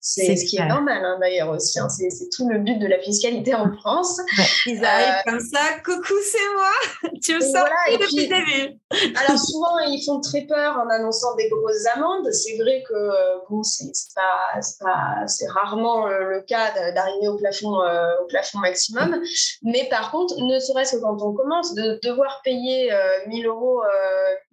C'est 0.00 0.34
ce 0.34 0.44
qui 0.44 0.56
est 0.56 0.66
normal 0.66 1.04
hein, 1.04 1.16
d'ailleurs 1.20 1.50
aussi. 1.50 1.78
Hein. 1.78 1.88
C'est 1.88 2.28
tout 2.36 2.48
le 2.48 2.58
but 2.58 2.80
de 2.80 2.88
la 2.88 2.98
fiscalité 2.98 3.54
en 3.54 3.72
France. 3.76 4.20
Ils 4.66 4.84
arrivent 4.84 5.22
comme 5.26 5.40
ça, 5.40 5.60
coucou, 5.84 6.14
c'est 6.24 6.54
moi. 6.56 7.12
tu 7.22 7.36
me 7.36 7.40
sors 7.40 7.68
depuis 7.92 8.26
le 8.26 8.34
début. 8.34 8.78
alors 9.14 9.38
souvent, 9.38 9.78
ils 9.86 10.02
font 10.04 10.20
très 10.20 10.42
peur 10.42 10.76
en 10.76 10.90
annonçant 10.90 11.36
des 11.36 11.48
grosses 11.48 11.86
amendes 11.94 12.26
c'est 12.47 12.47
vrai 12.56 12.82
que 12.88 12.94
euh, 12.94 13.38
bon, 13.50 13.62
c'est 13.62 13.92
c'est 13.92 15.48
rarement 15.48 16.06
euh, 16.06 16.20
le 16.24 16.40
cas 16.42 16.92
d'arriver 16.92 17.28
au 17.28 17.36
plafond 17.36 17.80
euh, 17.82 18.14
au 18.22 18.26
plafond 18.26 18.58
maximum, 18.58 19.20
mais 19.62 19.88
par 19.90 20.10
contre, 20.10 20.34
ne 20.40 20.58
serait-ce 20.58 20.96
que 20.96 21.02
quand 21.02 21.22
on 21.22 21.32
commence 21.32 21.74
de 21.74 21.98
devoir 22.02 22.40
payer 22.42 22.92
1000 23.26 23.46
euros 23.46 23.82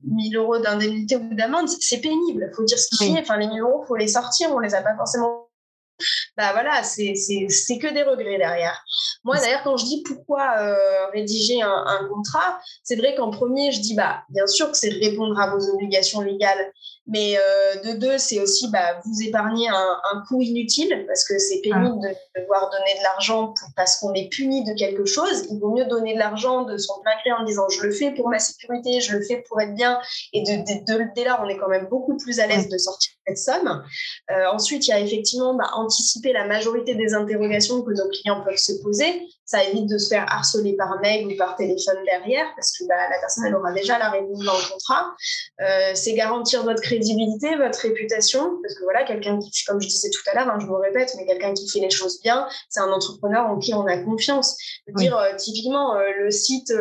1000 0.03 0.37
euros 0.37 0.57
d'indemnité 0.59 1.15
ou 1.15 1.33
d'amende, 1.33 1.67
c'est 1.67 2.01
pénible. 2.01 2.51
Faut 2.55 2.63
dire 2.63 2.79
ce 2.79 2.95
qui 2.97 3.15
est. 3.15 3.19
Enfin, 3.19 3.37
les 3.37 3.47
1000 3.47 3.61
euros, 3.61 3.83
faut 3.87 3.95
les 3.95 4.07
sortir. 4.07 4.49
On 4.51 4.59
les 4.59 4.75
a 4.75 4.81
pas 4.81 4.95
forcément 4.95 5.44
bah 6.37 6.51
voilà, 6.53 6.83
c'est 6.83 7.13
que 7.13 7.93
des 7.93 8.03
regrets 8.03 8.37
derrière. 8.37 8.83
Moi, 9.23 9.37
d'ailleurs, 9.37 9.63
quand 9.63 9.77
je 9.77 9.85
dis 9.85 10.03
pourquoi 10.03 10.55
rédiger 11.13 11.61
un, 11.61 11.85
un 11.87 12.07
contrat, 12.07 12.59
c'est 12.83 12.95
vrai 12.95 13.15
qu'en 13.15 13.31
premier, 13.31 13.71
je 13.71 13.81
dis, 13.81 13.95
bah, 13.95 14.23
bien 14.29 14.47
sûr 14.47 14.71
que 14.71 14.77
c'est 14.77 14.89
répondre 14.89 15.39
à 15.39 15.49
vos 15.49 15.69
obligations 15.73 16.21
légales 16.21 16.71
mais 17.07 17.37
euh, 17.37 17.81
de 17.83 17.99
deux, 17.99 18.17
c'est 18.17 18.39
aussi 18.39 18.69
bah, 18.71 18.99
vous 19.05 19.21
épargner 19.21 19.69
un, 19.69 19.97
un, 20.11 20.23
coût 20.27 20.41
inutile 20.41 21.05
parce 21.07 21.23
que 21.23 21.37
c'est 21.37 21.61
pénible 21.61 21.99
de 21.99 22.39
devoir 22.39 22.69
donner 22.71 22.97
de 22.97 23.03
l'argent 23.03 23.53
parce 23.75 23.97
qu'on 23.97 24.13
est 24.13 24.27
puni 24.29 24.63
de 24.63 24.73
quelque 24.73 25.05
chose. 25.05 25.45
Il 25.51 25.59
vaut 25.59 25.71
mieux 25.71 25.85
donner 25.85 26.15
de 26.15 26.19
l'argent 26.19 26.63
de 26.63 26.77
son 26.77 26.99
plein 27.01 27.11
gré 27.23 27.31
en 27.39 27.45
disant 27.45 27.69
je 27.69 27.83
le 27.83 27.91
fais 27.91 28.11
pour 28.11 28.29
ma 28.29 28.39
sécurité, 28.39 29.01
je 29.01 29.15
le 29.15 29.23
fais 29.23 29.43
pour 29.47 29.61
être 29.61 29.75
bien. 29.75 29.99
Et 30.33 30.41
de, 30.41 31.13
dès 31.15 31.23
là, 31.23 31.39
on 31.43 31.47
est 31.47 31.57
quand 31.57 31.69
même 31.69 31.87
beaucoup 31.89 32.17
plus 32.17 32.39
à 32.39 32.47
l'aise 32.47 32.69
de 32.69 32.77
sortir 32.77 33.11
cette 33.27 33.37
somme. 33.37 33.83
Euh, 34.31 34.47
ensuite, 34.51 34.87
il 34.87 34.89
y 34.89 34.93
a 34.93 34.99
effectivement 34.99 35.53
bah, 35.53 35.69
anticiper 35.75 36.24
la 36.33 36.45
majorité 36.45 36.95
des 36.95 37.13
interrogations 37.13 37.81
que 37.81 37.91
nos 37.91 38.09
clients 38.09 38.43
peuvent 38.43 38.57
se 38.57 38.73
poser. 38.81 39.27
Ça 39.45 39.63
évite 39.63 39.87
de 39.87 39.97
se 39.97 40.09
faire 40.09 40.25
harceler 40.27 40.75
par 40.75 40.99
mail 41.01 41.27
ou 41.27 41.37
par 41.37 41.55
téléphone 41.55 41.97
derrière 42.05 42.45
parce 42.55 42.71
que 42.77 42.83
bah, 42.87 42.95
la 43.09 43.19
personne 43.19 43.45
elle 43.45 43.55
aura 43.55 43.71
déjà 43.73 43.99
la 43.99 44.09
réponse 44.09 44.43
dans 44.43 44.57
le 44.57 44.71
contrat. 44.71 45.13
Euh, 45.61 45.91
c'est 45.93 46.13
garantir 46.13 46.63
votre 46.63 46.81
crédibilité, 46.81 47.55
votre 47.55 47.79
réputation, 47.79 48.59
parce 48.61 48.73
que 48.75 48.83
voilà, 48.83 49.03
quelqu'un 49.03 49.39
qui, 49.39 49.63
comme 49.65 49.81
je 49.81 49.87
disais 49.87 50.09
tout 50.09 50.21
à 50.31 50.35
l'heure, 50.35 50.49
hein, 50.49 50.57
je 50.59 50.65
me 50.65 50.75
répète, 50.75 51.13
mais 51.17 51.25
quelqu'un 51.25 51.53
qui 51.53 51.69
fait 51.69 51.79
les 51.79 51.91
choses 51.91 52.19
bien, 52.21 52.47
c'est 52.69 52.79
un 52.79 52.91
entrepreneur 52.91 53.45
en 53.45 53.59
qui 53.59 53.73
on 53.73 53.85
a 53.85 53.97
confiance. 53.97 54.57
Dire 54.95 55.17
euh, 55.17 55.35
typiquement 55.35 55.95
euh, 55.95 56.03
le 56.19 56.31
site, 56.31 56.73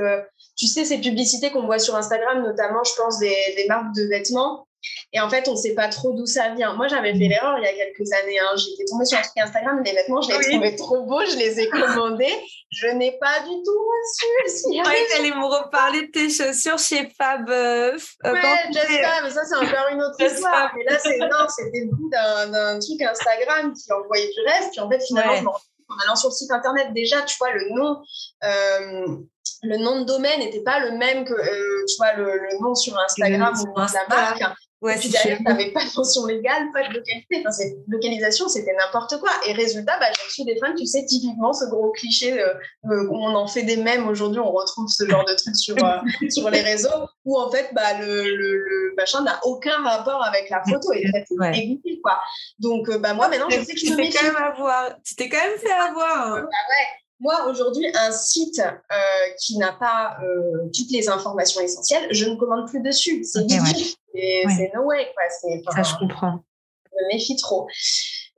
tu 0.57 0.67
sais, 0.67 0.85
ces 0.85 0.99
publicités 0.99 1.51
qu'on 1.51 1.67
voit 1.67 1.79
sur 1.79 1.97
Instagram, 1.97 2.43
notamment, 2.43 2.83
je 2.85 2.93
pense 2.97 3.19
des, 3.19 3.37
des 3.57 3.67
marques 3.69 3.95
de 3.95 4.05
vêtements. 4.09 4.67
Et 5.13 5.21
en 5.21 5.29
fait, 5.29 5.49
on 5.49 5.53
ne 5.53 5.57
sait 5.57 5.75
pas 5.75 5.89
trop 5.89 6.13
d'où 6.13 6.27
ça 6.27 6.51
vient. 6.55 6.75
Moi, 6.75 6.89
j'avais 6.89 7.13
fait 7.13 7.29
l'erreur 7.29 7.59
il 7.59 7.65
y 7.65 7.69
a 7.69 7.73
quelques 7.73 8.13
années. 8.13 8.39
Hein. 8.39 8.57
J'étais 8.57 8.85
tombée 8.91 9.05
sur 9.05 9.19
un 9.19 9.23
truc 9.23 9.37
Instagram, 9.37 9.83
les 9.85 9.93
vêtements, 9.93 10.21
je 10.21 10.31
les 10.31 10.39
oui. 10.39 10.51
trouvais 10.51 10.77
trop 10.77 11.03
beaux, 11.05 11.25
je 11.25 11.37
les 11.37 11.61
ai 11.61 11.69
commandés. 11.69 12.35
Je 12.71 12.89
n'ai 12.89 13.13
pas 13.19 13.41
du 13.41 13.55
tout 13.65 13.81
reçu. 13.95 14.69
Oui, 14.69 14.81
tu 15.11 15.21
allais 15.21 15.31
me 15.31 15.47
reparler 15.47 16.07
de 16.07 16.11
tes 16.11 16.29
chaussures 16.29 16.79
chez 16.79 17.09
Fab. 17.17 17.49
Euh, 17.49 17.93
ouais, 18.25 18.41
Just 18.73 18.87
Fab, 18.87 19.31
ça, 19.31 19.45
c'est 19.45 19.57
encore 19.57 19.89
une 19.93 20.03
autre 20.03 20.21
histoire. 20.21 20.73
Mais 20.77 20.85
là, 20.85 20.99
c'est, 20.99 21.19
non, 21.19 21.47
c'était 21.49 21.85
le 21.85 21.97
bout 21.97 22.11
d'un, 22.11 22.79
truc 22.79 23.01
Instagram 23.01 23.73
qui 23.73 23.93
envoyait 23.93 24.31
du 24.33 24.41
reste. 24.47 24.71
Puis 24.73 24.81
en 24.81 24.91
fait, 24.91 25.01
finalement, 25.07 25.37
je 25.37 25.43
me 25.43 25.49
en 25.89 26.03
allant 26.03 26.17
sur 26.17 26.31
le 26.31 26.35
site 26.35 26.51
internet, 26.51 26.93
déjà, 26.93 27.23
tu 27.23 27.37
vois, 27.39 27.53
le 27.53 27.69
nom. 27.75 28.03
Euh, 28.45 29.17
le 29.63 29.79
nom 29.79 30.01
de 30.01 30.05
domaine 30.05 30.41
n'était 30.41 30.63
pas 30.63 30.79
le 30.81 30.93
même 30.93 31.25
que 31.25 31.33
euh, 31.33 31.85
tu 31.87 31.97
vois 31.97 32.13
le, 32.15 32.25
le, 32.25 32.61
nom 32.61 32.75
sur 32.75 32.99
Instagram 32.99 33.55
ou 33.61 33.75
la 33.77 34.07
marque. 34.09 34.43
Ouais, 34.85 34.99
tu 34.99 35.09
n'avais 35.09 35.73
pas 35.73 35.81
de 35.81 35.97
mention 35.97 36.27
légale, 36.27 36.71
pas 36.71 36.87
de 36.87 36.93
localité. 36.93 37.43
Enfin, 37.49 37.65
localisation, 37.89 38.49
c'était 38.51 38.75
n'importe 38.75 39.19
quoi. 39.19 39.31
Et 39.47 39.55
résultat, 39.55 39.99
bah, 39.99 40.09
j'ai 40.15 40.23
reçu 40.27 40.45
des 40.45 40.59
fans, 40.59 40.75
tu 40.77 40.85
sais, 40.85 41.07
typiquement 41.07 41.55
ce 41.55 41.65
gros 41.71 41.91
cliché, 41.93 42.39
euh, 42.39 42.53
euh, 42.91 43.09
on 43.11 43.35
en 43.35 43.47
fait 43.47 43.63
des 43.63 43.79
mèmes 43.79 44.07
aujourd'hui, 44.07 44.41
on 44.41 44.53
retrouve 44.53 44.89
ce 44.89 45.09
genre 45.09 45.25
de 45.25 45.33
trucs 45.33 45.57
sur, 45.57 45.75
euh, 45.83 46.01
sur 46.29 46.51
les 46.51 46.61
réseaux, 46.61 47.09
où 47.25 47.39
en 47.39 47.51
fait, 47.51 47.71
bah, 47.73 47.99
le, 47.99 48.25
le, 48.25 48.59
le 48.59 48.95
machin 48.99 49.23
n'a 49.23 49.41
aucun 49.45 49.83
rapport 49.83 50.23
avec 50.23 50.51
la 50.51 50.63
photo 50.63 50.93
et 50.93 51.03
très 51.11 51.25
ouais. 51.39 51.81
quoi. 52.03 52.21
Donc, 52.59 52.95
bah, 52.99 53.15
moi, 53.15 53.29
maintenant, 53.29 53.49
je 53.49 53.63
sais 53.65 53.73
que 53.73 53.81
je 53.81 53.91
me 53.91 53.97
méfie. 53.97 54.15
quand 54.19 54.25
même 54.25 54.37
avoir. 54.37 54.91
Tu 55.03 55.15
t'es 55.15 55.31
quand 55.31 55.43
même 55.43 55.59
fait 55.59 55.73
avoir. 55.73 56.27
Hein. 56.27 56.41
Bah, 56.43 56.59
ouais. 56.69 57.05
Moi, 57.21 57.47
aujourd'hui, 57.49 57.87
un 57.95 58.13
site 58.13 58.61
euh, 58.61 58.95
qui 59.41 59.57
n'a 59.57 59.73
pas 59.73 60.19
euh, 60.23 60.69
toutes 60.77 60.91
les 60.91 61.09
informations 61.09 61.63
essentielles, 61.63 62.07
je 62.11 62.27
ne 62.27 62.37
commande 62.37 62.69
plus 62.69 62.83
dessus. 62.83 63.25
C'est 63.25 63.39
okay, 63.39 63.61
ouais. 63.61 63.95
C'est 64.15 64.71
no 64.75 64.83
way. 64.85 65.13
Quoi. 65.15 65.73
Ça, 65.73 65.83
je 65.83 65.99
comprends. 65.99 66.45
Je 66.87 67.05
me 67.05 67.15
méfie 67.15 67.37
trop. 67.37 67.67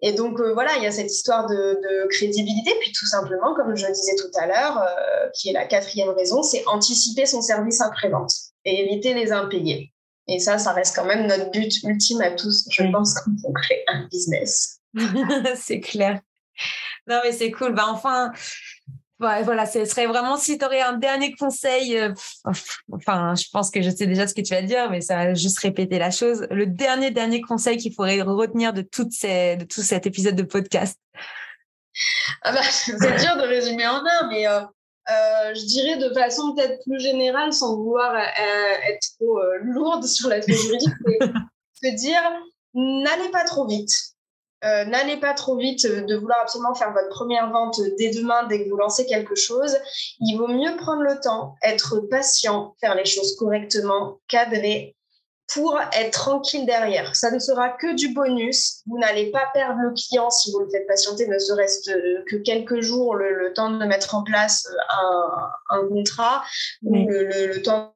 Et 0.03 0.13
donc, 0.13 0.39
euh, 0.41 0.53
voilà, 0.53 0.77
il 0.77 0.83
y 0.83 0.87
a 0.87 0.93
cette 0.93 1.11
histoire 1.11 1.47
de, 1.47 1.55
de, 1.55 2.09
crédibilité. 2.09 2.73
Puis, 2.81 2.93
tout 2.93 3.07
simplement, 3.07 3.55
comme 3.55 3.75
je 3.77 3.87
le 3.87 3.93
disais 3.93 4.15
tout 4.17 4.31
à 4.39 4.47
l'heure, 4.47 4.79
euh, 4.79 5.29
qui 5.35 5.51
est 5.51 5.53
la 5.53 5.67
quatrième 5.67 6.11
raison, 6.11 6.43
c'est 6.43 6.67
anticiper 6.67 7.27
son 7.27 7.41
service 7.41 7.81
après-vente 7.81 8.33
et 8.65 8.83
éviter 8.83 9.15
les 9.15 9.33
impayés. 9.33 9.93
Et 10.29 10.39
ça, 10.39 10.59
ça 10.59 10.73
reste 10.73 10.97
quand 10.97 11.05
même 11.05 11.27
notre 11.27 11.51
but 11.51 11.73
ultime 11.85 12.21
à 12.21 12.33
tous, 12.33 12.67
je 12.71 12.83
pense, 12.91 13.15
quand 13.15 13.31
on 13.45 13.53
crée 13.53 13.85
un 13.87 14.07
business. 14.09 14.81
c'est 15.57 15.81
clair. 15.81 16.21
Non, 17.07 17.21
mais 17.23 17.33
c'est 17.33 17.51
cool. 17.53 17.75
Bah, 17.75 17.87
enfin, 17.89 18.33
voilà, 19.19 19.67
ce 19.67 19.85
serait 19.85 20.07
vraiment 20.07 20.37
si 20.37 20.59
tu 20.59 20.65
aurais 20.65 20.83
un 20.83 20.95
dernier 20.95 21.35
conseil. 21.35 21.99
Euh, 21.99 22.13
enfin, 22.93 23.35
je 23.35 23.45
pense 23.53 23.71
que 23.71 23.83
je 23.83 23.91
sais 23.91 24.07
déjà 24.07 24.27
ce 24.27 24.35
que 24.35 24.41
tu 24.41 24.55
vas 24.55 24.63
dire, 24.63 24.91
mais 24.91 25.01
ça 25.01 25.17
va 25.17 25.35
juste 25.35 25.59
répéter 25.59 25.99
la 25.99 26.11
chose. 26.11 26.47
Le 26.51 26.67
dernier, 26.67 27.11
dernier 27.11 27.41
conseil 27.41 27.79
qu'il 27.79 27.95
faudrait 27.95 28.21
retenir 28.23 28.73
de, 28.73 28.83
toutes 28.83 29.13
ces, 29.13 29.57
de 29.57 29.65
tout 29.65 29.83
cet 29.83 30.07
épisode 30.07 30.37
de 30.37 30.43
podcast. 30.43 30.99
Ah 32.43 32.53
bah, 32.53 32.63
c'est 32.71 32.97
dur 32.97 33.37
de 33.37 33.47
résumer 33.47 33.87
en 33.87 34.05
un, 34.05 34.29
mais 34.29 34.47
euh, 34.47 34.61
euh, 34.61 35.55
je 35.55 35.65
dirais 35.67 35.97
de 35.97 36.13
façon 36.13 36.55
peut-être 36.55 36.83
plus 36.85 37.01
générale, 37.01 37.53
sans 37.53 37.77
vouloir 37.77 38.15
être 38.17 39.09
trop 39.19 39.41
lourde 39.63 40.05
sur 40.05 40.29
l'aspect 40.29 40.53
juridique, 40.53 40.91
c'est 41.73 41.93
de 41.93 41.97
dire 41.97 42.23
n'allez 42.75 43.31
pas 43.31 43.45
trop 43.45 43.67
vite. 43.67 44.16
Euh, 44.65 44.85
n'allez 44.87 45.19
pas 45.19 45.35
trop 45.35 45.57
vite 45.57 45.85
euh, 45.85 46.03
de 46.03 46.17
vouloir 46.17 46.41
absolument 46.41 46.75
faire 46.75 46.93
votre 46.93 47.11
première 47.11 47.51
vente 47.51 47.79
dès 47.99 48.11
demain, 48.11 48.47
dès 48.47 48.65
que 48.65 48.71
vous 48.71 48.77
lancez 48.77 49.07
quelque 49.07 49.35
chose. 49.35 49.77
Il 50.21 50.37
vaut 50.37 50.49
mieux 50.49 50.77
prendre 50.77 51.03
le 51.03 51.21
temps, 51.21 51.57
être 51.63 52.01
patient, 52.11 52.75
faire 52.81 52.95
les 52.95 53.05
choses 53.05 53.37
correctement, 53.37 54.19
cadrer 54.29 54.97
pour 55.53 55.79
être 55.93 56.11
tranquille 56.11 56.67
derrière. 56.67 57.15
Ça 57.15 57.31
ne 57.31 57.39
sera 57.39 57.69
que 57.69 57.95
du 57.95 58.13
bonus. 58.13 58.83
Vous 58.87 58.99
n'allez 58.99 59.31
pas 59.31 59.45
perdre 59.53 59.79
le 59.81 59.93
client 59.93 60.31
si 60.31 60.51
vous 60.51 60.61
le 60.61 60.69
faites 60.71 60.89
patienter, 60.89 61.29
ne 61.29 61.39
serait-ce 61.39 61.89
que 62.25 62.37
quelques 62.37 62.81
jours, 62.81 63.15
le, 63.15 63.53
temps 63.53 63.71
de 63.71 63.85
mettre 63.85 64.15
en 64.15 64.25
place 64.25 64.67
un, 64.91 65.77
un 65.77 65.87
contrat, 65.87 66.43
ou 66.83 67.07
le, 67.07 67.47
le 67.47 67.63
temps 67.63 67.93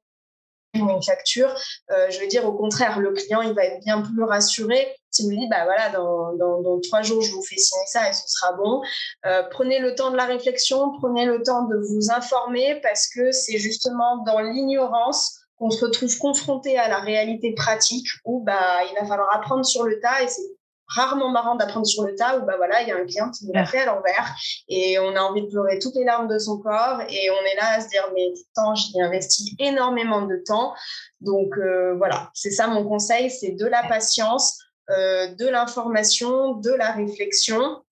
une 0.74 1.02
facture, 1.02 1.52
euh, 1.90 2.10
je 2.10 2.20
veux 2.20 2.26
dire 2.26 2.44
au 2.44 2.52
contraire, 2.52 2.98
le 2.98 3.12
client 3.12 3.42
il 3.42 3.52
va 3.54 3.64
être 3.64 3.80
bien 3.84 4.02
plus 4.02 4.22
rassuré 4.22 4.94
si 5.10 5.24
vous 5.24 5.30
dites 5.30 5.50
bah 5.50 5.64
voilà 5.64 5.90
dans, 5.90 6.32
dans, 6.36 6.80
trois 6.80 7.02
jours 7.02 7.22
je 7.22 7.32
vous 7.32 7.42
fais 7.42 7.56
signer 7.56 7.86
ça 7.86 8.08
et 8.08 8.12
ce 8.12 8.26
sera 8.26 8.52
bon. 8.52 8.82
Euh, 9.26 9.42
prenez 9.50 9.78
le 9.78 9.94
temps 9.94 10.10
de 10.10 10.16
la 10.16 10.26
réflexion, 10.26 10.92
prenez 10.98 11.26
le 11.26 11.42
temps 11.42 11.64
de 11.64 11.76
vous 11.76 12.10
informer 12.10 12.80
parce 12.82 13.08
que 13.08 13.32
c'est 13.32 13.58
justement 13.58 14.22
dans 14.24 14.40
l'ignorance 14.40 15.40
qu'on 15.56 15.70
se 15.70 15.84
retrouve 15.84 16.16
confronté 16.18 16.78
à 16.78 16.88
la 16.88 17.00
réalité 17.00 17.54
pratique 17.54 18.08
où 18.24 18.42
bah 18.42 18.84
il 18.90 18.94
va 19.00 19.06
falloir 19.06 19.34
apprendre 19.34 19.64
sur 19.64 19.84
le 19.84 20.00
tas 20.00 20.22
et 20.22 20.28
c'est 20.28 20.42
rarement 20.90 21.30
marrant 21.30 21.54
d'apprendre 21.54 21.86
sur 21.86 22.04
le 22.04 22.14
tas 22.14 22.38
où 22.38 22.44
bah 22.44 22.54
voilà, 22.56 22.82
il 22.82 22.88
y 22.88 22.92
a 22.92 22.96
un 22.96 23.04
client 23.04 23.30
qui 23.30 23.46
nous 23.46 23.52
l'a 23.52 23.64
fait 23.64 23.80
à 23.80 23.86
l'envers 23.86 24.34
et 24.68 24.98
on 24.98 25.14
a 25.14 25.20
envie 25.20 25.42
de 25.42 25.46
pleurer 25.46 25.78
toutes 25.78 25.94
les 25.94 26.04
larmes 26.04 26.28
de 26.28 26.38
son 26.38 26.58
corps 26.58 27.00
et 27.08 27.30
on 27.30 27.44
est 27.46 27.56
là 27.56 27.76
à 27.76 27.80
se 27.80 27.88
dire 27.88 28.08
mais 28.14 28.32
temps, 28.54 28.74
j'y 28.74 29.00
investi 29.00 29.56
énormément 29.58 30.22
de 30.22 30.42
temps. 30.44 30.74
Donc 31.20 31.56
euh, 31.58 31.94
voilà, 31.96 32.30
c'est 32.34 32.50
ça 32.50 32.66
mon 32.66 32.84
conseil, 32.84 33.30
c'est 33.30 33.52
de 33.52 33.66
la 33.66 33.82
patience, 33.84 34.58
de 34.90 35.48
l'information, 35.48 36.54
de 36.54 36.70
la 36.70 36.92
réflexion 36.92 37.82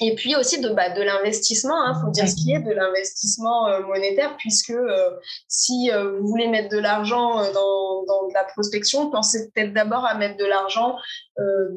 et 0.00 0.14
puis 0.14 0.36
aussi 0.36 0.60
de, 0.60 0.68
bah, 0.70 0.90
de 0.90 1.02
l'investissement, 1.02 1.84
il 1.84 1.90
hein, 1.90 2.00
faut 2.02 2.10
dire 2.10 2.28
ce 2.28 2.34
qui 2.34 2.52
est, 2.52 2.60
de 2.60 2.72
l'investissement 2.72 3.68
euh, 3.68 3.80
monétaire, 3.80 4.36
puisque 4.36 4.70
euh, 4.70 5.10
si 5.48 5.90
euh, 5.90 6.18
vous 6.18 6.26
voulez 6.26 6.48
mettre 6.48 6.68
de 6.68 6.78
l'argent 6.78 7.36
dans, 7.52 8.04
dans, 8.04 8.28
de 8.28 8.34
la 8.34 8.44
prospection, 8.44 9.10
pensez 9.10 9.50
peut-être 9.50 9.72
d'abord 9.72 10.04
à 10.04 10.14
mettre 10.14 10.36
de 10.36 10.44
l'argent 10.44 10.96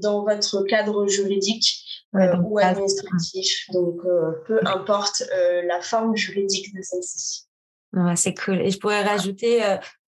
dans 0.02 0.24
votre 0.24 0.64
cadre 0.64 1.08
juridique 1.08 1.86
ou 2.14 2.60
administratif. 2.60 3.66
Donc, 3.74 4.02
peu 4.48 4.60
importe 4.66 5.24
la 5.66 5.82
forme 5.82 6.16
juridique 6.16 6.74
de 6.76 6.82
celle-ci. 6.82 7.46
Ouais, 7.94 8.16
c'est 8.16 8.34
cool. 8.34 8.62
Et 8.62 8.72
je 8.72 8.80
pourrais 8.80 9.04
rajouter, 9.04 9.62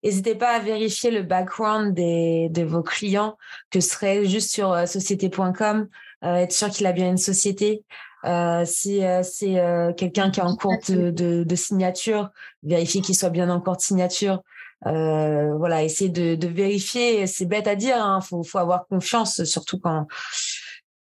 N'hésitez 0.07 0.35
pas 0.35 0.51
à 0.51 0.59
vérifier 0.59 1.11
le 1.11 1.21
background 1.21 1.93
des, 1.93 2.47
de 2.49 2.63
vos 2.63 2.81
clients, 2.81 3.37
que 3.71 3.81
ce 3.81 3.89
serait 3.89 4.23
juste 4.23 4.51
sur 4.51 4.87
société.com, 4.87 5.89
euh, 6.23 6.35
être 6.35 6.53
sûr 6.53 6.69
qu'il 6.69 6.85
a 6.85 6.93
bien 6.93 7.09
une 7.09 7.17
société. 7.17 7.83
Euh, 8.23 8.63
si 8.63 9.03
euh, 9.03 9.21
c'est 9.21 9.61
quelqu'un 9.97 10.31
qui 10.31 10.39
est 10.39 10.43
en 10.43 10.55
cours 10.55 10.77
de, 10.87 11.11
de, 11.43 11.55
signature, 11.57 12.29
vérifier 12.63 13.01
qu'il 13.01 13.15
soit 13.15 13.31
bien 13.31 13.49
en 13.49 13.59
cours 13.59 13.75
de 13.75 13.81
signature. 13.81 14.41
voilà, 14.85 15.83
essayer 15.83 16.09
de, 16.09 16.35
de 16.35 16.47
vérifier. 16.47 17.27
C'est 17.27 17.45
bête 17.45 17.67
à 17.67 17.75
dire, 17.75 17.97
il 17.97 17.99
hein, 17.99 18.21
faut, 18.21 18.43
faut 18.43 18.59
avoir 18.59 18.87
confiance, 18.87 19.43
surtout 19.43 19.77
quand, 19.77 20.07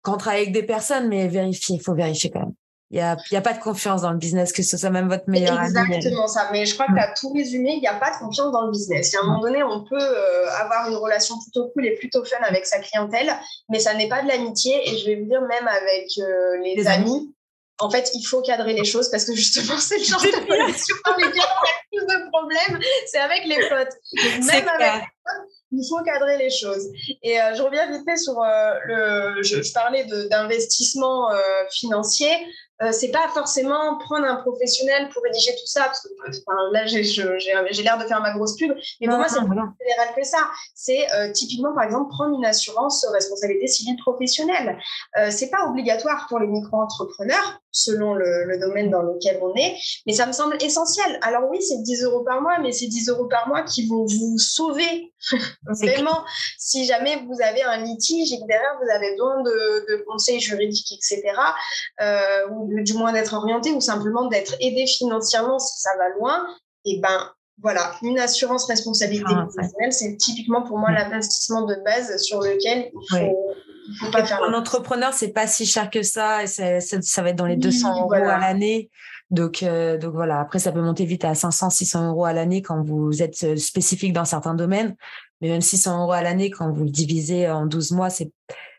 quand 0.01 0.15
on 0.15 0.17
travaille 0.17 0.41
avec 0.41 0.55
des 0.55 0.63
personnes, 0.63 1.09
mais 1.09 1.29
vérifier, 1.29 1.77
il 1.77 1.83
faut 1.83 1.95
vérifier 1.95 2.31
quand 2.31 2.41
même. 2.41 2.55
Il 2.91 2.99
n'y 2.99 3.03
a, 3.03 3.17
y 3.33 3.37
a 3.37 3.41
pas 3.41 3.53
de 3.53 3.59
confiance 3.59 4.03
dans 4.03 4.13
le 4.13 4.19
business, 4.19 4.53
que 4.53 4.63
ce 4.63 4.77
soit 4.77 4.91
même 4.91 5.09
votre 5.09 5.29
meilleur 5.29 5.61
Exactement 5.61 5.87
ami. 5.87 5.97
Exactement 5.97 6.29
ça. 6.29 6.49
Mais 6.53 6.65
je 6.67 6.75
crois 6.75 6.87
que 6.87 6.93
tu 6.93 7.01
as 7.01 7.13
tout 7.19 7.33
résumé. 7.33 7.73
Il 7.73 7.81
n'y 7.81 7.89
a 7.89 7.95
pas 7.95 8.13
de 8.13 8.19
confiance 8.19 8.53
dans 8.53 8.63
le 8.63 8.71
business. 8.71 9.13
À 9.17 9.25
un 9.25 9.27
moment 9.27 9.41
donné, 9.41 9.63
on 9.65 9.83
peut 9.83 9.97
euh, 10.01 10.49
avoir 10.61 10.89
une 10.89 10.95
relation 10.95 11.35
plutôt 11.41 11.69
cool 11.71 11.87
et 11.87 11.97
plutôt 11.97 12.25
fun 12.25 12.37
avec 12.43 12.65
sa 12.65 12.79
clientèle, 12.79 13.35
mais 13.69 13.81
ça 13.81 13.95
n'est 13.95 14.09
pas 14.09 14.23
de 14.23 14.29
l'amitié. 14.29 14.89
Et 14.89 14.99
je 14.99 15.07
vais 15.07 15.17
vous 15.17 15.27
dire, 15.29 15.41
même 15.41 15.67
avec 15.67 16.07
euh, 16.19 16.59
les, 16.63 16.87
amis, 16.87 17.35
en 17.81 17.91
fait, 17.91 18.09
il 18.15 18.23
faut 18.23 18.41
cadrer 18.41 18.75
les 18.75 18.85
choses 18.85 19.11
parce 19.11 19.25
que 19.25 19.35
justement, 19.35 19.77
c'est 19.79 19.99
le 19.99 20.05
genre 20.05 20.23
de 20.23 20.49
relation 20.49 20.97
avec 21.13 21.33
qui 21.33 21.41
plus 21.91 22.07
de 22.07 22.31
problèmes, 22.31 22.81
c'est 23.07 23.19
avec 23.19 23.47
les 23.47 23.69
potes. 23.69 23.97
même 24.47 24.69
avec 24.69 24.93
les 24.93 25.09
potes, 25.25 25.49
il 25.73 25.85
faut 25.89 26.05
cadrer 26.05 26.39
les 26.39 26.51
choses. 26.51 26.87
Et 27.25 27.41
euh, 27.41 27.53
je 27.57 27.63
reviens 27.63 27.91
vite 27.91 28.09
fait 28.09 28.17
sur 28.17 28.41
le. 28.85 29.43
Je, 29.43 29.61
je 29.61 29.73
parlais 29.73 30.05
d'investissement 30.31 31.31
financier. 31.73 32.31
Euh, 32.83 32.93
c'est 32.93 33.11
pas 33.11 33.29
forcément 33.33 33.99
prendre 33.99 34.27
un 34.27 34.37
professionnel 34.37 35.09
pour 35.09 35.23
rédiger 35.23 35.53
tout 35.53 35.67
ça, 35.67 35.85
parce 35.85 36.01
que 36.01 36.09
là 36.73 36.87
j'ai 36.87 37.83
l'air 37.83 37.99
de 37.99 38.05
faire 38.05 38.21
ma 38.21 38.33
grosse 38.33 38.57
pub, 38.57 38.73
mais 39.01 39.09
pour 39.09 39.17
moi 39.17 39.29
c'est 39.29 39.41
plus 39.41 39.49
général 39.49 40.15
que 40.15 40.25
ça. 40.25 40.39
C'est 40.75 41.11
euh, 41.13 41.33
typiquement 41.33 41.75
par 41.75 41.85
exemple 41.85 42.11
prendre 42.11 42.37
une 42.37 42.45
assurance 42.45 43.07
responsabilité 43.13 43.67
civile 43.67 43.97
professionnelle. 43.97 44.79
Euh, 45.19 45.31
c'est 45.31 45.51
pas 45.51 45.67
obligatoire 45.69 46.27
pour 46.29 46.39
les 46.39 46.47
micro-entrepreneurs 46.47 47.61
selon 47.71 48.15
le, 48.15 48.45
le, 48.45 48.59
domaine 48.59 48.91
dans 48.91 49.03
lequel 49.03 49.39
on 49.43 49.55
est, 49.55 49.77
mais 50.07 50.15
ça 50.15 50.27
me 50.27 50.33
semble 50.33 50.57
essentiel. 50.63 51.19
Alors 51.21 51.43
oui, 51.51 51.61
c'est 51.61 51.83
10 51.83 52.05
euros 52.05 52.25
par 52.25 52.41
mois, 52.41 52.59
mais 52.59 52.73
c'est 52.73 52.87
10 52.87 53.11
euros 53.11 53.27
par 53.27 53.49
mois 53.49 53.63
qui 53.65 53.87
vont 53.87 54.07
vous 54.07 54.39
sauver 54.39 55.13
vraiment 55.67 56.25
si 56.59 56.87
jamais 56.87 57.23
vous 57.27 57.41
avez 57.43 57.63
un 57.63 57.79
litige 57.85 58.33
et 58.33 58.41
que 58.41 58.47
derrière 58.47 58.79
vous 58.83 58.91
avez 58.91 59.11
besoin 59.13 59.43
de, 59.43 59.87
de 59.91 60.05
conseils 60.07 60.41
juridiques, 60.41 60.93
etc. 60.93 61.23
Euh, 62.01 62.49
du 62.67 62.95
moins 62.95 63.13
d'être 63.13 63.35
orienté 63.35 63.73
ou 63.73 63.81
simplement 63.81 64.27
d'être 64.27 64.55
aidé 64.61 64.87
financièrement 64.87 65.59
si 65.59 65.81
ça 65.81 65.91
va 65.99 66.09
loin, 66.19 66.47
et 66.85 67.01
ben 67.01 67.31
voilà, 67.63 67.95
une 68.03 68.19
assurance 68.19 68.67
responsabilité 68.67 69.33
ah, 69.35 69.47
professionnelle, 69.47 69.93
c'est 69.93 70.17
typiquement 70.17 70.63
pour 70.63 70.79
moi 70.79 70.91
l'investissement 70.91 71.65
de 71.65 71.75
base 71.85 72.23
sur 72.23 72.41
lequel 72.41 72.91
il 72.93 73.19
faut, 73.19 73.55
faut 74.01 74.11
pas 74.11 74.25
faire. 74.25 74.43
Un 74.43 74.53
entrepreneur, 74.53 75.13
c'est 75.15 75.33
pas 75.33 75.47
si 75.47 75.65
cher 75.65 75.91
que 75.91 76.03
ça, 76.03 76.43
et 76.43 76.47
ça, 76.47 76.81
ça, 76.81 77.23
va 77.23 77.31
être 77.31 77.37
dans 77.37 77.47
les 77.47 77.57
200 77.57 78.03
euros 78.03 78.13
à 78.13 78.39
l'année. 78.39 78.91
Donc, 79.31 79.63
euh, 79.63 79.97
donc 79.99 80.13
voilà, 80.13 80.41
après, 80.41 80.59
ça 80.59 80.71
peut 80.71 80.83
monter 80.83 81.05
vite 81.05 81.25
à 81.25 81.35
500, 81.35 81.71
600 81.71 82.09
euros 82.11 82.27
à 82.27 82.33
l'année 82.33 82.63
quand 82.63 82.83
vous 82.83 83.23
êtes 83.23 83.43
euh, 83.43 83.57
spécifique 83.57 84.13
dans 84.13 84.25
certains 84.25 84.55
domaines. 84.55 84.95
Mais 85.41 85.49
même 85.49 85.63
600 85.63 86.03
euros 86.03 86.13
à 86.13 86.23
l'année, 86.23 86.51
quand 86.51 86.71
vous 86.71 86.85
le 86.85 86.91
divisez 86.91 87.49
en 87.49 87.67
12 87.67 87.93
mois, 87.93 88.11
c'est, 88.11 88.31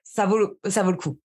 ça 0.04 0.26
vaut, 0.26 0.58
ça 0.68 0.84
vaut 0.84 0.92
le 0.92 0.98
coup. 0.98 1.18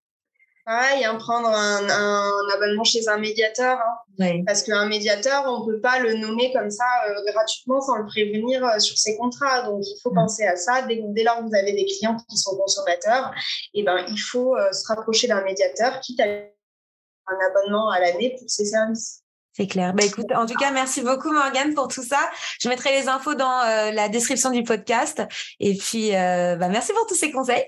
Pareil, 0.64 1.04
hein, 1.04 1.16
prendre 1.16 1.48
un, 1.48 1.88
un, 1.88 2.54
abonnement 2.54 2.84
chez 2.84 3.08
un 3.08 3.18
médiateur. 3.18 3.78
Hein. 3.78 4.42
Parce 4.46 4.62
qu'un 4.62 4.86
médiateur, 4.86 5.44
on 5.46 5.66
ne 5.66 5.72
peut 5.72 5.80
pas 5.80 5.98
le 5.98 6.14
nommer 6.14 6.52
comme 6.52 6.70
ça 6.70 6.84
euh, 7.08 7.32
gratuitement 7.32 7.80
sans 7.80 7.96
le 7.96 8.06
prévenir 8.06 8.64
euh, 8.64 8.78
sur 8.78 8.96
ses 8.96 9.16
contrats. 9.16 9.62
Donc, 9.62 9.82
il 9.84 9.98
faut 10.02 10.12
mm. 10.12 10.14
penser 10.14 10.44
à 10.44 10.54
ça. 10.54 10.82
Dès, 10.82 11.00
dès, 11.02 11.24
lors 11.24 11.38
que 11.38 11.44
vous 11.44 11.54
avez 11.54 11.72
des 11.72 11.84
clients 11.84 12.16
qui 12.28 12.36
sont 12.36 12.56
consommateurs, 12.56 13.32
eh 13.74 13.82
ben, 13.82 14.04
il 14.08 14.18
faut 14.18 14.54
euh, 14.54 14.70
se 14.72 14.86
rapprocher 14.86 15.26
d'un 15.26 15.42
médiateur, 15.42 15.98
quitte 15.98 16.20
à 16.20 16.24
un 16.24 17.38
abonnement 17.50 17.90
à 17.90 17.98
l'année 17.98 18.36
pour 18.38 18.48
ses 18.48 18.66
services. 18.66 19.22
C'est 19.54 19.66
clair. 19.66 19.92
Bah, 19.94 20.04
écoute, 20.04 20.30
en 20.32 20.46
tout 20.46 20.54
cas, 20.54 20.70
merci 20.70 21.02
beaucoup 21.02 21.32
Morgane 21.32 21.74
pour 21.74 21.88
tout 21.88 22.04
ça. 22.04 22.20
Je 22.60 22.68
mettrai 22.68 23.00
les 23.00 23.08
infos 23.08 23.34
dans 23.34 23.62
la 23.92 24.08
description 24.08 24.50
du 24.50 24.62
podcast. 24.62 25.22
Et 25.60 25.74
puis, 25.74 26.12
bah, 26.12 26.68
merci 26.68 26.92
pour 26.92 27.06
tous 27.06 27.16
ces 27.16 27.30
conseils. 27.32 27.64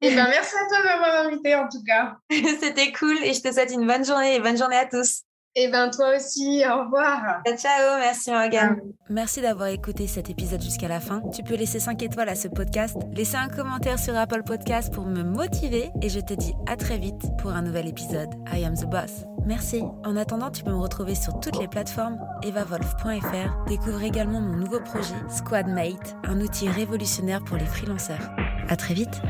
Eh 0.00 0.14
ben, 0.14 0.28
merci 0.28 0.54
à 0.54 0.68
toi 0.68 0.78
de 0.78 0.84
m'avoir 0.84 1.26
invité 1.26 1.54
en 1.56 1.68
tout 1.68 1.82
cas. 1.84 2.16
C'était 2.60 2.92
cool 2.92 3.16
et 3.24 3.34
je 3.34 3.42
te 3.42 3.52
souhaite 3.52 3.72
une 3.72 3.86
bonne 3.86 4.04
journée 4.04 4.36
et 4.36 4.40
bonne 4.40 4.56
journée 4.56 4.76
à 4.76 4.86
tous. 4.86 5.22
Et 5.54 5.64
eh 5.64 5.68
ben 5.68 5.90
toi 5.90 6.14
aussi, 6.14 6.62
au 6.70 6.84
revoir. 6.84 7.42
Ciao, 7.56 7.98
merci 7.98 8.30
Morgane. 8.30 8.80
Merci 9.08 9.40
d'avoir 9.40 9.68
écouté 9.68 10.06
cet 10.06 10.30
épisode 10.30 10.62
jusqu'à 10.62 10.86
la 10.86 11.00
fin. 11.00 11.20
Tu 11.34 11.42
peux 11.42 11.56
laisser 11.56 11.80
5 11.80 12.00
étoiles 12.00 12.28
à 12.28 12.36
ce 12.36 12.46
podcast, 12.46 12.96
laisser 13.12 13.34
un 13.34 13.48
commentaire 13.48 13.98
sur 13.98 14.16
Apple 14.16 14.44
Podcast 14.44 14.94
pour 14.94 15.04
me 15.04 15.24
motiver 15.24 15.90
et 16.00 16.08
je 16.08 16.20
te 16.20 16.34
dis 16.34 16.54
à 16.68 16.76
très 16.76 16.98
vite 16.98 17.22
pour 17.38 17.50
un 17.50 17.62
nouvel 17.62 17.88
épisode. 17.88 18.28
I 18.54 18.64
am 18.64 18.76
the 18.76 18.84
boss. 18.84 19.24
Merci. 19.46 19.82
En 20.04 20.16
attendant, 20.16 20.52
tu 20.52 20.62
peux 20.62 20.70
me 20.70 20.76
retrouver 20.76 21.16
sur 21.16 21.40
toutes 21.40 21.58
les 21.58 21.66
plateformes 21.66 22.18
evavolf.fr. 22.44 23.64
Découvre 23.66 24.02
également 24.04 24.40
mon 24.40 24.54
nouveau 24.54 24.78
projet 24.78 25.16
Squadmate, 25.28 26.14
un 26.22 26.40
outil 26.40 26.68
révolutionnaire 26.68 27.42
pour 27.42 27.56
les 27.56 27.66
freelanceurs. 27.66 28.30
À 28.68 28.76
très 28.76 28.94
vite. 28.94 29.20